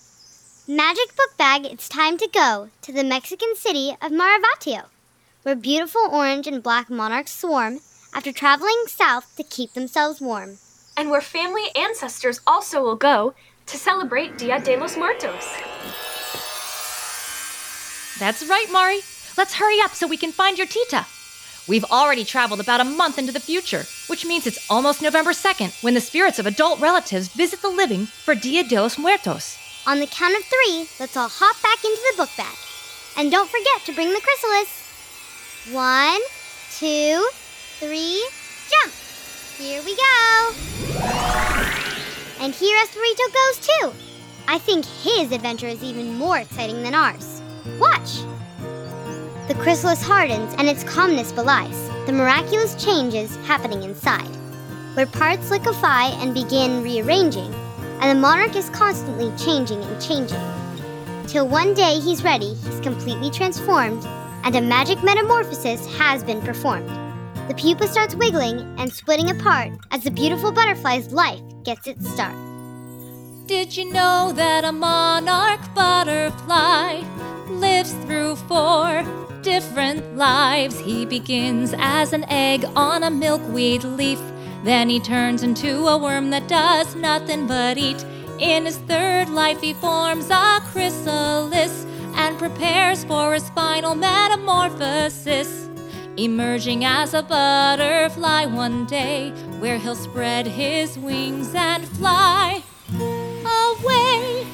Magic 0.66 1.14
Book 1.14 1.36
Bag, 1.36 1.66
it's 1.66 1.86
time 1.86 2.16
to 2.16 2.26
go 2.32 2.70
to 2.80 2.90
the 2.90 3.04
Mexican 3.04 3.54
city 3.54 3.90
of 4.00 4.12
Maravatio, 4.12 4.86
where 5.42 5.54
beautiful 5.54 6.08
orange 6.10 6.46
and 6.46 6.62
black 6.62 6.88
monarchs 6.88 7.38
swarm 7.38 7.80
after 8.14 8.32
traveling 8.32 8.84
south 8.86 9.36
to 9.36 9.42
keep 9.42 9.74
themselves 9.74 10.22
warm. 10.22 10.56
And 10.96 11.10
where 11.10 11.20
family 11.20 11.64
ancestors 11.76 12.40
also 12.46 12.82
will 12.82 12.96
go 12.96 13.34
to 13.66 13.76
celebrate 13.76 14.38
Dia 14.38 14.58
de 14.58 14.78
los 14.78 14.96
Muertos. 14.96 15.44
That's 18.18 18.42
right, 18.48 18.68
Mari. 18.72 19.00
Let's 19.36 19.52
hurry 19.56 19.82
up 19.82 19.94
so 19.94 20.06
we 20.06 20.16
can 20.16 20.32
find 20.32 20.56
your 20.56 20.66
tita. 20.66 21.04
We've 21.70 21.84
already 21.84 22.24
traveled 22.24 22.58
about 22.58 22.80
a 22.80 22.84
month 22.84 23.16
into 23.16 23.30
the 23.30 23.38
future, 23.38 23.86
which 24.08 24.26
means 24.26 24.44
it's 24.44 24.66
almost 24.68 25.02
November 25.02 25.30
2nd 25.30 25.84
when 25.84 25.94
the 25.94 26.00
spirits 26.00 26.40
of 26.40 26.46
adult 26.46 26.80
relatives 26.80 27.28
visit 27.28 27.62
the 27.62 27.68
living 27.68 28.06
for 28.06 28.34
Dia 28.34 28.64
de 28.64 28.74
los 28.74 28.98
Muertos. 28.98 29.56
On 29.86 30.00
the 30.00 30.08
count 30.08 30.34
of 30.36 30.42
three, 30.42 30.88
let's 30.98 31.16
all 31.16 31.28
hop 31.30 31.62
back 31.62 31.84
into 31.84 32.00
the 32.10 32.16
book 32.16 32.30
bag. 32.36 32.56
And 33.16 33.30
don't 33.30 33.48
forget 33.48 33.86
to 33.86 33.92
bring 33.92 34.08
the 34.08 34.20
chrysalis. 34.20 35.70
One, 35.70 36.18
two, 36.76 37.24
three, 37.78 38.20
jump! 38.68 38.92
Here 39.56 39.80
we 39.84 39.94
go! 39.94 40.50
And 42.40 42.52
here 42.52 42.76
Esperito 42.78 43.32
goes 43.32 43.68
too. 43.68 43.92
I 44.48 44.58
think 44.58 44.84
his 44.84 45.30
adventure 45.30 45.68
is 45.68 45.84
even 45.84 46.18
more 46.18 46.38
exciting 46.38 46.82
than 46.82 46.96
ours. 46.96 47.40
Watch! 47.78 48.24
The 49.50 49.56
chrysalis 49.56 50.00
hardens 50.00 50.54
and 50.58 50.68
its 50.68 50.84
calmness 50.84 51.32
belies 51.32 51.88
the 52.06 52.12
miraculous 52.12 52.76
changes 52.76 53.34
happening 53.46 53.82
inside, 53.82 54.30
where 54.94 55.06
parts 55.06 55.50
liquefy 55.50 56.04
and 56.22 56.32
begin 56.32 56.84
rearranging, 56.84 57.52
and 57.98 58.16
the 58.16 58.20
monarch 58.20 58.54
is 58.54 58.70
constantly 58.70 59.32
changing 59.36 59.82
and 59.82 60.00
changing. 60.00 60.38
Till 61.26 61.48
one 61.48 61.74
day 61.74 61.98
he's 61.98 62.22
ready, 62.22 62.54
he's 62.54 62.78
completely 62.78 63.28
transformed, 63.28 64.06
and 64.44 64.54
a 64.54 64.60
magic 64.60 65.02
metamorphosis 65.02 65.84
has 65.96 66.22
been 66.22 66.40
performed. 66.42 66.88
The 67.48 67.54
pupa 67.56 67.88
starts 67.88 68.14
wiggling 68.14 68.60
and 68.78 68.92
splitting 68.92 69.30
apart 69.30 69.72
as 69.90 70.04
the 70.04 70.12
beautiful 70.12 70.52
butterfly's 70.52 71.12
life 71.12 71.42
gets 71.64 71.88
its 71.88 72.08
start. 72.08 72.36
Did 73.46 73.76
you 73.76 73.92
know 73.92 74.30
that 74.32 74.62
a 74.64 74.70
monarch 74.70 75.74
butterfly 75.74 77.02
lives 77.48 77.94
through 78.04 78.36
four 78.36 79.02
different 79.42 80.16
lives? 80.16 80.78
He 80.78 81.04
begins 81.06 81.74
as 81.78 82.12
an 82.12 82.24
egg 82.28 82.64
on 82.76 83.02
a 83.02 83.10
milkweed 83.10 83.84
leaf. 83.84 84.20
Then 84.64 84.88
he 84.88 85.00
turns 85.00 85.42
into 85.42 85.86
a 85.86 85.96
worm 85.96 86.30
that 86.30 86.48
does 86.48 86.94
nothing 86.94 87.46
but 87.46 87.78
eat. 87.78 88.04
In 88.38 88.64
his 88.64 88.78
third 88.78 89.28
life, 89.28 89.60
he 89.60 89.74
forms 89.74 90.30
a 90.30 90.60
chrysalis 90.64 91.86
and 92.14 92.38
prepares 92.38 93.04
for 93.04 93.34
his 93.34 93.48
final 93.50 93.94
metamorphosis. 93.94 95.68
Emerging 96.16 96.84
as 96.84 97.14
a 97.14 97.22
butterfly 97.22 98.44
one 98.44 98.84
day, 98.86 99.30
where 99.60 99.78
he'll 99.78 99.94
spread 99.94 100.46
his 100.46 100.98
wings 100.98 101.54
and 101.54 101.86
fly 101.88 102.62
away. 102.94 104.46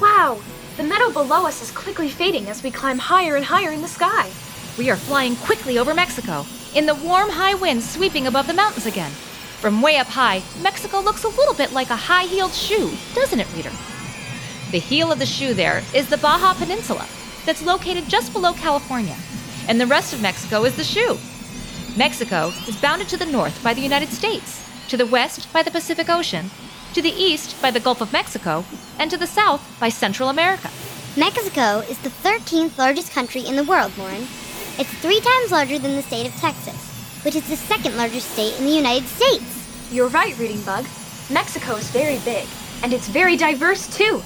Wow! 0.00 0.40
The 0.80 0.86
meadow 0.86 1.12
below 1.12 1.44
us 1.44 1.60
is 1.60 1.70
quickly 1.70 2.08
fading 2.08 2.48
as 2.48 2.62
we 2.62 2.70
climb 2.70 2.96
higher 2.96 3.36
and 3.36 3.44
higher 3.44 3.70
in 3.70 3.82
the 3.82 3.86
sky. 3.86 4.30
We 4.78 4.88
are 4.88 4.96
flying 4.96 5.36
quickly 5.36 5.76
over 5.78 5.92
Mexico, 5.92 6.46
in 6.74 6.86
the 6.86 6.94
warm, 6.94 7.28
high 7.28 7.52
winds 7.52 7.86
sweeping 7.86 8.26
above 8.26 8.46
the 8.46 8.54
mountains 8.54 8.86
again. 8.86 9.10
From 9.60 9.82
way 9.82 9.98
up 9.98 10.06
high, 10.06 10.42
Mexico 10.62 11.00
looks 11.00 11.24
a 11.24 11.28
little 11.28 11.52
bit 11.52 11.74
like 11.74 11.90
a 11.90 11.96
high 11.96 12.24
heeled 12.24 12.54
shoe, 12.54 12.92
doesn't 13.14 13.40
it, 13.40 13.54
reader? 13.54 13.72
The 14.70 14.78
heel 14.78 15.12
of 15.12 15.18
the 15.18 15.26
shoe 15.26 15.52
there 15.52 15.82
is 15.94 16.08
the 16.08 16.16
Baja 16.16 16.54
Peninsula, 16.54 17.06
that's 17.44 17.62
located 17.62 18.08
just 18.08 18.32
below 18.32 18.54
California, 18.54 19.18
and 19.68 19.78
the 19.78 19.86
rest 19.86 20.14
of 20.14 20.22
Mexico 20.22 20.64
is 20.64 20.76
the 20.76 20.82
shoe. 20.82 21.18
Mexico 21.94 22.54
is 22.66 22.80
bounded 22.80 23.10
to 23.10 23.18
the 23.18 23.26
north 23.26 23.62
by 23.62 23.74
the 23.74 23.82
United 23.82 24.08
States, 24.08 24.66
to 24.88 24.96
the 24.96 25.04
west 25.04 25.52
by 25.52 25.62
the 25.62 25.70
Pacific 25.70 26.08
Ocean, 26.08 26.50
to 26.94 27.02
the 27.02 27.12
east 27.12 27.60
by 27.62 27.70
the 27.70 27.80
Gulf 27.80 28.00
of 28.00 28.12
Mexico, 28.12 28.64
and 28.98 29.10
to 29.10 29.16
the 29.16 29.26
south 29.26 29.62
by 29.78 29.88
Central 29.88 30.28
America. 30.28 30.70
Mexico 31.16 31.80
is 31.88 31.98
the 31.98 32.08
13th 32.08 32.78
largest 32.78 33.12
country 33.12 33.42
in 33.42 33.56
the 33.56 33.64
world, 33.64 33.96
Lauren. 33.96 34.26
It's 34.78 34.92
three 35.00 35.20
times 35.20 35.52
larger 35.52 35.78
than 35.78 35.94
the 35.94 36.02
state 36.02 36.26
of 36.26 36.34
Texas, 36.40 37.22
which 37.24 37.36
is 37.36 37.48
the 37.48 37.56
second 37.56 37.96
largest 37.96 38.30
state 38.30 38.58
in 38.58 38.64
the 38.64 38.72
United 38.72 39.06
States. 39.06 39.92
You're 39.92 40.08
right, 40.08 40.36
Reading 40.38 40.62
Bug. 40.62 40.84
Mexico 41.30 41.76
is 41.76 41.90
very 41.90 42.18
big, 42.20 42.46
and 42.82 42.92
it's 42.92 43.08
very 43.08 43.36
diverse 43.36 43.86
too. 43.96 44.22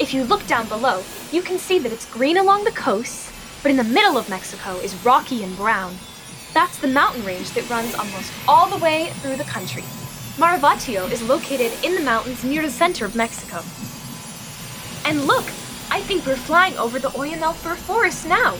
If 0.00 0.12
you 0.12 0.24
look 0.24 0.46
down 0.46 0.68
below, 0.68 1.02
you 1.30 1.42
can 1.42 1.58
see 1.58 1.78
that 1.78 1.92
it's 1.92 2.10
green 2.10 2.36
along 2.36 2.64
the 2.64 2.72
coasts, 2.72 3.32
but 3.62 3.70
in 3.70 3.76
the 3.76 3.84
middle 3.84 4.18
of 4.18 4.28
Mexico 4.28 4.76
is 4.76 4.94
rocky 5.04 5.44
and 5.44 5.56
brown. 5.56 5.94
That's 6.54 6.78
the 6.78 6.88
mountain 6.88 7.24
range 7.24 7.50
that 7.50 7.68
runs 7.68 7.94
almost 7.94 8.32
all 8.48 8.68
the 8.68 8.82
way 8.82 9.10
through 9.20 9.36
the 9.36 9.44
country. 9.44 9.84
Maravatio 10.38 11.10
is 11.10 11.20
located 11.20 11.72
in 11.82 11.96
the 11.96 12.00
mountains 12.00 12.44
near 12.44 12.62
the 12.62 12.70
center 12.70 13.04
of 13.04 13.16
Mexico. 13.16 13.56
And 15.04 15.26
look, 15.26 15.44
I 15.90 16.00
think 16.00 16.24
we're 16.24 16.36
flying 16.36 16.78
over 16.78 17.00
the 17.00 17.08
Oyamel 17.08 17.56
fir 17.56 17.74
forest 17.74 18.24
now. 18.24 18.56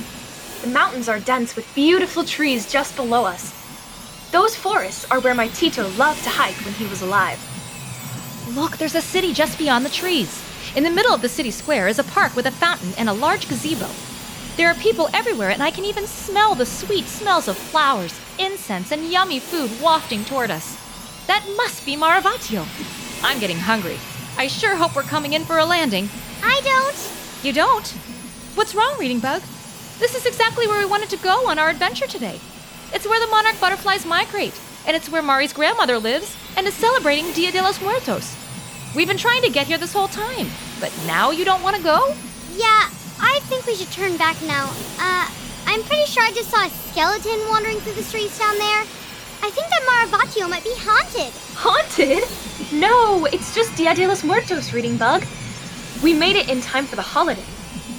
The 0.63 0.75
mountains 0.75 1.09
are 1.09 1.21
dense 1.21 1.55
with 1.55 1.73
beautiful 1.77 2.25
trees 2.25 2.69
just 2.69 2.97
below 2.97 3.25
us. 3.25 3.55
Those 4.33 4.57
forests 4.57 5.09
are 5.09 5.21
where 5.21 5.37
my 5.37 5.47
Tito 5.47 5.89
loved 5.91 6.25
to 6.25 6.31
hike 6.31 6.57
when 6.65 6.75
he 6.75 6.87
was 6.87 7.01
alive. 7.01 7.39
Look, 8.57 8.79
there's 8.79 8.97
a 8.97 9.01
city 9.01 9.33
just 9.33 9.57
beyond 9.57 9.87
the 9.87 9.91
trees. 9.91 10.43
In 10.75 10.83
the 10.83 10.91
middle 10.91 11.15
of 11.15 11.23
the 11.23 11.29
city 11.29 11.53
square 11.53 11.87
is 11.87 12.01
a 12.01 12.05
park 12.05 12.35
with 12.35 12.47
a 12.47 12.51
fountain 12.51 12.93
and 12.99 13.09
a 13.09 13.13
large 13.13 13.49
gazebo. 13.49 13.87
There 14.57 14.69
are 14.69 14.75
people 14.75 15.11
everywhere, 15.15 15.51
and 15.51 15.63
I 15.63 15.71
can 15.71 15.85
even 15.85 16.09
smell 16.09 16.57
the 16.57 16.67
sweet 16.67 17.05
smells 17.05 17.47
of 17.47 17.57
flowers, 17.57 18.19
incense, 18.37 18.91
and 18.91 19.13
yummy 19.13 19.39
food 19.39 19.71
wafting 19.81 20.25
toward 20.25 20.51
us. 20.51 20.88
That 21.29 21.45
must 21.59 21.85
be 21.85 21.95
Maravatio. 21.95 22.65
I'm 23.23 23.39
getting 23.39 23.59
hungry. 23.59 23.99
I 24.39 24.49
sure 24.49 24.75
hope 24.75 24.97
we're 24.97 25.03
coming 25.03 25.35
in 25.35 25.45
for 25.45 25.59
a 25.59 25.65
landing. 25.65 26.09
I 26.43 26.61
don't. 26.65 27.45
You 27.45 27.53
don't? 27.53 27.87
What's 28.55 28.75
wrong, 28.75 28.97
Reading 28.99 29.21
Bug? 29.21 29.43
This 29.99 30.15
is 30.15 30.25
exactly 30.25 30.67
where 30.67 30.79
we 30.79 30.91
wanted 30.91 31.11
to 31.11 31.19
go 31.19 31.47
on 31.47 31.59
our 31.59 31.69
adventure 31.69 32.07
today. 32.07 32.41
It's 32.95 33.07
where 33.07 33.21
the 33.21 33.31
monarch 33.31 33.61
butterflies 33.61 34.07
migrate, 34.07 34.59
and 34.87 34.97
it's 34.97 35.11
where 35.11 35.21
Mari's 35.21 35.53
grandmother 35.53 35.99
lives 35.99 36.35
and 36.57 36.67
is 36.67 36.73
celebrating 36.73 37.31
Dia 37.33 37.53
de 37.53 37.61
los 37.61 37.83
Muertos. 37.83 38.35
We've 38.97 39.07
been 39.07 39.19
trying 39.19 39.43
to 39.43 39.51
get 39.51 39.67
here 39.67 39.77
this 39.77 39.93
whole 39.93 40.09
time, 40.09 40.49
but 40.81 40.93
now 41.07 41.31
you 41.31 41.45
don't 41.45 41.63
want 41.63 41.77
to 41.77 41.83
go? 41.83 42.15
Yeah, 42.57 42.89
I 43.21 43.41
think 43.43 43.67
we 43.67 43.75
should 43.75 43.93
turn 43.93 44.17
back 44.17 44.41
now. 44.43 44.73
Uh, 44.99 45.31
I'm 45.67 45.83
pretty 45.83 46.07
sure 46.07 46.23
I 46.25 46.33
just 46.33 46.49
saw 46.49 46.65
a 46.65 46.71
skeleton 46.71 47.39
wandering 47.51 47.81
through 47.81 48.01
the 48.01 48.03
streets 48.03 48.39
down 48.39 48.57
there. 48.57 48.85
I 49.43 49.51
think 49.51 49.69
that 49.69 49.83
Maravatio 50.11 50.49
might 50.49 50.65
be 50.65 50.75
haunted. 50.77 51.33
Haunted? 51.55 52.25
No, 52.73 53.25
it's 53.27 53.55
just 53.55 53.75
Dia 53.77 53.95
de 53.95 54.07
los 54.07 54.25
Muertos, 54.25 54.73
Reading 54.73 54.97
Bug. 54.97 55.25
We 56.03 56.13
made 56.13 56.37
it 56.37 56.49
in 56.49 56.61
time 56.61 56.87
for 56.87 56.97
the 56.97 57.03
holiday. 57.03 57.45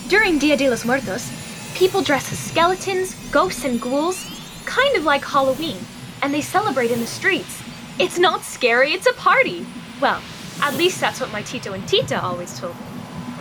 During 0.07 0.39
Dia 0.39 0.57
de 0.57 0.69
los 0.69 0.85
Muertos, 0.85 1.31
people 1.75 2.01
dress 2.01 2.31
as 2.31 2.39
skeletons, 2.39 3.15
ghosts, 3.31 3.65
and 3.65 3.79
ghouls, 3.79 4.25
kind 4.65 4.95
of 4.95 5.03
like 5.03 5.23
Halloween, 5.23 5.77
and 6.21 6.33
they 6.33 6.41
celebrate 6.41 6.91
in 6.91 6.99
the 6.99 7.07
streets. 7.07 7.61
It's 7.99 8.17
not 8.19 8.43
scary, 8.43 8.93
it's 8.93 9.07
a 9.07 9.13
party. 9.13 9.65
Well, 10.01 10.21
at 10.61 10.75
least 10.75 10.99
that's 10.99 11.19
what 11.19 11.31
my 11.31 11.41
Tito 11.41 11.73
and 11.73 11.87
Tita 11.87 12.21
always 12.21 12.57
told 12.59 12.75
me. 12.75 12.85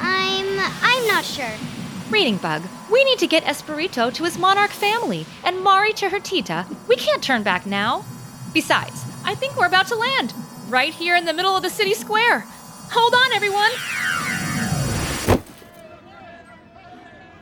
I'm 0.01 0.59
I'm 0.83 1.07
not 1.07 1.25
sure. 1.25 1.53
Reading 2.11 2.39
Bug, 2.39 2.63
we 2.91 3.05
need 3.05 3.19
to 3.19 3.27
get 3.27 3.45
Esperito 3.45 4.13
to 4.15 4.25
his 4.25 4.39
monarch 4.39 4.71
family 4.71 5.27
and 5.45 5.61
Mari 5.63 5.93
to 5.93 6.09
her 6.09 6.19
tita. 6.19 6.67
We 6.89 6.97
can't 6.97 7.23
turn 7.23 7.43
back 7.43 7.67
now. 7.67 8.07
Besides, 8.55 9.05
I 9.25 9.35
think 9.35 9.57
we're 9.57 9.67
about 9.67 9.89
to 9.89 9.95
land 9.95 10.33
right 10.69 10.95
here 10.95 11.17
in 11.17 11.27
the 11.27 11.35
middle 11.35 11.55
of 11.55 11.63
the 11.63 11.69
city 11.69 11.93
square. 11.93 12.47
Hold 12.93 13.13
on, 13.13 13.33
everyone. 13.35 13.71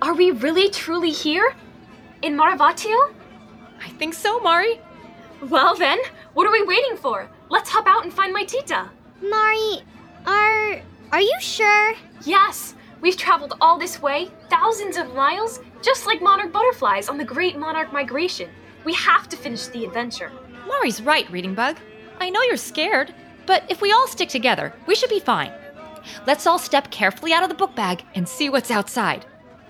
Are 0.03 0.15
we 0.15 0.33
really 0.33 0.69
truly 0.69 1.13
here? 1.13 1.55
In 2.23 2.37
Maravatio? 2.37 3.15
I 3.85 3.89
think 3.91 4.15
so, 4.15 4.41
Mari. 4.41 4.81
Well 5.43 5.77
then, 5.77 5.99
what 6.35 6.45
are 6.45 6.53
we 6.53 6.65
waiting 6.65 6.97
for? 6.97 7.31
Let's 7.51 7.71
hop 7.71 7.87
out 7.87 8.03
and 8.03 8.13
find 8.13 8.33
my 8.33 8.43
Tita. 8.43 8.91
Mari, 9.23 9.85
are 10.27 10.81
are 11.13 11.21
you 11.21 11.37
sure? 11.41 11.95
Yes, 12.25 12.75
We've 13.07 13.17
traveled 13.17 13.55
all 13.61 13.79
this 13.79 14.03
way, 14.03 14.33
thousands 14.51 14.97
of 14.97 15.15
miles, 15.15 15.61
just 15.81 16.09
like 16.09 16.21
monarch 16.21 16.53
butterflies 16.53 17.09
on 17.09 17.19
the 17.19 17.25
great 17.25 17.57
monarch 17.57 17.93
migration. 17.93 18.51
We 18.83 18.95
have 18.95 19.29
to 19.29 19.37
finish 19.37 19.69
the 19.69 19.85
adventure. 19.85 20.33
Mari's 20.67 21.01
right, 21.01 21.31
Reading 21.31 21.55
Bug. 21.55 21.77
I 22.19 22.31
know 22.31 22.43
you're 22.43 22.57
scared, 22.57 23.15
but 23.47 23.63
if 23.69 23.81
we 23.81 23.93
all 23.93 24.09
stick 24.09 24.29
together, 24.29 24.75
we 24.89 24.97
should 24.97 25.09
be 25.09 25.21
fine. 25.21 25.53
Let's 26.27 26.49
all 26.49 26.59
step 26.59 26.91
carefully 26.91 27.33
out 27.33 27.45
of 27.45 27.49
the 27.49 27.55
book 27.55 27.77
bag 27.77 28.03
and 28.17 28.29
see 28.29 28.49
what's 28.49 28.73
outside. 28.73 29.25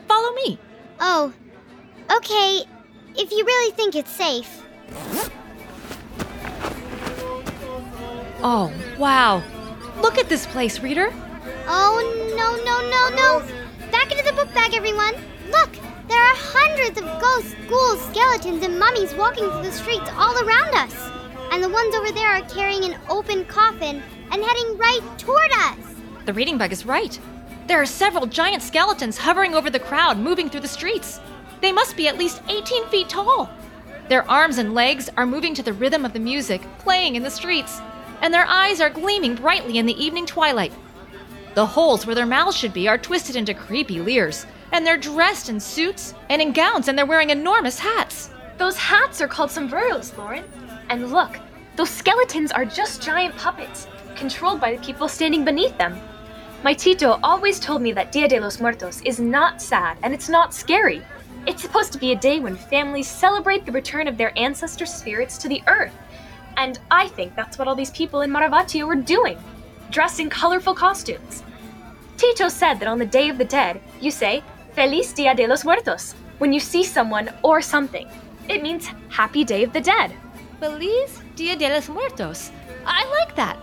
Follow 0.09 0.33
me. 0.33 0.59
Oh, 0.99 1.31
okay, 2.11 2.63
if 3.17 3.31
you 3.33 3.45
really 3.45 3.73
think 3.73 3.97
it's 3.97 4.13
safe. 4.13 4.63
Oh, 8.43 8.73
wow. 8.99 9.43
Look 10.01 10.17
at 10.17 10.31
this 10.31 10.47
place, 10.47 10.81
reader. 10.81 11.13
Oh, 11.69 11.99
no, 12.37 12.57
no, 12.65 12.77
no, 12.91 13.17
no. 13.17 13.91
Back 13.91 14.13
into 14.13 14.23
the 14.23 14.33
book 14.33 14.53
bag, 14.55 14.75
everyone. 14.75 15.15
Look, 15.51 15.73
there 16.09 16.23
are 16.23 16.37
hundreds 16.37 16.97
of 16.99 17.05
ghosts, 17.21 17.55
ghouls, 17.69 18.01
skeletons, 18.07 18.65
and 18.65 18.79
mummies 18.79 19.15
walking 19.15 19.51
through 19.51 19.63
the 19.63 19.73
streets 19.73 20.09
all 20.17 20.37
around 20.47 20.75
us. 20.75 20.95
And 21.51 21.63
the 21.63 21.69
ones 21.69 21.95
over 21.97 22.13
there 22.13 22.31
are 22.31 22.43
carrying 22.43 22.85
an 22.85 22.99
open 23.09 23.45
coffin 23.47 24.01
and 24.31 24.45
heading 24.45 24.79
right 24.79 25.01
toward 25.19 25.51
us. 25.53 25.79
The 26.25 26.33
reading 26.33 26.57
bug 26.57 26.73
is 26.73 26.87
right. 26.87 27.19
There 27.67 27.83
are 27.83 27.87
several 27.87 28.27
giant 28.27 28.63
skeletons 28.63 29.19
hovering 29.19 29.55
over 29.55 29.69
the 29.69 29.81
crowd 29.81 30.19
moving 30.19 30.49
through 30.49 30.61
the 30.61 30.69
streets. 30.69 31.19
They 31.61 31.73
must 31.73 31.97
be 31.97 32.07
at 32.07 32.19
least 32.19 32.43
18 32.49 32.87
feet 32.89 33.09
tall. 33.09 33.51
Their 34.09 34.29
arms 34.31 34.59
and 34.59 34.73
legs 34.73 35.11
are 35.17 35.27
moving 35.27 35.53
to 35.55 35.65
the 35.65 35.73
rhythm 35.73 36.05
of 36.05 36.13
the 36.13 36.21
music 36.21 36.63
playing 36.79 37.17
in 37.17 37.25
the 37.25 37.31
streets, 37.31 37.81
and 38.23 38.33
their 38.33 38.47
eyes 38.47 38.81
are 38.81 38.91
gleaming 38.91 39.35
brightly 39.35 39.79
in 39.79 39.87
the 39.87 40.01
evening 40.01 40.27
twilight. 40.27 40.73
The 41.57 41.65
holes 41.65 42.05
where 42.05 42.15
their 42.15 42.27
mouths 42.27 42.55
should 42.55 42.75
be 42.75 42.87
are 42.87 42.99
twisted 42.99 43.35
into 43.35 43.55
creepy 43.55 43.99
leers, 43.99 44.45
and 44.73 44.87
they're 44.87 44.99
dressed 44.99 45.49
in 45.49 45.59
suits 45.59 46.13
and 46.29 46.43
in 46.43 46.53
gowns, 46.53 46.87
and 46.87 46.99
they're 46.99 47.07
wearing 47.07 47.31
enormous 47.31 47.79
hats. 47.79 48.29
Those 48.59 48.77
hats 48.77 49.23
are 49.23 49.27
called 49.27 49.51
sombreros, 49.51 50.13
Lauren. 50.19 50.45
And 50.91 51.11
look, 51.11 51.39
those 51.77 51.89
skeletons 51.89 52.53
are 52.53 52.67
just 52.67 53.01
giant 53.01 53.39
puppets, 53.39 53.87
controlled 54.17 54.61
by 54.61 54.77
the 54.77 54.85
people 54.85 55.09
standing 55.09 55.47
beneath 55.47 55.79
them. 55.79 55.99
My 56.63 56.75
Tito 56.75 57.19
always 57.23 57.59
told 57.59 57.81
me 57.81 57.93
that 57.93 58.13
Dia 58.13 58.29
de 58.29 58.39
los 58.39 58.61
Muertos 58.61 59.01
is 59.07 59.19
not 59.19 59.63
sad 59.63 59.97
and 60.03 60.13
it's 60.13 60.29
not 60.29 60.53
scary. 60.53 61.01
It's 61.47 61.63
supposed 61.63 61.91
to 61.95 61.99
be 61.99 62.13
a 62.13 62.17
day 62.17 62.39
when 62.39 62.57
families 62.57 63.09
celebrate 63.09 63.65
the 63.65 63.73
return 63.73 64.09
of 64.09 64.19
their 64.19 64.39
ancestor 64.39 64.85
spirits 64.85 65.39
to 65.39 65.49
the 65.49 65.63
earth. 65.69 65.95
And 66.59 66.79
I 66.91 67.09
think 67.09 67.35
that's 67.35 67.57
what 67.57 67.67
all 67.67 67.75
these 67.75 67.93
people 67.93 68.21
in 68.21 68.31
Maravatio 68.31 68.87
were 68.87 68.95
doing, 68.95 69.39
dressed 69.91 70.21
in 70.21 70.29
colorful 70.29 70.75
costumes. 70.75 71.43
Tito 72.17 72.49
said 72.49 72.81
that 72.81 72.89
on 72.89 72.99
the 72.99 73.07
Day 73.07 73.29
of 73.29 73.39
the 73.39 73.45
Dead, 73.45 73.81
you 74.01 74.11
say, 74.11 74.43
Feliz 74.75 75.13
Dia 75.13 75.35
de 75.35 75.47
los 75.47 75.65
Muertos, 75.65 76.15
when 76.39 76.53
you 76.53 76.61
see 76.61 76.83
someone 76.83 77.31
or 77.43 77.61
something. 77.61 78.09
It 78.49 78.63
means 78.63 78.89
Happy 79.09 79.45
Day 79.45 79.65
of 79.65 79.73
the 79.73 79.81
Dead. 79.81 80.15
Feliz 80.61 81.21
Dia 81.35 81.57
de 81.57 81.69
los 81.69 81.89
Muertos. 81.89 82.51
I 82.87 83.05
like 83.19 83.37
that. 83.37 83.59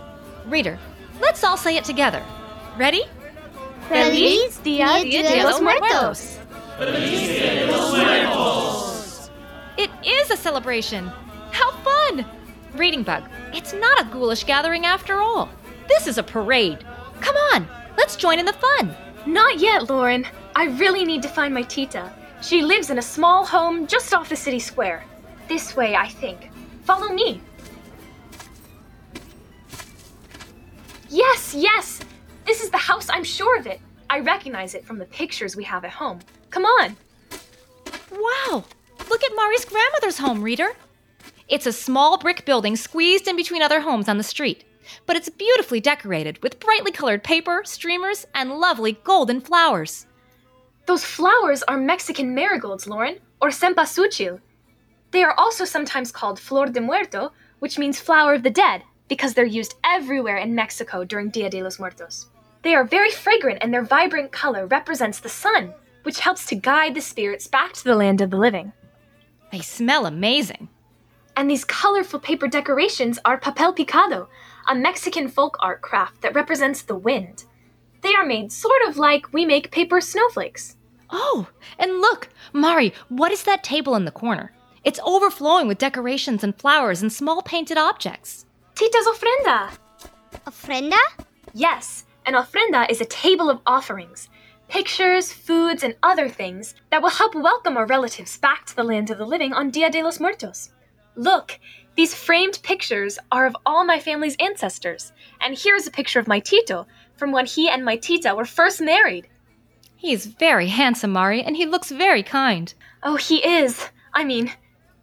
Reader, 0.46 0.78
let's 1.20 1.42
all 1.42 1.56
say 1.56 1.76
it 1.76 1.84
together. 1.84 2.22
Ready? 2.76 3.04
Feliz 3.88 4.58
Dia 4.58 5.02
Dia 5.02 5.22
de 5.22 5.42
los 5.42 5.60
Muertos. 5.60 6.38
It 9.76 9.90
is 10.04 10.30
a 10.30 10.36
celebration. 10.36 11.10
How 11.50 11.72
fun! 11.82 12.24
Reading 12.74 13.02
Bug, 13.02 13.24
it's 13.52 13.72
not 13.72 14.00
a 14.00 14.04
ghoulish 14.04 14.44
gathering 14.44 14.84
after 14.84 15.20
all. 15.20 15.48
This 15.88 16.06
is 16.06 16.18
a 16.18 16.22
parade. 16.22 16.84
Come 17.20 17.36
on, 17.52 17.68
let's 17.96 18.16
join 18.16 18.38
in 18.38 18.46
the 18.46 18.52
fun. 18.52 18.94
Not 19.26 19.58
yet, 19.58 19.88
Lauren. 19.88 20.26
I 20.56 20.66
really 20.66 21.04
need 21.04 21.22
to 21.22 21.28
find 21.28 21.52
my 21.52 21.62
Tita. 21.62 22.12
She 22.42 22.62
lives 22.62 22.90
in 22.90 22.98
a 22.98 23.02
small 23.02 23.44
home 23.44 23.86
just 23.86 24.12
off 24.12 24.28
the 24.28 24.36
city 24.36 24.58
square. 24.58 25.04
This 25.48 25.74
way, 25.76 25.96
I 25.96 26.08
think. 26.08 26.50
Follow 26.84 27.12
me. 27.12 27.40
Yes, 31.08 31.54
yes! 31.54 32.00
This 32.44 32.62
is 32.62 32.70
the 32.70 32.76
house, 32.76 33.08
I'm 33.08 33.24
sure 33.24 33.58
of 33.58 33.66
it. 33.66 33.80
I 34.10 34.20
recognize 34.20 34.74
it 34.74 34.84
from 34.84 34.98
the 34.98 35.06
pictures 35.06 35.56
we 35.56 35.64
have 35.64 35.84
at 35.84 35.90
home. 35.90 36.20
Come 36.50 36.64
on. 36.64 36.96
Wow! 38.10 38.64
Look 39.08 39.24
at 39.24 39.32
Mari's 39.34 39.64
grandmother's 39.64 40.18
home, 40.18 40.42
reader. 40.42 40.68
It's 41.48 41.66
a 41.66 41.72
small 41.72 42.18
brick 42.18 42.44
building 42.44 42.76
squeezed 42.76 43.28
in 43.28 43.36
between 43.36 43.62
other 43.62 43.80
homes 43.80 44.08
on 44.08 44.18
the 44.18 44.24
street, 44.24 44.64
but 45.06 45.16
it's 45.16 45.28
beautifully 45.28 45.80
decorated 45.80 46.42
with 46.42 46.60
brightly 46.60 46.92
colored 46.92 47.22
paper, 47.22 47.62
streamers, 47.64 48.26
and 48.34 48.58
lovely 48.58 48.92
golden 49.04 49.40
flowers. 49.40 50.06
Those 50.86 51.04
flowers 51.04 51.62
are 51.62 51.78
Mexican 51.78 52.34
marigolds, 52.34 52.86
Lauren, 52.86 53.18
or 53.40 53.48
cempasúchil. 53.48 54.40
They 55.10 55.22
are 55.22 55.34
also 55.38 55.64
sometimes 55.64 56.12
called 56.12 56.40
flor 56.40 56.66
de 56.66 56.80
muerto, 56.80 57.32
which 57.58 57.78
means 57.78 57.98
flower 57.98 58.34
of 58.34 58.42
the 58.42 58.50
dead, 58.50 58.82
because 59.08 59.34
they're 59.34 59.44
used 59.44 59.74
everywhere 59.84 60.36
in 60.36 60.54
Mexico 60.54 61.04
during 61.04 61.30
Dia 61.30 61.48
de 61.48 61.62
los 61.62 61.78
Muertos. 61.78 62.26
They 62.62 62.74
are 62.74 62.84
very 62.84 63.10
fragrant 63.10 63.58
and 63.62 63.72
their 63.72 63.84
vibrant 63.84 64.32
color 64.32 64.66
represents 64.66 65.20
the 65.20 65.28
sun, 65.28 65.72
which 66.02 66.20
helps 66.20 66.46
to 66.46 66.54
guide 66.54 66.94
the 66.94 67.00
spirits 67.00 67.46
back 67.46 67.72
to 67.74 67.84
the 67.84 67.94
land 67.94 68.20
of 68.20 68.30
the 68.30 68.38
living. 68.38 68.72
They 69.52 69.60
smell 69.60 70.06
amazing. 70.06 70.68
And 71.36 71.50
these 71.50 71.64
colorful 71.64 72.20
paper 72.20 72.48
decorations 72.48 73.18
are 73.24 73.38
papel 73.38 73.76
picado, 73.76 74.28
a 74.68 74.74
Mexican 74.74 75.28
folk 75.28 75.56
art 75.60 75.82
craft 75.82 76.20
that 76.22 76.34
represents 76.34 76.82
the 76.82 76.96
wind. 76.96 77.44
They 78.02 78.14
are 78.14 78.26
made 78.26 78.52
sort 78.52 78.82
of 78.86 78.96
like 78.96 79.32
we 79.32 79.44
make 79.44 79.70
paper 79.70 80.00
snowflakes. 80.00 80.76
Oh, 81.10 81.48
and 81.78 82.00
look, 82.00 82.28
Mari, 82.52 82.92
what 83.08 83.32
is 83.32 83.44
that 83.44 83.64
table 83.64 83.94
in 83.94 84.04
the 84.04 84.10
corner? 84.10 84.52
It's 84.84 85.00
overflowing 85.04 85.66
with 85.66 85.78
decorations 85.78 86.44
and 86.44 86.58
flowers 86.58 87.02
and 87.02 87.12
small 87.12 87.40
painted 87.42 87.78
objects. 87.78 88.44
Tita's 88.74 89.06
ofrenda! 89.06 89.70
Ofrenda? 90.46 90.98
Yes, 91.54 92.04
an 92.26 92.34
ofrenda 92.34 92.90
is 92.90 93.00
a 93.00 93.06
table 93.06 93.48
of 93.48 93.60
offerings 93.66 94.28
pictures, 94.68 95.32
foods, 95.32 95.82
and 95.82 95.94
other 96.02 96.28
things 96.28 96.74
that 96.90 97.02
will 97.02 97.10
help 97.10 97.34
welcome 97.34 97.76
our 97.76 97.86
relatives 97.86 98.38
back 98.38 98.66
to 98.66 98.74
the 98.74 98.82
land 98.82 99.10
of 99.10 99.18
the 99.18 99.26
living 99.26 99.52
on 99.52 99.70
Dia 99.70 99.90
de 99.90 100.02
los 100.02 100.18
Muertos. 100.18 100.70
Look, 101.16 101.60
these 101.96 102.14
framed 102.14 102.60
pictures 102.62 103.18
are 103.30 103.46
of 103.46 103.56
all 103.64 103.84
my 103.84 104.00
family's 104.00 104.36
ancestors, 104.40 105.12
and 105.40 105.56
here's 105.56 105.86
a 105.86 105.92
picture 105.92 106.18
of 106.18 106.28
my 106.28 106.40
Tito 106.40 106.86
from 107.16 107.30
when 107.30 107.46
he 107.46 107.68
and 107.68 107.84
my 107.84 107.96
Tita 107.96 108.34
were 108.34 108.44
first 108.44 108.80
married. 108.80 109.28
He 109.96 110.12
is 110.12 110.26
very 110.26 110.68
handsome, 110.68 111.12
Mari, 111.12 111.42
and 111.42 111.56
he 111.56 111.66
looks 111.66 111.90
very 111.90 112.22
kind. 112.22 112.74
Oh, 113.02 113.16
he 113.16 113.36
is. 113.46 113.88
I 114.12 114.24
mean, 114.24 114.52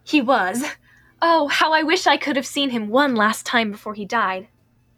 he 0.04 0.20
was. 0.20 0.62
Oh, 1.20 1.48
how 1.48 1.72
I 1.72 1.82
wish 1.82 2.06
I 2.06 2.16
could 2.16 2.36
have 2.36 2.46
seen 2.46 2.70
him 2.70 2.88
one 2.88 3.14
last 3.14 3.46
time 3.46 3.70
before 3.70 3.94
he 3.94 4.04
died. 4.04 4.48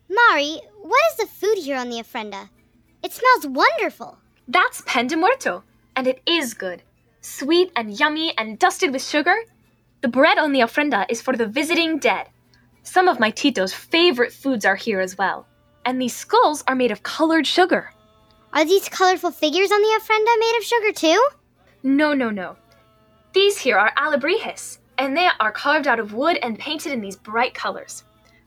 Mari, 0.08 0.60
what 0.82 1.00
is 1.12 1.18
the 1.18 1.26
food 1.26 1.58
here 1.58 1.76
on 1.76 1.90
the 1.90 2.00
ofrenda? 2.00 2.48
It 3.02 3.12
smells 3.12 3.46
wonderful. 3.46 4.18
That's 4.48 4.82
pan 4.86 5.06
de 5.06 5.16
muerto, 5.16 5.62
and 5.94 6.06
it 6.06 6.20
is 6.26 6.54
good. 6.54 6.82
Sweet 7.20 7.70
and 7.76 7.98
yummy 7.98 8.36
and 8.36 8.58
dusted 8.58 8.92
with 8.92 9.02
sugar. 9.06 9.36
The 10.04 10.08
bread 10.08 10.36
on 10.36 10.52
the 10.52 10.60
ofrenda 10.60 11.06
is 11.08 11.22
for 11.22 11.34
the 11.34 11.46
visiting 11.46 11.96
dead. 11.96 12.28
Some 12.82 13.08
of 13.08 13.18
my 13.18 13.30
Tito's 13.30 13.72
favorite 13.72 14.34
foods 14.34 14.66
are 14.66 14.76
here 14.76 15.00
as 15.00 15.16
well. 15.16 15.46
And 15.86 15.98
these 15.98 16.14
skulls 16.14 16.62
are 16.68 16.74
made 16.74 16.90
of 16.90 17.02
colored 17.02 17.46
sugar. 17.46 17.90
Are 18.52 18.66
these 18.66 18.86
colorful 18.86 19.30
figures 19.30 19.72
on 19.72 19.80
the 19.80 19.98
ofrenda 19.98 20.38
made 20.38 20.58
of 20.58 20.62
sugar 20.62 20.92
too? 20.92 21.28
No, 21.82 22.12
no, 22.12 22.28
no. 22.28 22.56
These 23.32 23.56
here 23.56 23.78
are 23.78 23.94
alebrijes, 23.96 24.76
and 24.98 25.16
they 25.16 25.26
are 25.40 25.50
carved 25.50 25.86
out 25.86 25.98
of 25.98 26.12
wood 26.12 26.38
and 26.42 26.58
painted 26.58 26.92
in 26.92 27.00
these 27.00 27.16
bright 27.16 27.54
colors. 27.54 28.04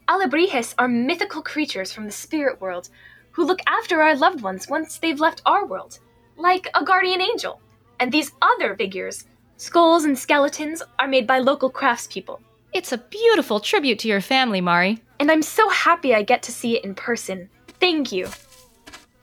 Alebrijes 0.07 0.75
are 0.77 0.87
mythical 0.87 1.41
creatures 1.41 1.91
from 1.91 2.05
the 2.05 2.11
spirit 2.11 2.61
world 2.61 2.89
who 3.31 3.43
look 3.43 3.61
after 3.65 4.03
our 4.03 4.15
loved 4.15 4.41
ones 4.41 4.69
once 4.69 4.99
they've 4.99 5.19
left 5.19 5.41
our 5.47 5.65
world, 5.65 5.97
like 6.35 6.67
a 6.75 6.85
guardian 6.85 7.19
angel. 7.19 7.59
And 7.99 8.11
these 8.11 8.31
other 8.43 8.75
figures, 8.75 9.25
skulls 9.57 10.05
and 10.05 10.17
skeletons, 10.17 10.81
are 10.99 11.07
made 11.07 11.27
by 11.27 11.39
local 11.39 11.71
craftspeople. 11.71 12.39
It's 12.73 12.91
a 12.91 12.97
beautiful 12.97 13.59
tribute 13.59 13.99
to 13.99 14.07
your 14.07 14.21
family, 14.21 14.61
Mari. 14.61 15.01
And 15.19 15.31
I'm 15.31 15.41
so 15.41 15.69
happy 15.69 16.13
I 16.13 16.21
get 16.21 16.43
to 16.43 16.51
see 16.51 16.77
it 16.77 16.85
in 16.85 16.95
person. 16.95 17.49
Thank 17.79 18.11
you. 18.11 18.27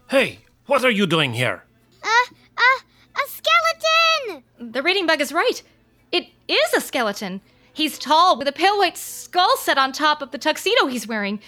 Hey, 0.08 0.38
what 0.66 0.84
are 0.84 0.90
you 0.90 1.06
doing 1.06 1.32
here? 1.32 1.64
Uh, 2.02 2.34
uh, 2.56 2.80
a 3.16 3.28
skeleton! 3.28 4.72
The 4.72 4.82
reading 4.82 5.06
bug 5.06 5.20
is 5.20 5.32
right. 5.32 5.62
It 6.12 6.28
is 6.48 6.74
a 6.76 6.80
skeleton. 6.80 7.40
He's 7.72 7.98
tall 7.98 8.38
with 8.38 8.48
a 8.48 8.52
pale 8.52 8.78
white 8.78 8.96
skull 8.96 9.56
set 9.56 9.78
on 9.78 9.92
top 9.92 10.22
of 10.22 10.30
the 10.30 10.38
tuxedo 10.38 10.86
he's 10.86 11.08
wearing. 11.08 11.40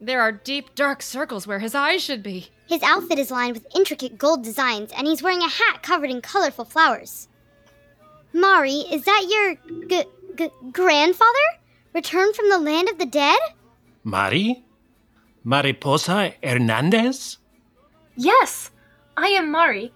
There 0.00 0.20
are 0.20 0.32
deep, 0.32 0.74
dark 0.74 1.02
circles 1.02 1.46
where 1.46 1.58
his 1.58 1.74
eyes 1.74 2.02
should 2.02 2.22
be. 2.22 2.48
His 2.68 2.82
outfit 2.82 3.18
is 3.18 3.30
lined 3.30 3.54
with 3.54 3.66
intricate 3.74 4.18
gold 4.18 4.44
designs, 4.44 4.92
and 4.96 5.06
he's 5.06 5.22
wearing 5.22 5.40
a 5.40 5.48
hat 5.48 5.82
covered 5.82 6.10
in 6.10 6.20
colorful 6.20 6.64
flowers. 6.64 7.28
Mari, 8.40 8.84
is 8.92 9.04
that 9.04 9.24
your 9.30 9.88
g- 9.88 10.04
g- 10.36 10.50
grandfather? 10.70 11.46
Returned 11.94 12.36
from 12.36 12.50
the 12.50 12.58
land 12.58 12.90
of 12.90 12.98
the 12.98 13.06
dead? 13.06 13.38
Mari? 14.04 14.62
Mariposa 15.42 16.34
Hernandez? 16.42 17.38
Yes, 18.14 18.70
I 19.16 19.28
am 19.28 19.50
Mari, 19.50 19.90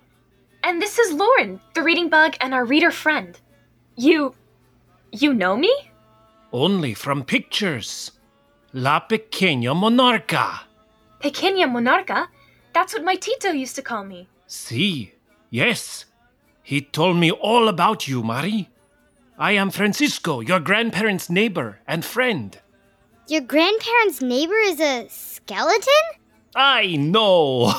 and 0.64 0.80
this 0.80 0.99
is 0.99 1.12
Lauren, 1.12 1.61
the 1.74 1.82
reading 1.82 2.09
bug 2.09 2.34
and 2.41 2.55
our 2.55 2.64
reader 2.64 2.91
friend. 2.91 3.38
You. 3.97 4.34
you 5.12 5.34
know 5.34 5.57
me? 5.59 5.74
Only 6.51 6.95
from 6.95 7.24
pictures. 7.24 8.12
La 8.72 9.01
Pequeña 9.01 9.74
Monarca. 9.74 10.61
Pequeña 11.20 11.66
Monarca? 11.68 12.28
That's 12.72 12.95
what 12.95 13.05
my 13.05 13.16
Tito 13.16 13.51
used 13.51 13.76
to 13.76 13.82
call 13.82 14.05
me. 14.05 14.28
See, 14.47 15.12
yes. 15.51 16.07
He 16.71 16.81
told 16.81 17.16
me 17.16 17.33
all 17.33 17.66
about 17.66 18.07
you, 18.07 18.23
Mari. 18.23 18.68
I 19.37 19.51
am 19.55 19.73
Francisco, 19.73 20.39
your 20.39 20.61
grandparents' 20.61 21.29
neighbor 21.29 21.81
and 21.85 22.05
friend. 22.05 22.57
Your 23.27 23.41
grandparents' 23.41 24.23
neighbor 24.23 24.55
is 24.55 24.79
a 24.79 25.09
skeleton? 25.09 26.05
I 26.55 26.95
know. 26.95 27.75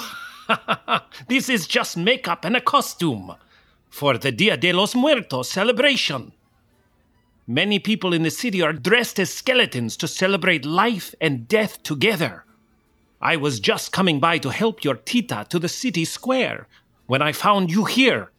this 1.29 1.47
is 1.47 1.67
just 1.67 1.95
makeup 1.95 2.43
and 2.43 2.57
a 2.57 2.59
costume 2.59 3.33
for 3.89 4.17
the 4.17 4.29
Dia 4.29 4.57
de 4.57 4.73
los 4.73 4.93
Muertos 4.93 5.49
celebration. 5.49 6.33
Many 7.47 7.79
people 7.79 8.11
in 8.11 8.23
the 8.23 8.29
city 8.29 8.61
are 8.61 8.73
dressed 8.73 9.21
as 9.21 9.33
skeletons 9.33 9.95
to 9.95 10.05
celebrate 10.05 10.65
life 10.65 11.15
and 11.21 11.47
death 11.47 11.81
together. 11.83 12.43
I 13.21 13.37
was 13.37 13.61
just 13.61 13.93
coming 13.93 14.19
by 14.19 14.37
to 14.39 14.49
help 14.49 14.83
your 14.83 14.95
tita 14.95 15.45
to 15.47 15.59
the 15.59 15.69
city 15.69 16.03
square 16.03 16.67
when 17.07 17.21
I 17.21 17.31
found 17.31 17.71
you 17.71 17.85
here. 17.85 18.31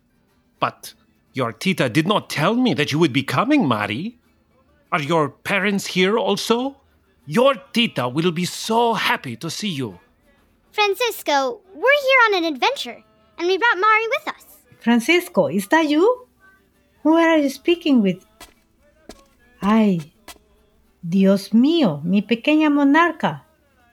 But 0.63 0.95
your 1.33 1.51
tita 1.51 1.89
did 1.89 2.07
not 2.07 2.31
tell 2.31 2.55
me 2.55 2.73
that 2.75 2.93
you 2.93 2.99
would 3.01 3.13
be 3.13 3.25
coming, 3.25 3.67
Mari. 3.67 4.17
Are 4.93 5.03
your 5.03 5.29
parents 5.29 5.87
here 5.99 6.17
also? 6.17 6.77
Your 7.27 7.55
tita 7.73 8.09
will 8.09 8.31
be 8.31 8.45
so 8.45 8.95
happy 8.95 9.35
to 9.43 9.51
see 9.51 9.75
you. 9.75 9.99
Francisco, 10.71 11.61
we're 11.75 12.01
here 12.07 12.21
on 12.27 12.35
an 12.39 12.45
adventure, 12.55 13.03
and 13.39 13.49
we 13.49 13.59
brought 13.59 13.79
Mari 13.81 14.07
with 14.07 14.29
us. 14.37 14.45
Francisco, 14.79 15.49
is 15.49 15.67
that 15.75 15.91
you? 15.91 16.29
Who 17.03 17.17
are 17.17 17.39
you 17.39 17.51
speaking 17.51 18.01
with? 18.01 18.25
Ay, 19.61 20.13
Dios 21.03 21.49
mío, 21.51 22.05
mi 22.05 22.23
pequeña 22.23 22.71
monarca. 22.71 23.43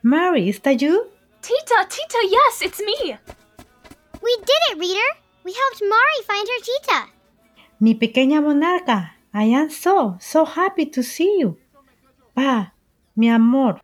Mari, 0.03 0.49
is 0.49 0.59
that 0.59 0.79
you? 0.83 1.07
Tita, 1.41 1.87
Tita, 1.89 2.21
yes, 2.29 2.61
it's 2.61 2.79
me. 2.79 3.17
We 4.21 4.37
did 4.37 4.61
it, 4.69 4.77
reader. 4.77 5.18
We 5.49 5.55
helped 5.55 5.81
Mari 5.81 6.21
find 6.27 6.47
her 6.47 6.61
tita. 6.61 7.09
Mi 7.79 7.95
pequeña 7.95 8.39
monarca, 8.39 9.13
I 9.33 9.45
am 9.45 9.71
so, 9.71 10.15
so 10.21 10.45
happy 10.45 10.85
to 10.85 11.01
see 11.01 11.39
you. 11.39 11.57
Pa, 12.35 12.71
mi 13.15 13.29
amor, 13.29 13.81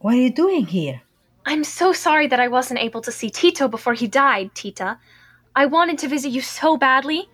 what 0.00 0.16
are 0.16 0.20
you 0.20 0.28
doing 0.28 0.66
here? 0.66 1.00
I'm 1.46 1.64
so 1.64 1.94
sorry 1.94 2.26
that 2.26 2.40
I 2.40 2.48
wasn't 2.48 2.80
able 2.80 3.00
to 3.00 3.10
see 3.10 3.30
Tito 3.30 3.68
before 3.68 3.94
he 3.94 4.06
died, 4.06 4.54
Tita. 4.54 4.98
I 5.56 5.64
wanted 5.64 5.96
to 6.00 6.08
visit 6.08 6.28
you 6.28 6.42
so 6.42 6.76
badly, 6.76 7.30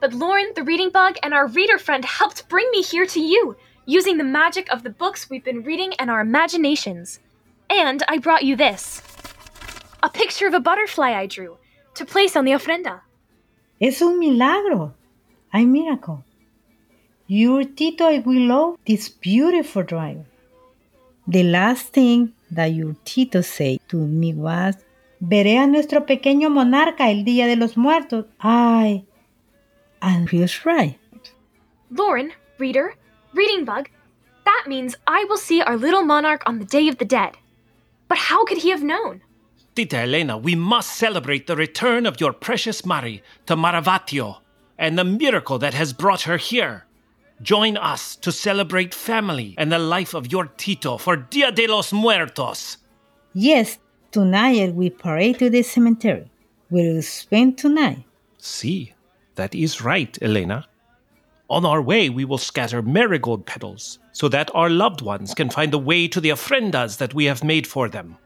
but 0.00 0.14
Lauren, 0.14 0.52
the 0.54 0.62
reading 0.62 0.88
bug, 0.88 1.16
and 1.22 1.34
our 1.34 1.48
reader 1.48 1.76
friend 1.76 2.06
helped 2.06 2.48
bring 2.48 2.70
me 2.70 2.80
here 2.80 3.04
to 3.04 3.20
you, 3.20 3.58
using 3.84 4.16
the 4.16 4.24
magic 4.24 4.72
of 4.72 4.84
the 4.84 4.96
books 5.02 5.28
we've 5.28 5.44
been 5.44 5.64
reading 5.64 5.92
and 5.98 6.08
our 6.08 6.22
imaginations. 6.22 7.20
And 7.68 8.02
I 8.08 8.16
brought 8.16 8.44
you 8.44 8.56
this 8.56 9.02
a 10.02 10.08
picture 10.08 10.46
of 10.46 10.54
a 10.54 10.60
butterfly 10.60 11.10
I 11.12 11.26
drew 11.26 11.58
to 11.92 12.06
place 12.06 12.34
on 12.34 12.46
the 12.46 12.52
ofrenda. 12.52 13.02
Es 13.80 14.02
un 14.02 14.18
milagro. 14.18 14.94
A 15.52 15.64
miracle. 15.64 16.24
Your 17.26 17.64
Tito 17.64 18.08
will 18.20 18.46
love 18.46 18.78
this 18.86 19.08
beautiful 19.08 19.82
drawing. 19.82 20.26
The 21.26 21.42
last 21.42 21.92
thing 21.92 22.32
that 22.50 22.72
your 22.72 22.96
Tito 23.04 23.42
said 23.42 23.78
to 23.88 23.96
me 23.96 24.34
was, 24.34 24.76
veré 25.20 25.58
a 25.58 25.66
nuestro 25.66 26.06
pequeño 26.06 26.50
monarca 26.50 27.10
el 27.10 27.24
día 27.24 27.46
de 27.46 27.56
los 27.56 27.76
muertos. 27.76 28.24
Ay, 28.40 29.04
and 30.00 30.30
was 30.30 30.64
right. 30.64 30.98
Lauren, 31.90 32.32
reader, 32.58 32.94
reading 33.34 33.64
bug, 33.64 33.88
that 34.44 34.64
means 34.66 34.96
I 35.06 35.24
will 35.28 35.36
see 35.36 35.60
our 35.62 35.76
little 35.76 36.02
monarch 36.02 36.42
on 36.46 36.58
the 36.58 36.64
Day 36.64 36.88
of 36.88 36.98
the 36.98 37.04
Dead. 37.04 37.36
But 38.08 38.18
how 38.18 38.44
could 38.44 38.58
he 38.58 38.70
have 38.70 38.82
known? 38.82 39.22
Tita 39.78 39.98
Elena, 39.98 40.36
we 40.36 40.56
must 40.56 40.96
celebrate 40.96 41.46
the 41.46 41.54
return 41.54 42.04
of 42.04 42.20
your 42.20 42.32
precious 42.32 42.84
Mari 42.84 43.22
to 43.46 43.54
Maravatio 43.54 44.38
and 44.76 44.98
the 44.98 45.04
miracle 45.04 45.56
that 45.60 45.72
has 45.72 45.92
brought 45.92 46.22
her 46.22 46.36
here. 46.36 46.84
Join 47.42 47.76
us 47.76 48.16
to 48.16 48.32
celebrate 48.32 48.92
family 48.92 49.54
and 49.56 49.70
the 49.70 49.78
life 49.78 50.14
of 50.14 50.32
your 50.32 50.46
Tito 50.46 50.98
for 50.98 51.16
Dia 51.16 51.52
de 51.52 51.68
los 51.68 51.92
Muertos. 51.92 52.78
Yes, 53.34 53.78
tonight 54.10 54.74
we 54.74 54.90
parade 54.90 55.38
to 55.38 55.48
the 55.48 55.62
cemetery. 55.62 56.28
We 56.70 56.88
will 56.88 57.02
spend 57.02 57.56
tonight. 57.56 58.02
See, 58.38 58.94
that 59.36 59.54
is 59.54 59.80
right, 59.80 60.18
Elena. 60.20 60.66
On 61.48 61.64
our 61.64 61.80
way, 61.80 62.10
we 62.10 62.24
will 62.24 62.38
scatter 62.38 62.82
marigold 62.82 63.46
petals 63.46 64.00
so 64.10 64.26
that 64.26 64.50
our 64.56 64.70
loved 64.70 65.02
ones 65.02 65.34
can 65.34 65.50
find 65.50 65.72
the 65.72 65.78
way 65.78 66.08
to 66.08 66.20
the 66.20 66.30
ofrendas 66.30 66.98
that 66.98 67.14
we 67.14 67.26
have 67.26 67.44
made 67.44 67.64
for 67.64 67.88
them. 67.88 68.18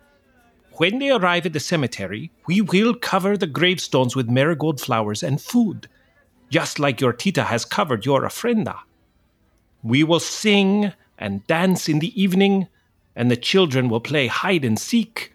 When 0.76 0.98
they 0.98 1.10
arrive 1.10 1.44
at 1.44 1.52
the 1.52 1.60
cemetery, 1.60 2.30
we 2.46 2.62
will 2.62 2.94
cover 2.94 3.36
the 3.36 3.46
gravestones 3.46 4.16
with 4.16 4.30
marigold 4.30 4.80
flowers 4.80 5.22
and 5.22 5.40
food, 5.40 5.86
just 6.48 6.78
like 6.78 7.00
your 7.00 7.12
tita 7.12 7.44
has 7.44 7.66
covered 7.66 8.06
your 8.06 8.22
ofrenda. 8.22 8.78
We 9.82 10.02
will 10.02 10.20
sing 10.20 10.92
and 11.18 11.46
dance 11.46 11.88
in 11.88 11.98
the 11.98 12.20
evening, 12.20 12.68
and 13.14 13.30
the 13.30 13.36
children 13.36 13.90
will 13.90 14.00
play 14.00 14.28
hide 14.28 14.64
and 14.64 14.78
seek. 14.78 15.34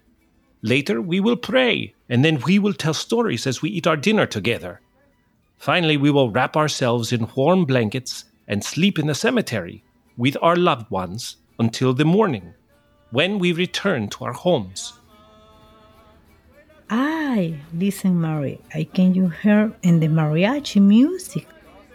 Later, 0.64 1.02
we 1.02 1.20
will 1.20 1.38
pray, 1.38 1.94
and 2.10 2.26
then 2.26 2.42
we 2.42 2.58
will 2.58 2.74
tell 2.74 2.96
stories 2.96 3.46
as 3.46 3.62
we 3.62 3.70
eat 3.70 3.86
our 3.86 3.98
dinner 3.98 4.26
together. 4.26 4.82
Finally, 5.58 5.98
we 5.98 6.10
will 6.10 6.32
wrap 6.32 6.58
ourselves 6.58 7.14
in 7.14 7.30
warm 7.36 7.66
blankets 7.66 8.26
and 8.48 8.64
sleep 8.64 8.98
in 8.98 9.06
the 9.06 9.16
cemetery 9.16 9.84
with 10.18 10.36
our 10.42 10.56
loved 10.56 10.90
ones 10.90 11.38
until 11.60 11.94
the 11.94 12.06
morning, 12.06 12.54
when 13.12 13.38
we 13.38 13.52
return 13.52 14.08
to 14.10 14.26
our 14.26 14.34
homes. 14.34 14.94
Ay, 16.90 17.60
listen, 17.74 18.22
Mari, 18.22 18.62
I 18.74 18.86
can 18.86 19.14
you 19.14 19.28
hear 19.28 19.74
in 19.84 20.00
the 20.00 20.08
mariachi 20.08 20.82
music 20.82 21.46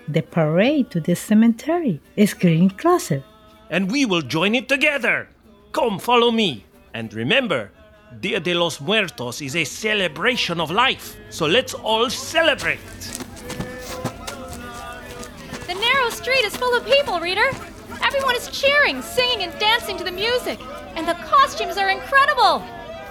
the 0.07 0.20
parade 0.20 0.90
to 0.90 1.01
the 1.01 1.16
cemetery 1.16 2.01
is 2.16 2.34
getting 2.34 2.68
closer. 2.68 3.24
And 3.70 3.90
we 3.90 4.05
will 4.05 4.20
join 4.20 4.55
it 4.55 4.68
together. 4.68 5.28
Come, 5.72 5.99
follow 5.99 6.30
me. 6.30 6.66
And 6.93 7.12
remember, 7.14 7.70
Dia 8.20 8.40
de 8.40 8.53
los 8.53 8.82
Muertos 8.82 9.40
is 9.40 9.57
a 9.57 9.64
celebration 9.64 10.61
of 10.61 10.70
life, 10.70 11.16
so 11.30 11.47
let's 11.47 11.72
all 11.72 12.11
celebrate. 12.11 12.78
The 15.66 15.74
narrow 15.74 16.11
street 16.11 16.45
is 16.45 16.55
full 16.55 16.76
of 16.76 16.84
people, 16.84 17.18
reader. 17.18 17.49
Everyone 18.03 18.36
is 18.36 18.49
cheering, 18.49 19.01
singing, 19.01 19.43
and 19.43 19.59
dancing 19.59 19.97
to 19.97 20.05
the 20.05 20.12
music. 20.12 20.61
And 20.97 21.09
the 21.09 21.14
costumes 21.14 21.78
are 21.78 21.88
incredible. 21.88 22.62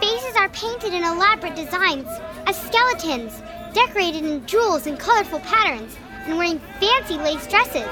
Faces 0.02 0.36
are 0.36 0.49
painted 0.49 0.93
in 0.95 1.04
elaborate 1.04 1.56
designs 1.56 2.08
as 2.47 2.60
skeletons, 2.60 3.41
decorated 3.74 4.26
in 4.26 4.45
jewels 4.47 4.88
and 4.88 4.97
colorful 4.97 5.39
patterns, 5.41 5.95
and 6.26 6.38
wearing 6.38 6.60
fancy 6.80 7.18
lace 7.18 7.45
dresses, 7.45 7.88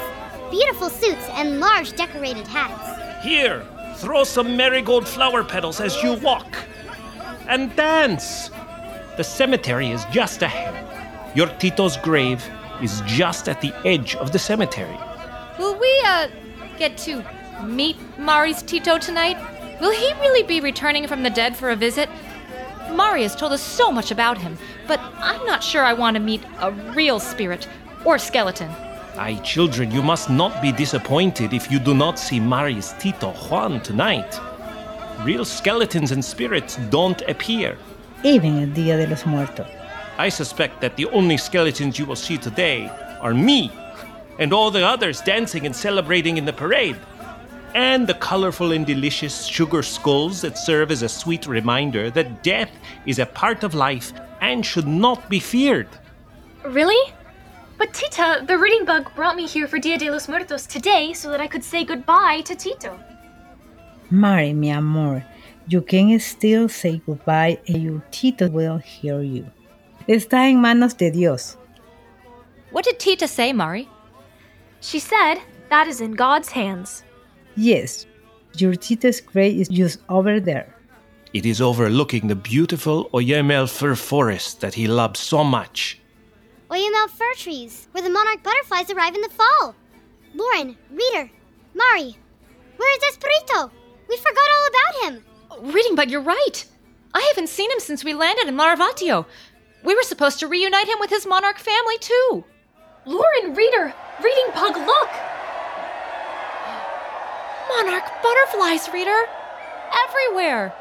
beautiful 0.49 0.89
suits, 0.89 1.23
and 1.33 1.59
large 1.59 1.95
decorated 1.95 2.47
hats. 2.47 3.23
Here, 3.23 3.63
throw 3.97 4.23
some 4.23 4.57
marigold 4.57 5.07
flower 5.07 5.43
petals 5.43 5.79
as 5.79 6.01
you 6.01 6.15
walk. 6.15 6.57
And 7.47 7.75
dance. 7.75 8.49
The 9.17 9.23
cemetery 9.23 9.91
is 9.91 10.03
just 10.05 10.41
ahead. 10.41 10.73
Your 11.35 11.47
Tito's 11.59 11.97
grave 11.97 12.43
is 12.81 13.01
just 13.05 13.47
at 13.47 13.61
the 13.61 13.73
edge 13.85 14.15
of 14.15 14.31
the 14.31 14.39
cemetery. 14.39 14.97
Will 15.59 15.77
we, 15.77 16.01
uh, 16.05 16.27
get 16.79 16.97
to 16.99 17.23
meet 17.63 17.97
Mari's 18.17 18.63
Tito 18.63 18.97
tonight? 18.97 19.37
Will 19.79 19.91
he 19.91 20.13
really 20.19 20.43
be 20.43 20.59
returning 20.59 21.07
from 21.07 21.23
the 21.23 21.29
dead 21.29 21.55
for 21.55 21.69
a 21.69 21.75
visit? 21.75 22.09
Mari 22.91 23.23
has 23.23 23.35
told 23.35 23.53
us 23.53 23.61
so 23.61 23.91
much 23.91 24.11
about 24.11 24.37
him, 24.37 24.57
but 24.87 24.99
I'm 25.19 25.45
not 25.45 25.63
sure 25.63 25.83
I 25.83 25.93
want 25.93 26.15
to 26.15 26.19
meet 26.19 26.43
a 26.59 26.71
real 26.71 27.19
spirit 27.19 27.67
or 28.03 28.17
skeleton. 28.17 28.69
Ay, 29.17 29.35
children, 29.43 29.91
you 29.91 30.01
must 30.01 30.29
not 30.29 30.61
be 30.61 30.71
disappointed 30.71 31.53
if 31.53 31.71
you 31.71 31.79
do 31.79 31.93
not 31.93 32.19
see 32.19 32.39
Mari's 32.39 32.93
Tito 32.99 33.31
Juan 33.31 33.81
tonight. 33.81 34.39
Real 35.23 35.45
skeletons 35.45 36.11
and 36.11 36.23
spirits 36.23 36.77
don't 36.89 37.21
appear. 37.23 37.77
Even 38.23 38.59
el 38.59 38.73
Dia 38.73 38.97
de 38.97 39.07
los 39.07 39.25
Muertos. 39.25 39.67
I 40.17 40.29
suspect 40.29 40.81
that 40.81 40.97
the 40.97 41.05
only 41.07 41.37
skeletons 41.37 41.97
you 41.97 42.05
will 42.05 42.15
see 42.15 42.37
today 42.37 42.89
are 43.21 43.33
me 43.33 43.71
and 44.39 44.51
all 44.51 44.71
the 44.71 44.85
others 44.85 45.21
dancing 45.21 45.65
and 45.65 45.75
celebrating 45.75 46.37
in 46.37 46.45
the 46.45 46.53
parade. 46.53 46.97
And 47.75 48.07
the 48.07 48.15
colorful 48.15 48.71
and 48.71 48.85
delicious 48.85 49.45
sugar 49.45 49.83
skulls 49.83 50.41
that 50.41 50.57
serve 50.57 50.91
as 50.91 51.01
a 51.01 51.09
sweet 51.09 51.47
reminder 51.47 52.09
that 52.11 52.43
death 52.43 52.71
is 53.05 53.19
a 53.19 53.25
part 53.25 53.63
of 53.63 53.73
life 53.73 54.11
and 54.41 54.65
should 54.65 54.87
not 54.87 55.29
be 55.29 55.39
feared. 55.39 55.87
Really? 56.65 57.13
But 57.77 57.93
Tita, 57.93 58.43
the 58.45 58.57
reading 58.57 58.85
bug 58.85 59.13
brought 59.15 59.35
me 59.35 59.47
here 59.47 59.67
for 59.67 59.79
Dia 59.79 59.97
de 59.97 60.09
los 60.09 60.27
Muertos 60.27 60.65
today 60.65 61.13
so 61.13 61.29
that 61.29 61.39
I 61.39 61.47
could 61.47 61.63
say 61.63 61.85
goodbye 61.85 62.41
to 62.41 62.55
Tito. 62.55 62.99
Mari, 64.09 64.53
mi 64.53 64.69
amor, 64.69 65.23
you 65.67 65.81
can 65.81 66.19
still 66.19 66.67
say 66.67 67.01
goodbye 67.05 67.59
and 67.67 67.83
your 67.83 68.03
Tito 68.11 68.49
will 68.49 68.79
hear 68.79 69.21
you. 69.21 69.45
está 70.09 70.49
en 70.49 70.59
manos 70.59 70.95
de 70.95 71.11
Dios. 71.11 71.55
What 72.71 72.85
did 72.85 72.99
Tita 72.99 73.27
say, 73.27 73.53
Mari? 73.53 73.87
She 74.81 74.99
said 74.99 75.35
that 75.69 75.87
is 75.87 76.01
in 76.01 76.13
God's 76.13 76.49
hands. 76.49 77.03
Yes, 77.55 78.05
your 78.55 78.73
Tito's 78.73 79.21
grave 79.21 79.59
is 79.59 79.67
just 79.67 79.99
over 80.09 80.39
there. 80.39 80.75
It 81.33 81.45
is 81.45 81.61
overlooking 81.61 82.27
the 82.27 82.35
beautiful 82.35 83.09
Oyamel 83.11 83.69
fir 83.69 83.95
forest 83.95 84.61
that 84.61 84.73
he 84.73 84.87
loved 84.87 85.17
so 85.17 85.43
much. 85.43 85.99
Oyamel 86.69 87.09
fir 87.09 87.33
trees, 87.35 87.87
where 87.91 88.03
the 88.03 88.09
monarch 88.09 88.43
butterflies 88.43 88.89
arrive 88.89 89.15
in 89.15 89.21
the 89.21 89.29
fall. 89.29 89.75
Lauren, 90.33 90.77
Reader, 90.91 91.29
Mari, 91.73 92.15
where 92.77 92.97
is 92.97 93.15
Esperito? 93.15 93.71
We 94.07 94.17
forgot 94.17 94.49
all 94.55 94.67
about 94.67 95.13
him. 95.13 95.73
Reading 95.73 95.95
Bug, 95.95 96.09
you're 96.09 96.21
right. 96.21 96.65
I 97.13 97.21
haven't 97.33 97.49
seen 97.49 97.71
him 97.71 97.79
since 97.79 98.03
we 98.03 98.13
landed 98.13 98.47
in 98.47 98.55
Maravatio. 98.55 99.25
We 99.83 99.95
were 99.95 100.03
supposed 100.03 100.39
to 100.39 100.47
reunite 100.47 100.87
him 100.87 100.99
with 100.99 101.09
his 101.09 101.25
monarch 101.25 101.59
family, 101.59 101.97
too. 101.99 102.43
Lauren, 103.05 103.53
Reader, 103.55 103.93
Reading 104.23 104.45
Bug, 104.53 104.77
look! 104.77 105.09
Monarch 107.69 108.09
butterflies, 108.23 108.89
Reader. 108.91 109.25
Everywhere. 109.93 110.73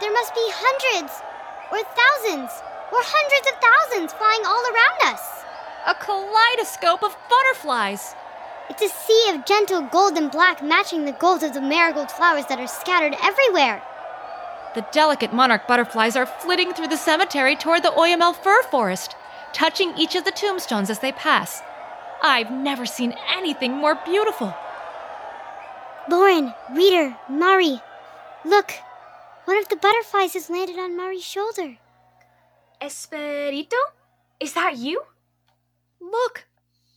There 0.00 0.12
must 0.12 0.34
be 0.34 0.42
hundreds, 0.50 1.12
or 1.70 1.78
thousands, 1.78 2.50
or 2.90 2.98
hundreds 2.98 3.46
of 3.46 3.62
thousands 3.62 4.12
flying 4.12 4.42
all 4.44 4.64
around 4.66 5.14
us. 5.14 5.22
A 5.86 5.94
kaleidoscope 5.94 7.04
of 7.04 7.16
butterflies. 7.30 8.16
It's 8.70 8.82
a 8.82 8.88
sea 8.88 9.30
of 9.30 9.46
gentle 9.46 9.82
gold 9.82 10.16
and 10.18 10.32
black 10.32 10.62
matching 10.64 11.04
the 11.04 11.12
gold 11.12 11.44
of 11.44 11.54
the 11.54 11.60
marigold 11.60 12.10
flowers 12.10 12.46
that 12.46 12.58
are 12.58 12.66
scattered 12.66 13.14
everywhere. 13.22 13.82
The 14.74 14.86
delicate 14.90 15.32
monarch 15.32 15.68
butterflies 15.68 16.16
are 16.16 16.26
flitting 16.26 16.72
through 16.72 16.88
the 16.88 16.96
cemetery 16.96 17.54
toward 17.54 17.84
the 17.84 17.94
Oyamel 17.96 18.34
fir 18.34 18.62
forest, 18.64 19.14
touching 19.52 19.96
each 19.96 20.16
of 20.16 20.24
the 20.24 20.32
tombstones 20.32 20.90
as 20.90 20.98
they 20.98 21.12
pass. 21.12 21.62
I've 22.20 22.50
never 22.50 22.84
seen 22.84 23.14
anything 23.36 23.72
more 23.76 23.94
beautiful. 24.04 24.54
Lauren, 26.08 26.52
Reader, 26.74 27.16
Mari, 27.28 27.80
look. 28.44 28.72
One 29.44 29.56
of 29.58 29.68
the 29.68 29.76
butterflies 29.76 30.34
has 30.34 30.50
landed 30.50 30.78
on 30.78 30.96
Mari's 30.96 31.24
shoulder. 31.24 31.78
Esperito? 32.80 33.78
Is 34.40 34.54
that 34.54 34.76
you? 34.78 35.02
Look, 36.00 36.46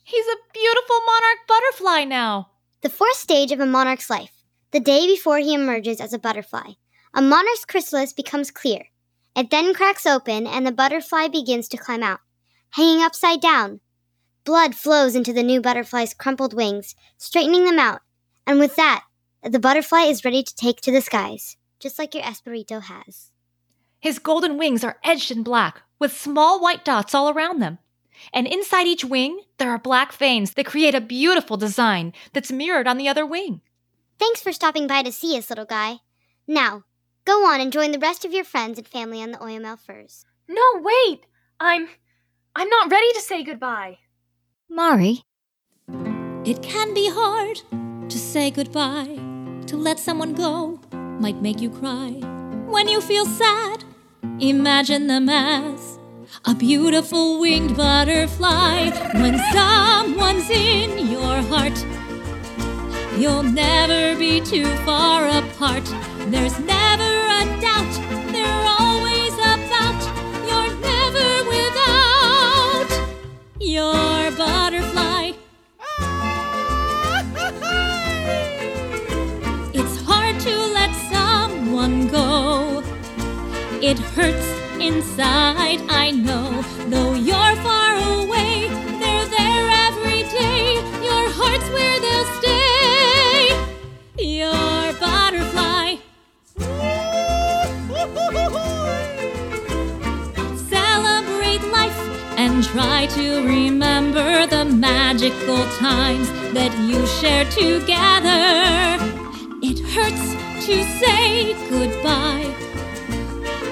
he's 0.03 0.25
a 0.25 0.53
beautiful 0.53 0.97
monarch 1.05 1.47
butterfly 1.47 2.03
now. 2.03 2.49
The 2.81 2.89
fourth 2.89 3.15
stage 3.15 3.51
of 3.51 3.59
a 3.59 3.65
monarch's 3.65 4.09
life, 4.09 4.31
the 4.71 4.79
day 4.79 5.05
before 5.05 5.37
he 5.37 5.53
emerges 5.53 6.01
as 6.01 6.13
a 6.13 6.19
butterfly. 6.19 6.71
A 7.13 7.21
monarch's 7.21 7.65
chrysalis 7.65 8.13
becomes 8.13 8.49
clear. 8.49 8.85
It 9.35 9.51
then 9.51 9.75
cracks 9.75 10.07
open 10.07 10.47
and 10.47 10.65
the 10.65 10.71
butterfly 10.71 11.27
begins 11.27 11.67
to 11.69 11.77
climb 11.77 12.01
out, 12.01 12.21
hanging 12.71 13.03
upside 13.03 13.41
down. 13.41 13.81
Blood 14.45 14.73
flows 14.73 15.15
into 15.15 15.33
the 15.33 15.43
new 15.43 15.61
butterfly's 15.61 16.13
crumpled 16.13 16.53
wings, 16.53 16.95
straightening 17.17 17.65
them 17.65 17.79
out, 17.79 18.01
and 18.47 18.59
with 18.59 18.75
that, 18.75 19.03
the 19.43 19.59
butterfly 19.59 20.03
is 20.03 20.25
ready 20.25 20.43
to 20.43 20.55
take 20.55 20.81
to 20.81 20.91
the 20.91 21.01
skies, 21.01 21.57
just 21.79 21.99
like 21.99 22.15
your 22.15 22.23
Esperito 22.23 22.81
has. 22.81 23.31
His 23.99 24.19
golden 24.19 24.57
wings 24.57 24.83
are 24.83 24.99
edged 25.03 25.31
in 25.31 25.43
black, 25.43 25.81
with 25.99 26.15
small 26.15 26.59
white 26.59 26.85
dots 26.85 27.15
all 27.15 27.29
around 27.29 27.59
them. 27.59 27.79
And 28.33 28.47
inside 28.47 28.87
each 28.87 29.03
wing, 29.03 29.41
there 29.57 29.71
are 29.71 29.79
black 29.79 30.13
veins 30.13 30.53
that 30.53 30.65
create 30.65 30.95
a 30.95 31.01
beautiful 31.01 31.57
design 31.57 32.13
that's 32.33 32.51
mirrored 32.51 32.87
on 32.87 32.97
the 32.97 33.07
other 33.07 33.25
wing. 33.25 33.61
Thanks 34.17 34.41
for 34.41 34.51
stopping 34.51 34.87
by 34.87 35.03
to 35.03 35.11
see 35.11 35.37
us, 35.37 35.49
little 35.49 35.65
guy. 35.65 35.97
Now, 36.47 36.83
go 37.25 37.45
on 37.45 37.59
and 37.59 37.73
join 37.73 37.91
the 37.91 37.99
rest 37.99 38.23
of 38.23 38.33
your 38.33 38.45
friends 38.45 38.77
and 38.77 38.87
family 38.87 39.21
on 39.21 39.31
the 39.31 39.37
Oyamel 39.39 39.79
Firs. 39.79 40.25
No, 40.47 40.61
wait! 40.75 41.25
I'm. 41.59 41.89
I'm 42.55 42.69
not 42.69 42.91
ready 42.91 43.11
to 43.13 43.21
say 43.21 43.43
goodbye. 43.43 43.97
Mari. 44.69 45.23
It 46.45 46.61
can 46.61 46.93
be 46.93 47.09
hard 47.09 47.61
to 48.09 48.17
say 48.17 48.51
goodbye. 48.51 49.19
To 49.67 49.77
let 49.77 49.99
someone 49.99 50.33
go 50.33 50.79
might 51.19 51.41
make 51.41 51.59
you 51.59 51.69
cry. 51.69 52.11
When 52.67 52.87
you 52.87 53.01
feel 53.01 53.25
sad, 53.25 53.83
imagine 54.39 55.07
them 55.07 55.29
as 55.29 55.97
a 56.45 56.53
beautiful 56.53 57.39
winged 57.39 57.75
butterfly. 57.75 58.89
When 59.13 59.39
someone's 59.53 60.49
in 60.49 61.07
your 61.07 61.41
heart, 61.51 61.77
you'll 63.17 63.43
never 63.43 64.17
be 64.19 64.41
too 64.41 64.65
far 64.85 65.25
apart. 65.27 65.85
There's 66.27 66.59
never 66.59 67.11
a 67.39 67.61
doubt, 67.61 67.93
they're 68.31 68.65
always 68.79 69.33
about. 69.33 70.01
You're 70.47 70.75
never 70.81 71.27
without 71.49 72.91
your 73.59 74.14
It 83.87 83.99
hurts 83.99 84.47
inside, 84.81 85.79
I 85.89 86.09
know. 86.09 86.63
Though 86.89 87.13
you're 87.13 87.55
far 87.57 87.93
away, 88.17 88.67
they're 88.99 89.27
there 89.27 89.69
every 89.85 90.23
day. 90.23 90.73
Your 91.05 91.29
heart's 91.37 91.69
where 91.69 91.99
they'll 91.99 92.31
stay. 92.41 93.53
Your 94.17 94.91
butterfly. 94.99 95.97
Celebrate 100.67 101.63
life 101.71 101.99
and 102.39 102.63
try 102.63 103.05
to 103.05 103.45
remember 103.45 104.47
the 104.47 104.65
magical 104.65 105.63
times 105.77 106.27
that 106.55 106.75
you 106.79 107.05
shared 107.05 107.51
together. 107.51 108.97
It 109.61 109.77
hurts 109.93 110.33
to 110.65 110.83
say 110.99 111.53
goodbye. 111.69 112.64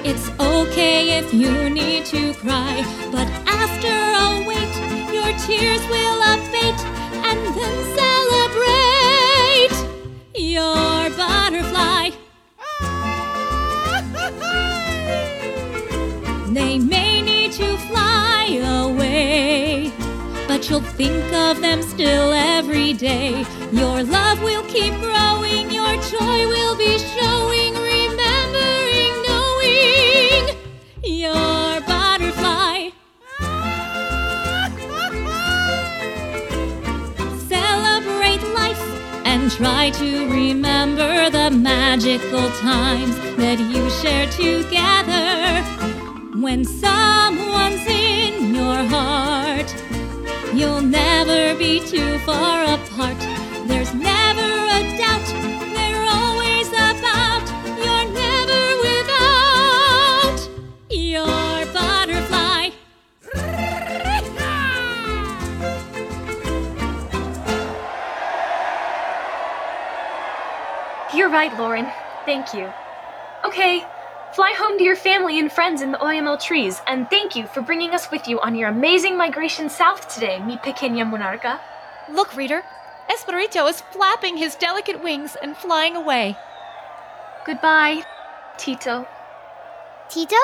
It's 0.06 0.28
okay 0.38 1.18
if 1.18 1.32
you 1.32 1.70
need 1.70 2.04
to 2.06 2.34
cry, 2.34 2.84
but 3.10 3.26
after 3.46 3.88
a 3.88 4.44
wait, 4.46 4.74
your 5.14 5.32
tears 5.46 5.80
will 5.88 6.20
abate 6.34 6.80
and 7.24 7.40
then 7.56 7.74
celebrate 8.00 9.74
your 10.34 11.10
butterfly. 11.16 12.10
They 16.54 16.78
may 16.78 17.20
need 17.22 17.52
to 17.52 17.76
fly 17.88 18.60
away, 18.84 19.90
but 20.46 20.68
you'll 20.68 20.82
think 20.82 21.32
of 21.32 21.60
them 21.62 21.82
still 21.82 22.32
every 22.32 22.92
day. 22.92 23.44
Your 23.72 24.02
love 24.04 24.42
will 24.42 24.62
keep 24.64 24.92
growing, 25.00 25.70
your 25.70 25.96
joy 26.12 26.46
will 26.46 26.76
be 26.76 26.98
showing, 26.98 27.73
your 31.24 31.80
butterfly. 31.92 32.90
Celebrate 37.48 38.42
life 38.60 38.84
and 39.24 39.50
try 39.50 39.88
to 40.00 40.28
remember 40.30 41.30
the 41.30 41.50
magical 41.50 42.46
times 42.60 43.16
that 43.42 43.58
you 43.72 43.82
shared 44.00 44.32
together. 44.32 45.62
When 46.44 46.62
someone's 46.64 47.86
in 47.86 48.54
your 48.54 48.80
heart, 48.94 49.70
you'll 50.52 50.82
never 50.82 51.56
be 51.56 51.80
too 51.92 52.18
far 52.18 52.64
apart. 52.76 53.20
There's 53.66 53.94
never 53.94 54.50
a 54.78 54.80
doubt, 55.00 55.28
right, 71.34 71.58
Lauren. 71.58 71.90
Thank 72.24 72.54
you. 72.54 72.72
Okay, 73.44 73.84
fly 74.34 74.54
home 74.56 74.78
to 74.78 74.84
your 74.84 74.94
family 74.94 75.40
and 75.40 75.50
friends 75.50 75.82
in 75.82 75.90
the 75.90 75.98
Oyamel 75.98 76.40
trees, 76.40 76.80
and 76.86 77.10
thank 77.10 77.34
you 77.34 77.48
for 77.48 77.60
bringing 77.60 77.90
us 77.90 78.08
with 78.12 78.28
you 78.28 78.38
on 78.40 78.54
your 78.54 78.68
amazing 78.68 79.16
migration 79.16 79.68
south 79.68 80.14
today, 80.14 80.38
mi 80.38 80.56
pequeña 80.58 81.04
monarca. 81.04 81.58
Look, 82.08 82.36
reader, 82.36 82.62
Esperito 83.10 83.68
is 83.68 83.80
flapping 83.80 84.36
his 84.36 84.54
delicate 84.54 85.02
wings 85.02 85.36
and 85.42 85.56
flying 85.56 85.96
away. 85.96 86.36
Goodbye, 87.44 88.04
Tito. 88.56 89.04
Tito? 90.08 90.42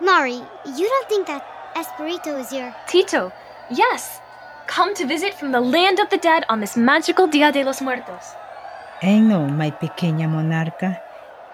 Mari, 0.00 0.40
you 0.64 0.88
don't 0.88 1.08
think 1.08 1.26
that 1.26 1.44
Esperito 1.74 2.38
is 2.38 2.52
your. 2.52 2.72
Tito, 2.86 3.32
yes! 3.68 4.20
Come 4.68 4.94
to 4.94 5.04
visit 5.04 5.34
from 5.34 5.50
the 5.50 5.60
land 5.60 5.98
of 5.98 6.08
the 6.08 6.18
dead 6.18 6.44
on 6.48 6.60
this 6.60 6.76
magical 6.76 7.26
Dia 7.26 7.50
de 7.50 7.64
los 7.64 7.80
Muertos. 7.80 8.36
I 9.02 9.18
know, 9.18 9.46
my 9.46 9.70
pequeña 9.70 10.28
monarca. 10.28 11.00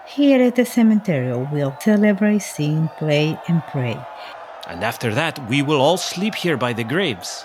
Here 0.07 0.43
at 0.43 0.57
the 0.57 0.65
cemetery, 0.65 1.33
we'll 1.53 1.77
celebrate, 1.81 2.41
sing, 2.41 2.91
play, 2.99 3.39
and 3.47 3.63
pray. 3.71 3.97
And 4.67 4.83
after 4.83 5.15
that, 5.15 5.39
we 5.49 5.63
will 5.63 5.81
all 5.81 5.97
sleep 5.97 6.35
here 6.35 6.57
by 6.57 6.73
the 6.73 6.83
graves. 6.83 7.45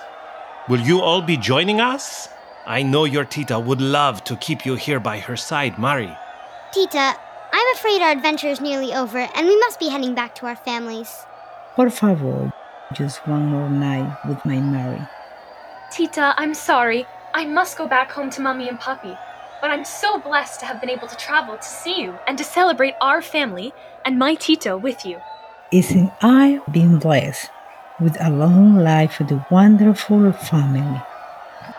Will 0.68 0.82
you 0.82 1.02
all 1.02 1.22
be 1.22 1.38
joining 1.38 1.80
us? 1.80 2.30
I 2.66 2.82
know 2.82 3.06
your 3.06 3.26
Tita 3.26 3.60
would 3.60 3.82
love 3.82 4.24
to 4.24 4.36
keep 4.38 4.66
you 4.66 4.76
here 4.76 4.99
by 4.99 5.20
her 5.20 5.38
side, 5.38 5.78
Mari. 5.78 6.16
Tita, 6.72 7.16
I'm 7.54 7.76
afraid 7.76 8.02
our 8.02 8.12
adventure 8.12 8.47
is 8.47 8.62
nearly 8.62 8.93
over 8.93 9.20
and 9.20 9.45
we 9.47 9.60
must 9.60 9.80
be 9.80 9.89
heading 9.89 10.16
back 10.16 10.34
to 10.36 10.47
our 10.47 10.56
families. 10.56 11.26
Por 11.76 11.89
favor, 11.89 12.52
just 12.93 13.28
one 13.28 13.47
more 13.47 13.70
night 13.70 14.18
with 14.28 14.43
my 14.45 14.60
Mari. 14.60 15.02
Tita, 15.91 16.34
I'm 16.38 16.54
sorry. 16.54 17.06
I 17.34 17.45
must 17.45 17.78
go 17.78 17.88
back 17.88 18.12
home 18.12 18.30
to 18.32 18.41
Mummy 18.41 18.68
and 18.70 18.80
Puppy. 18.80 19.16
But 19.62 19.70
I'm 19.70 19.86
so 19.86 20.20
blessed 20.20 20.59
to 20.62 20.66
have 20.66 20.82
been 20.82 20.89
able 20.89 21.07
to 21.07 21.16
travel 21.16 21.55
to 21.55 21.64
see 21.64 22.01
you 22.01 22.18
and 22.28 22.36
to 22.39 22.43
celebrate 22.43 22.95
our 22.99 23.22
family 23.22 23.74
and 24.03 24.18
my 24.18 24.34
Tito 24.34 24.76
with 24.76 25.05
you. 25.05 25.22
Isn't 25.72 26.12
I 26.22 26.59
been 26.72 26.97
blessed 26.97 27.51
with 27.99 28.18
a 28.20 28.32
long 28.32 28.76
life 28.76 29.20
with 29.20 29.32
a 29.32 29.45
wonderful 29.51 30.32
family? 30.34 30.99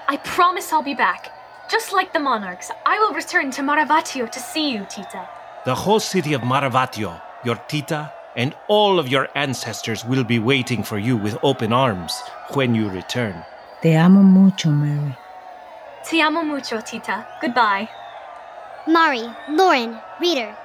I 0.07 0.17
promise 0.19 0.73
I'll 0.73 0.85
be 0.85 0.95
back. 0.95 1.33
Just 1.69 1.93
like 1.93 2.13
the 2.13 2.21
monarchs, 2.21 2.71
I 2.87 2.99
will 3.01 3.15
return 3.15 3.51
to 3.53 3.63
Maravatio 3.63 4.31
to 4.31 4.39
see 4.39 4.71
you, 4.71 4.87
Tita. 4.89 5.29
The 5.65 5.75
whole 5.75 6.01
city 6.01 6.35
of 6.35 6.43
Maravatio, 6.43 7.21
your 7.45 7.57
Tita, 7.67 8.13
and 8.37 8.55
all 8.69 8.99
of 8.99 9.09
your 9.09 9.29
ancestors 9.35 10.05
will 10.05 10.25
be 10.25 10.39
waiting 10.39 10.83
for 10.85 10.99
you 10.99 11.17
with 11.17 11.37
open 11.43 11.73
arms 11.73 12.23
when 12.55 12.75
you 12.75 12.89
return. 12.89 13.45
Te 13.83 13.95
amo 13.95 14.23
mucho, 14.23 14.71
Mari. 14.71 15.17
Te 16.05 16.21
amo 16.21 16.43
mucho, 16.43 16.81
Tita. 16.81 17.27
Goodbye. 17.41 17.89
Mari, 18.89 19.25
Lauren, 19.49 19.99
Reader, 20.21 20.57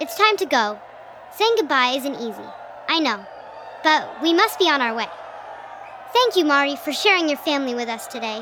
it's 0.00 0.16
time 0.16 0.36
to 0.38 0.46
go. 0.46 0.80
Saying 1.32 1.54
goodbye 1.58 1.94
isn't 1.96 2.14
easy, 2.14 2.48
I 2.88 3.00
know, 3.00 3.24
but 3.84 4.22
we 4.22 4.32
must 4.32 4.58
be 4.58 4.70
on 4.70 4.80
our 4.80 4.94
way. 4.94 5.06
Thank 6.14 6.36
you, 6.36 6.46
Mari, 6.46 6.76
for 6.76 6.92
sharing 6.92 7.28
your 7.28 7.36
family 7.36 7.74
with 7.74 7.90
us 7.90 8.06
today. 8.06 8.40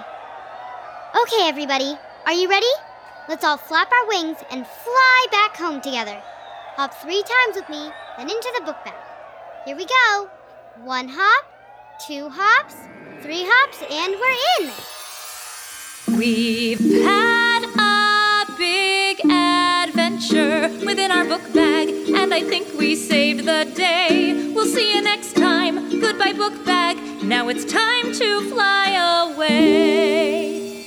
Okay, 1.23 1.49
everybody, 1.49 1.99
are 2.27 2.33
you 2.33 2.49
ready? 2.49 2.73
Let's 3.29 3.43
all 3.43 3.57
flap 3.57 3.91
our 3.91 4.09
wings 4.09 4.37
and 4.53 4.65
fly 4.65 5.27
back 5.33 5.57
home 5.57 5.81
together. 5.81 6.23
Hop 6.77 6.95
three 6.95 7.23
times 7.23 7.57
with 7.57 7.69
me, 7.69 7.91
then 8.17 8.31
into 8.31 8.53
the 8.57 8.65
book 8.65 8.77
bag. 8.85 8.95
Here 9.65 9.77
we 9.77 9.87
go. 9.87 10.31
One 10.85 11.09
hop, 11.09 11.45
two 12.07 12.29
hops, 12.29 12.77
three 13.23 13.45
hops, 13.45 13.83
and 13.91 14.15
we're 14.15 14.67
in. 14.67 15.04
We've 16.07 17.03
had 17.03 17.65
a 17.79 18.45
big 18.59 19.25
adventure 19.25 20.69
within 20.85 21.11
our 21.11 21.25
book 21.25 21.53
bag, 21.55 21.89
and 21.89 22.33
I 22.33 22.43
think 22.43 22.79
we 22.79 22.95
saved 22.95 23.47
the 23.47 23.65
day. 23.75 24.53
We'll 24.55 24.67
see 24.67 24.95
you 24.95 25.01
next 25.01 25.35
time. 25.35 26.01
Goodbye, 26.01 26.35
book 26.35 26.63
bag. 26.67 26.99
Now 27.25 27.49
it's 27.49 27.65
time 27.65 28.13
to 28.13 28.51
fly 28.51 29.33
away. 29.33 30.87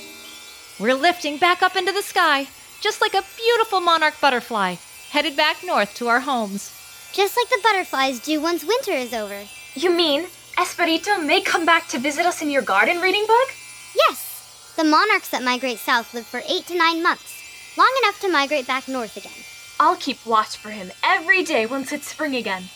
We're 0.78 0.94
lifting 0.94 1.36
back 1.38 1.62
up 1.62 1.74
into 1.74 1.90
the 1.90 2.02
sky, 2.02 2.46
just 2.80 3.00
like 3.00 3.14
a 3.14 3.24
beautiful 3.36 3.80
monarch 3.80 4.14
butterfly, 4.20 4.76
headed 5.10 5.36
back 5.36 5.64
north 5.66 5.94
to 5.96 6.06
our 6.06 6.20
homes. 6.20 6.72
Just 7.12 7.36
like 7.36 7.48
the 7.48 7.60
butterflies 7.62 8.20
do 8.20 8.40
once 8.40 8.64
winter 8.64 8.92
is 8.92 9.12
over. 9.12 9.42
You 9.74 9.90
mean 9.90 10.26
Esperito 10.56 11.18
may 11.24 11.40
come 11.40 11.66
back 11.66 11.88
to 11.88 11.98
visit 11.98 12.24
us 12.24 12.40
in 12.40 12.50
your 12.50 12.62
garden, 12.62 13.00
Reading 13.00 13.24
Bug? 13.26 13.48
Yes, 13.96 14.27
the 14.78 14.84
monarchs 14.84 15.30
that 15.30 15.42
migrate 15.42 15.76
south 15.76 16.14
live 16.14 16.24
for 16.24 16.40
eight 16.48 16.64
to 16.64 16.78
nine 16.78 17.02
months, 17.02 17.42
long 17.76 17.92
enough 18.00 18.20
to 18.20 18.30
migrate 18.30 18.64
back 18.64 18.86
north 18.86 19.16
again. 19.16 19.32
I'll 19.80 19.96
keep 19.96 20.24
watch 20.24 20.56
for 20.56 20.70
him 20.70 20.92
every 21.02 21.42
day 21.42 21.66
once 21.66 21.90
it's 21.90 22.06
spring 22.06 22.36
again. 22.36 22.70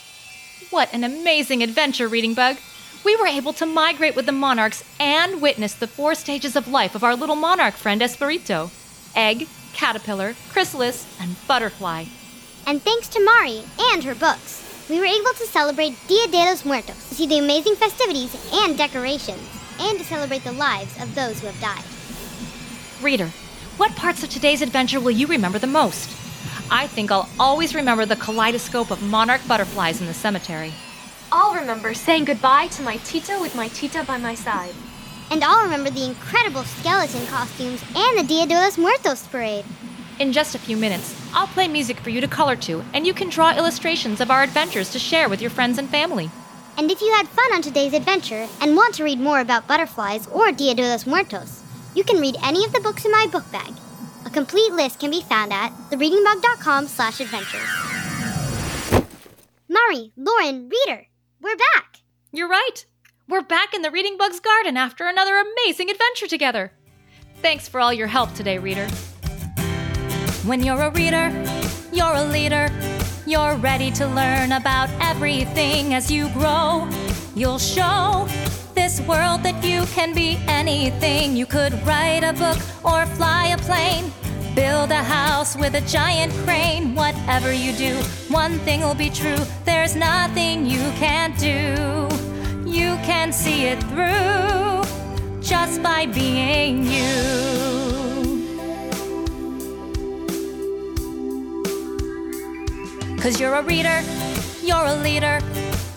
What 0.70 0.92
an 0.92 1.04
amazing 1.04 1.62
adventure, 1.62 2.08
Reading 2.08 2.34
Bug! 2.34 2.56
We 3.04 3.14
were 3.14 3.28
able 3.28 3.52
to 3.52 3.66
migrate 3.66 4.16
with 4.16 4.26
the 4.26 4.32
monarchs 4.32 4.82
and 4.98 5.40
witness 5.40 5.74
the 5.74 5.86
four 5.86 6.16
stages 6.16 6.56
of 6.56 6.66
life 6.66 6.96
of 6.96 7.04
our 7.04 7.14
little 7.14 7.36
monarch 7.36 7.74
friend 7.74 8.02
Esperito 8.02 8.72
egg, 9.14 9.46
caterpillar, 9.72 10.34
chrysalis, 10.50 11.06
and 11.20 11.36
butterfly. 11.46 12.06
And 12.66 12.82
thanks 12.82 13.06
to 13.10 13.24
Mari 13.24 13.62
and 13.78 14.02
her 14.02 14.16
books, 14.16 14.88
we 14.90 14.98
were 14.98 15.06
able 15.06 15.34
to 15.34 15.46
celebrate 15.46 15.94
Dia 16.08 16.26
de 16.26 16.38
los 16.38 16.64
Muertos, 16.64 16.96
to 17.10 17.14
see 17.14 17.26
the 17.28 17.38
amazing 17.38 17.76
festivities 17.76 18.34
and 18.52 18.76
decorations, 18.76 19.48
and 19.78 19.98
to 19.98 20.04
celebrate 20.04 20.42
the 20.42 20.52
lives 20.52 21.00
of 21.00 21.14
those 21.14 21.38
who 21.38 21.46
have 21.46 21.60
died. 21.60 21.91
Reader, 23.02 23.30
what 23.78 23.96
parts 23.96 24.22
of 24.22 24.30
today's 24.30 24.62
adventure 24.62 25.00
will 25.00 25.10
you 25.10 25.26
remember 25.26 25.58
the 25.58 25.66
most? 25.66 26.08
I 26.70 26.86
think 26.86 27.10
I'll 27.10 27.28
always 27.40 27.74
remember 27.74 28.06
the 28.06 28.14
kaleidoscope 28.14 28.92
of 28.92 29.02
monarch 29.02 29.40
butterflies 29.48 30.00
in 30.00 30.06
the 30.06 30.14
cemetery. 30.14 30.72
I'll 31.32 31.52
remember 31.52 31.94
saying 31.94 32.26
goodbye 32.26 32.68
to 32.68 32.82
my 32.82 32.98
Tita 32.98 33.38
with 33.40 33.56
my 33.56 33.66
Tita 33.68 34.04
by 34.04 34.18
my 34.18 34.36
side. 34.36 34.74
And 35.32 35.42
I'll 35.42 35.64
remember 35.64 35.90
the 35.90 36.04
incredible 36.04 36.62
skeleton 36.62 37.26
costumes 37.26 37.82
and 37.96 38.18
the 38.18 38.22
Dia 38.22 38.46
de 38.46 38.54
los 38.54 38.78
Muertos 38.78 39.26
parade. 39.26 39.64
In 40.20 40.32
just 40.32 40.54
a 40.54 40.60
few 40.60 40.76
minutes, 40.76 41.12
I'll 41.34 41.48
play 41.48 41.66
music 41.66 41.98
for 41.98 42.10
you 42.10 42.20
to 42.20 42.28
color 42.28 42.54
to, 42.54 42.84
and 42.94 43.04
you 43.04 43.14
can 43.14 43.30
draw 43.30 43.56
illustrations 43.56 44.20
of 44.20 44.30
our 44.30 44.44
adventures 44.44 44.92
to 44.92 45.00
share 45.00 45.28
with 45.28 45.40
your 45.40 45.50
friends 45.50 45.78
and 45.78 45.88
family. 45.88 46.30
And 46.78 46.88
if 46.88 47.00
you 47.00 47.12
had 47.14 47.26
fun 47.26 47.52
on 47.52 47.62
today's 47.62 47.94
adventure 47.94 48.46
and 48.60 48.76
want 48.76 48.94
to 48.94 49.04
read 49.04 49.18
more 49.18 49.40
about 49.40 49.66
butterflies 49.66 50.28
or 50.28 50.52
Dia 50.52 50.74
de 50.74 50.88
los 50.88 51.04
Muertos, 51.04 51.61
you 51.94 52.04
can 52.04 52.20
read 52.20 52.36
any 52.42 52.64
of 52.64 52.72
the 52.72 52.80
books 52.80 53.04
in 53.04 53.10
my 53.10 53.26
book 53.30 53.50
bag. 53.52 53.72
A 54.24 54.30
complete 54.30 54.72
list 54.72 55.00
can 55.00 55.10
be 55.10 55.22
found 55.22 55.52
at 55.52 55.70
thereadingbug.com 55.90 56.88
slash 56.88 57.20
adventures. 57.20 57.68
Mari, 59.68 60.12
Lauren, 60.16 60.68
Reader, 60.68 61.06
we're 61.40 61.56
back! 61.56 61.96
You're 62.32 62.48
right. 62.48 62.86
We're 63.28 63.42
back 63.42 63.74
in 63.74 63.82
the 63.82 63.90
Reading 63.90 64.16
Bug's 64.16 64.40
garden 64.40 64.76
after 64.76 65.06
another 65.06 65.36
amazing 65.36 65.90
adventure 65.90 66.26
together. 66.26 66.72
Thanks 67.42 67.68
for 67.68 67.80
all 67.80 67.92
your 67.92 68.06
help 68.06 68.32
today, 68.34 68.58
Reader. 68.58 68.86
When 70.44 70.62
you're 70.62 70.80
a 70.80 70.90
reader, 70.90 71.30
you're 71.92 72.14
a 72.14 72.24
leader. 72.24 72.68
You're 73.26 73.54
ready 73.56 73.90
to 73.92 74.06
learn 74.06 74.52
about 74.52 74.90
everything 75.00 75.94
as 75.94 76.10
you 76.10 76.28
grow. 76.30 76.88
You'll 77.34 77.58
show 77.58 78.26
this 78.74 79.00
world 79.02 79.42
that 79.42 79.64
you 79.64 79.84
can 79.86 80.14
be 80.14 80.38
anything. 80.48 81.36
You 81.36 81.46
could 81.46 81.72
write 81.86 82.24
a 82.24 82.32
book 82.32 82.58
or 82.84 83.06
fly 83.16 83.48
a 83.48 83.58
plane. 83.58 84.12
Build 84.54 84.90
a 84.90 85.02
house 85.02 85.56
with 85.56 85.74
a 85.74 85.80
giant 85.82 86.32
crane. 86.44 86.94
Whatever 86.94 87.52
you 87.52 87.72
do, 87.72 87.94
one 88.28 88.58
thing 88.60 88.80
will 88.80 88.94
be 88.94 89.10
true. 89.10 89.38
There's 89.64 89.96
nothing 89.96 90.66
you 90.66 90.80
can't 90.96 91.36
do. 91.38 92.08
You 92.68 92.96
can 93.04 93.32
see 93.32 93.64
it 93.64 93.82
through 93.84 94.82
just 95.40 95.82
by 95.82 96.06
being 96.06 96.84
you. 96.84 97.52
Cause 103.20 103.38
you're 103.40 103.54
a 103.54 103.62
reader, 103.62 104.02
you're 104.62 104.86
a 104.86 104.96
leader. 104.96 105.40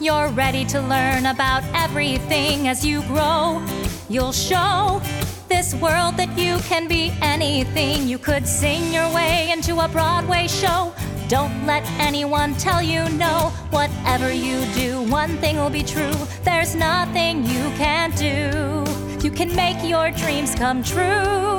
You're 0.06 0.30
ready 0.30 0.66
to 0.66 0.82
learn 0.82 1.26
about 1.26 1.64
everything 1.74 2.68
as 2.68 2.86
you 2.86 3.02
grow. 3.08 3.60
You'll 4.08 4.34
show 4.34 5.02
this 5.50 5.74
world 5.74 6.16
that 6.18 6.38
you 6.38 6.60
can 6.60 6.88
be 6.88 7.12
anything. 7.24 8.08
You 8.08 8.20
could 8.20 8.46
sing 8.46 8.94
your 8.94 9.12
way 9.12 9.50
into 9.50 9.80
a 9.80 9.88
Broadway 9.88 10.48
show. 10.48 10.94
Don't 11.28 11.66
let 11.66 11.84
anyone 12.00 12.54
tell 12.54 12.84
you 12.84 13.10
no. 13.18 13.52
Whatever 13.72 14.32
you 14.32 14.64
do, 14.76 15.02
one 15.10 15.40
thing 15.40 15.58
will 15.58 15.72
be 15.72 15.82
true. 15.82 16.14
There's 16.44 16.76
nothing 16.76 17.44
you 17.44 17.64
can't 17.76 18.16
do. 18.16 18.86
You 19.24 19.32
can 19.32 19.56
make 19.56 19.84
your 19.84 20.12
dreams 20.12 20.54
come 20.54 20.84
true 20.84 21.58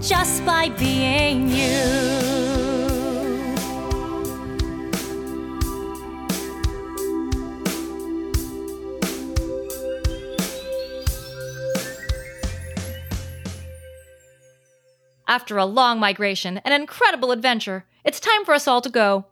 just 0.00 0.44
by 0.44 0.70
being 0.70 1.48
you. 1.48 2.83
After 15.34 15.58
a 15.58 15.64
long 15.64 15.98
migration 15.98 16.58
an 16.58 16.80
incredible 16.80 17.32
adventure, 17.32 17.84
it's 18.04 18.20
time 18.20 18.44
for 18.44 18.54
us 18.54 18.68
all 18.68 18.80
to 18.80 18.88
go. 18.88 19.26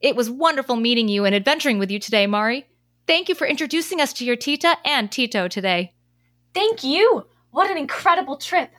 It 0.00 0.16
was 0.16 0.30
wonderful 0.30 0.76
meeting 0.76 1.08
you 1.08 1.26
and 1.26 1.34
adventuring 1.34 1.78
with 1.78 1.90
you 1.90 1.98
today, 1.98 2.26
Mari. 2.26 2.64
Thank 3.06 3.28
you 3.28 3.34
for 3.34 3.46
introducing 3.46 4.00
us 4.00 4.14
to 4.14 4.24
your 4.24 4.34
Tita 4.34 4.78
and 4.82 5.12
Tito 5.12 5.48
today. 5.48 5.92
Thank 6.54 6.82
you! 6.82 7.26
What 7.50 7.70
an 7.70 7.76
incredible 7.76 8.38
trip! 8.38 8.70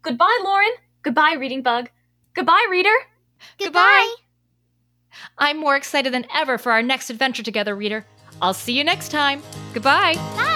Goodbye, 0.00 0.40
Lauren. 0.42 0.72
Goodbye, 1.02 1.36
Reading 1.38 1.60
Bug. 1.60 1.90
Goodbye, 2.32 2.66
Reader. 2.70 2.96
Goodbye! 3.58 4.14
I'm 5.36 5.58
more 5.58 5.76
excited 5.76 6.14
than 6.14 6.24
ever 6.34 6.56
for 6.56 6.72
our 6.72 6.80
next 6.82 7.10
adventure 7.10 7.42
together, 7.42 7.76
reader. 7.76 8.06
I'll 8.40 8.54
see 8.54 8.72
you 8.72 8.84
next 8.84 9.10
time. 9.10 9.42
Goodbye. 9.74 10.14
Bye! 10.14 10.51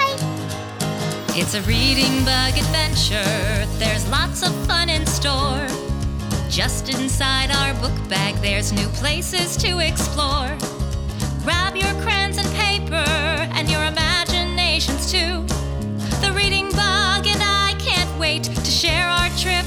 It's 1.39 1.53
a 1.53 1.61
reading 1.65 2.25
bug 2.25 2.57
adventure. 2.57 3.67
There's 3.77 4.09
lots 4.09 4.43
of 4.43 4.55
fun 4.67 4.89
in 4.89 5.05
store. 5.05 5.69
Just 6.49 6.89
inside 6.89 7.51
our 7.51 7.75
book 7.75 7.93
bag, 8.09 8.37
there's 8.37 8.73
new 8.73 8.89
places 9.01 9.55
to 9.59 9.81
explore. 9.81 10.49
Grab 11.45 11.77
your 11.77 11.93
crayons 12.01 12.39
and 12.39 12.49
paper 12.55 13.11
and 13.53 13.71
your 13.71 13.85
imaginations 13.85 15.13
too. 15.13 15.45
The 16.23 16.33
reading 16.35 16.71
bug 16.71 17.27
and 17.27 17.43
I 17.43 17.77
can't 17.79 18.19
wait 18.19 18.45
to 18.45 18.71
share 18.71 19.07
our 19.07 19.29
trip 19.37 19.67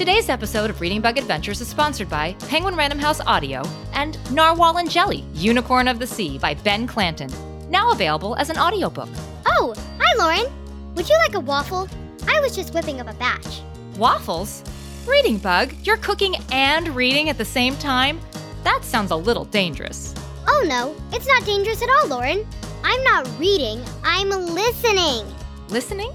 Today's 0.00 0.30
episode 0.30 0.70
of 0.70 0.80
Reading 0.80 1.02
Bug 1.02 1.18
Adventures 1.18 1.60
is 1.60 1.68
sponsored 1.68 2.08
by 2.08 2.32
Penguin 2.48 2.74
Random 2.74 2.98
House 2.98 3.20
Audio 3.20 3.62
and 3.92 4.16
Narwhal 4.32 4.78
and 4.78 4.90
Jelly, 4.90 5.26
Unicorn 5.34 5.86
of 5.88 5.98
the 5.98 6.06
Sea 6.06 6.38
by 6.38 6.54
Ben 6.54 6.86
Clanton, 6.86 7.30
now 7.70 7.92
available 7.92 8.34
as 8.36 8.48
an 8.48 8.56
audiobook. 8.56 9.10
Oh, 9.44 9.74
hi, 9.98 10.14
Lauren. 10.16 10.50
Would 10.94 11.06
you 11.06 11.14
like 11.18 11.34
a 11.34 11.40
waffle? 11.40 11.86
I 12.26 12.40
was 12.40 12.56
just 12.56 12.72
whipping 12.72 12.98
up 12.98 13.10
a 13.10 13.12
batch. 13.12 13.60
Waffles? 13.98 14.64
Reading 15.06 15.36
Bug, 15.36 15.74
you're 15.82 15.98
cooking 15.98 16.34
and 16.50 16.88
reading 16.96 17.28
at 17.28 17.36
the 17.36 17.44
same 17.44 17.76
time? 17.76 18.18
That 18.64 18.82
sounds 18.82 19.10
a 19.10 19.16
little 19.16 19.44
dangerous. 19.44 20.14
Oh 20.48 20.64
no, 20.66 20.96
it's 21.14 21.28
not 21.28 21.44
dangerous 21.44 21.82
at 21.82 21.90
all, 21.90 22.08
Lauren. 22.08 22.46
I'm 22.82 23.04
not 23.04 23.28
reading, 23.38 23.84
I'm 24.02 24.30
listening. 24.30 25.26
Listening? 25.68 26.10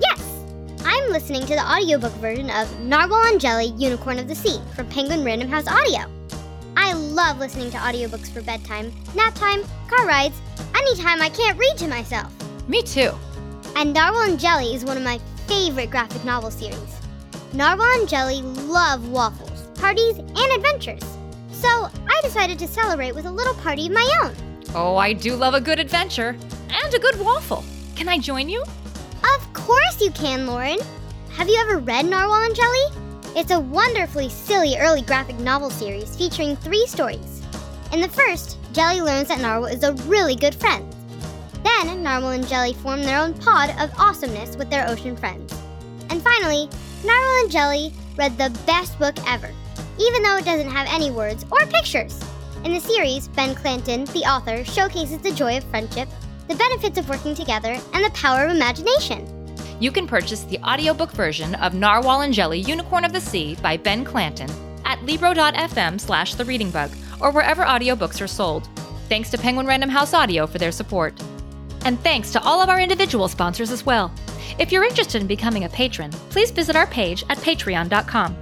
Yes, 0.00 0.25
I'm 0.88 1.10
listening 1.10 1.40
to 1.46 1.56
the 1.56 1.68
audiobook 1.68 2.12
version 2.12 2.48
of 2.48 2.78
Narwhal 2.78 3.24
and 3.24 3.40
Jelly 3.40 3.74
Unicorn 3.76 4.20
of 4.20 4.28
the 4.28 4.36
Sea 4.36 4.60
from 4.76 4.88
Penguin 4.88 5.24
Random 5.24 5.48
House 5.48 5.66
Audio. 5.66 6.08
I 6.76 6.92
love 6.92 7.40
listening 7.40 7.72
to 7.72 7.76
audiobooks 7.76 8.30
for 8.30 8.40
bedtime, 8.40 8.92
nap 9.16 9.34
time, 9.34 9.64
car 9.88 10.06
rides, 10.06 10.40
anytime 10.76 11.20
I 11.20 11.28
can't 11.28 11.58
read 11.58 11.76
to 11.78 11.88
myself. 11.88 12.32
Me 12.68 12.82
too. 12.82 13.10
And 13.74 13.92
Narwhal 13.92 14.30
and 14.30 14.38
Jelly 14.38 14.76
is 14.76 14.84
one 14.84 14.96
of 14.96 15.02
my 15.02 15.18
favorite 15.48 15.90
graphic 15.90 16.24
novel 16.24 16.52
series. 16.52 17.00
Narwhal 17.52 17.98
and 17.98 18.08
Jelly 18.08 18.42
love 18.42 19.08
waffles, 19.08 19.66
parties, 19.80 20.18
and 20.18 20.52
adventures. 20.54 21.02
So 21.50 21.68
I 21.68 22.20
decided 22.22 22.60
to 22.60 22.68
celebrate 22.68 23.12
with 23.12 23.26
a 23.26 23.30
little 23.32 23.54
party 23.54 23.86
of 23.86 23.92
my 23.92 24.20
own. 24.22 24.36
Oh, 24.72 24.96
I 24.96 25.14
do 25.14 25.34
love 25.34 25.54
a 25.54 25.60
good 25.60 25.80
adventure 25.80 26.36
and 26.70 26.94
a 26.94 26.98
good 27.00 27.18
waffle. 27.18 27.64
Can 27.96 28.08
I 28.08 28.18
join 28.18 28.48
you? 28.48 28.62
Of 29.34 29.52
course 29.52 30.00
you 30.00 30.10
can, 30.12 30.46
Lauren. 30.46 30.78
Have 31.30 31.48
you 31.48 31.56
ever 31.60 31.78
read 31.78 32.06
Narwhal 32.06 32.44
and 32.44 32.54
Jelly? 32.54 32.86
It's 33.34 33.50
a 33.50 33.60
wonderfully 33.60 34.28
silly 34.28 34.76
early 34.78 35.02
graphic 35.02 35.38
novel 35.38 35.70
series 35.70 36.16
featuring 36.16 36.56
three 36.56 36.86
stories. 36.86 37.42
In 37.92 38.00
the 38.00 38.08
first, 38.08 38.58
Jelly 38.72 39.00
learns 39.00 39.28
that 39.28 39.40
Narwhal 39.40 39.66
is 39.66 39.82
a 39.82 39.94
really 40.04 40.36
good 40.36 40.54
friend. 40.54 40.94
Then, 41.64 42.02
Narwhal 42.02 42.30
and 42.30 42.46
Jelly 42.46 42.74
form 42.74 43.02
their 43.02 43.18
own 43.18 43.34
pod 43.34 43.70
of 43.80 43.90
awesomeness 43.98 44.56
with 44.56 44.70
their 44.70 44.88
ocean 44.88 45.16
friends. 45.16 45.52
And 46.10 46.22
finally, 46.22 46.68
Narwhal 47.04 47.40
and 47.42 47.50
Jelly 47.50 47.92
read 48.16 48.38
the 48.38 48.56
best 48.66 48.98
book 48.98 49.16
ever, 49.26 49.52
even 49.98 50.22
though 50.22 50.36
it 50.36 50.44
doesn't 50.44 50.70
have 50.70 50.86
any 50.90 51.10
words 51.10 51.44
or 51.50 51.66
pictures. 51.66 52.20
In 52.64 52.72
the 52.72 52.80
series, 52.80 53.28
Ben 53.28 53.54
Clanton, 53.54 54.04
the 54.06 54.24
author, 54.24 54.64
showcases 54.64 55.18
the 55.18 55.32
joy 55.32 55.56
of 55.56 55.64
friendship, 55.64 56.08
the 56.48 56.54
benefits 56.54 56.98
of 56.98 57.08
working 57.08 57.34
together, 57.34 57.78
and 57.92 58.04
the 58.04 58.10
power 58.10 58.44
of 58.44 58.50
imagination. 58.50 59.26
You 59.80 59.90
can 59.90 60.06
purchase 60.06 60.42
the 60.44 60.58
audiobook 60.60 61.12
version 61.12 61.54
of 61.56 61.74
Narwhal 61.74 62.22
and 62.22 62.32
Jelly 62.32 62.60
Unicorn 62.60 63.04
of 63.04 63.12
the 63.12 63.20
Sea 63.20 63.56
by 63.62 63.76
Ben 63.76 64.04
Clanton 64.04 64.50
at 64.84 65.04
libro.fm 65.04 66.00
slash 66.00 66.34
the 66.34 66.44
reading 66.44 66.70
bug 66.70 66.90
or 67.20 67.30
wherever 67.30 67.64
audiobooks 67.64 68.20
are 68.20 68.26
sold. 68.26 68.68
Thanks 69.08 69.30
to 69.30 69.38
Penguin 69.38 69.66
Random 69.66 69.90
House 69.90 70.14
Audio 70.14 70.46
for 70.46 70.58
their 70.58 70.72
support. 70.72 71.14
And 71.84 72.00
thanks 72.00 72.32
to 72.32 72.42
all 72.42 72.60
of 72.60 72.68
our 72.68 72.80
individual 72.80 73.28
sponsors 73.28 73.70
as 73.70 73.84
well. 73.84 74.12
If 74.58 74.72
you're 74.72 74.84
interested 74.84 75.20
in 75.20 75.28
becoming 75.28 75.64
a 75.64 75.68
patron, 75.68 76.10
please 76.30 76.50
visit 76.50 76.74
our 76.74 76.86
page 76.86 77.24
at 77.28 77.38
patreon.com. 77.38 78.36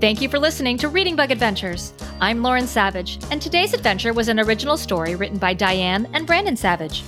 Thank 0.00 0.20
you 0.20 0.28
for 0.28 0.38
listening 0.38 0.76
to 0.78 0.88
Reading 0.88 1.16
Bug 1.16 1.30
Adventures. 1.30 1.94
I'm 2.20 2.42
Lauren 2.42 2.66
Savage, 2.66 3.18
and 3.30 3.40
today's 3.40 3.72
adventure 3.72 4.12
was 4.12 4.28
an 4.28 4.40
original 4.40 4.76
story 4.76 5.14
written 5.14 5.38
by 5.38 5.54
Diane 5.54 6.08
and 6.12 6.26
Brandon 6.26 6.56
Savage. 6.56 7.02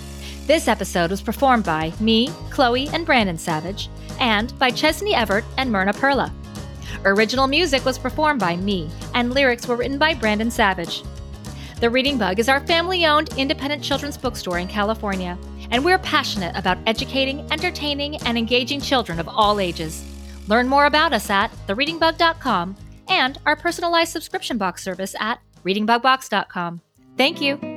This 0.47 0.68
episode 0.68 1.11
was 1.11 1.20
performed 1.20 1.64
by 1.64 1.92
me, 1.99 2.28
Chloe, 2.51 2.88
and 2.92 3.05
Brandon 3.05 3.36
Savage, 3.36 3.90
and 4.20 4.57
by 4.61 4.70
Chesney 4.70 5.12
Everett 5.12 5.44
and 5.59 5.72
Myrna 5.72 5.92
Perla. 5.92 6.32
Original 7.05 7.49
music 7.49 7.84
was 7.84 7.99
performed 7.99 8.38
by 8.38 8.57
me, 8.57 8.88
and 9.12 9.34
lyrics 9.34 9.66
were 9.66 9.74
written 9.74 9.99
by 9.99 10.14
Brandon 10.14 10.51
Savage. 10.51 11.03
The 11.80 11.90
Reading 11.90 12.16
Bug 12.16 12.38
is 12.38 12.49
our 12.49 12.64
family 12.64 13.07
owned 13.07 13.34
independent 13.36 13.82
children's 13.82 14.16
bookstore 14.16 14.61
in 14.61 14.68
California, 14.68 15.36
and 15.72 15.84
we're 15.84 15.99
passionate 15.99 16.57
about 16.57 16.78
educating, 16.86 17.40
entertaining, 17.51 18.16
and 18.18 18.38
engaging 18.38 18.80
children 18.80 19.18
of 19.18 19.28
all 19.28 19.59
ages. 19.59 20.05
Learn 20.47 20.68
more 20.68 20.86
about 20.86 21.12
us 21.12 21.28
at 21.28 21.51
thereadingbug.com 21.66 22.76
and 23.09 23.38
our 23.47 23.57
personalized 23.57 24.12
subscription 24.12 24.59
box 24.59 24.84
service 24.84 25.16
at 25.18 25.40
readingbugbox.com. 25.64 26.80
Thank 27.16 27.40
you. 27.40 27.76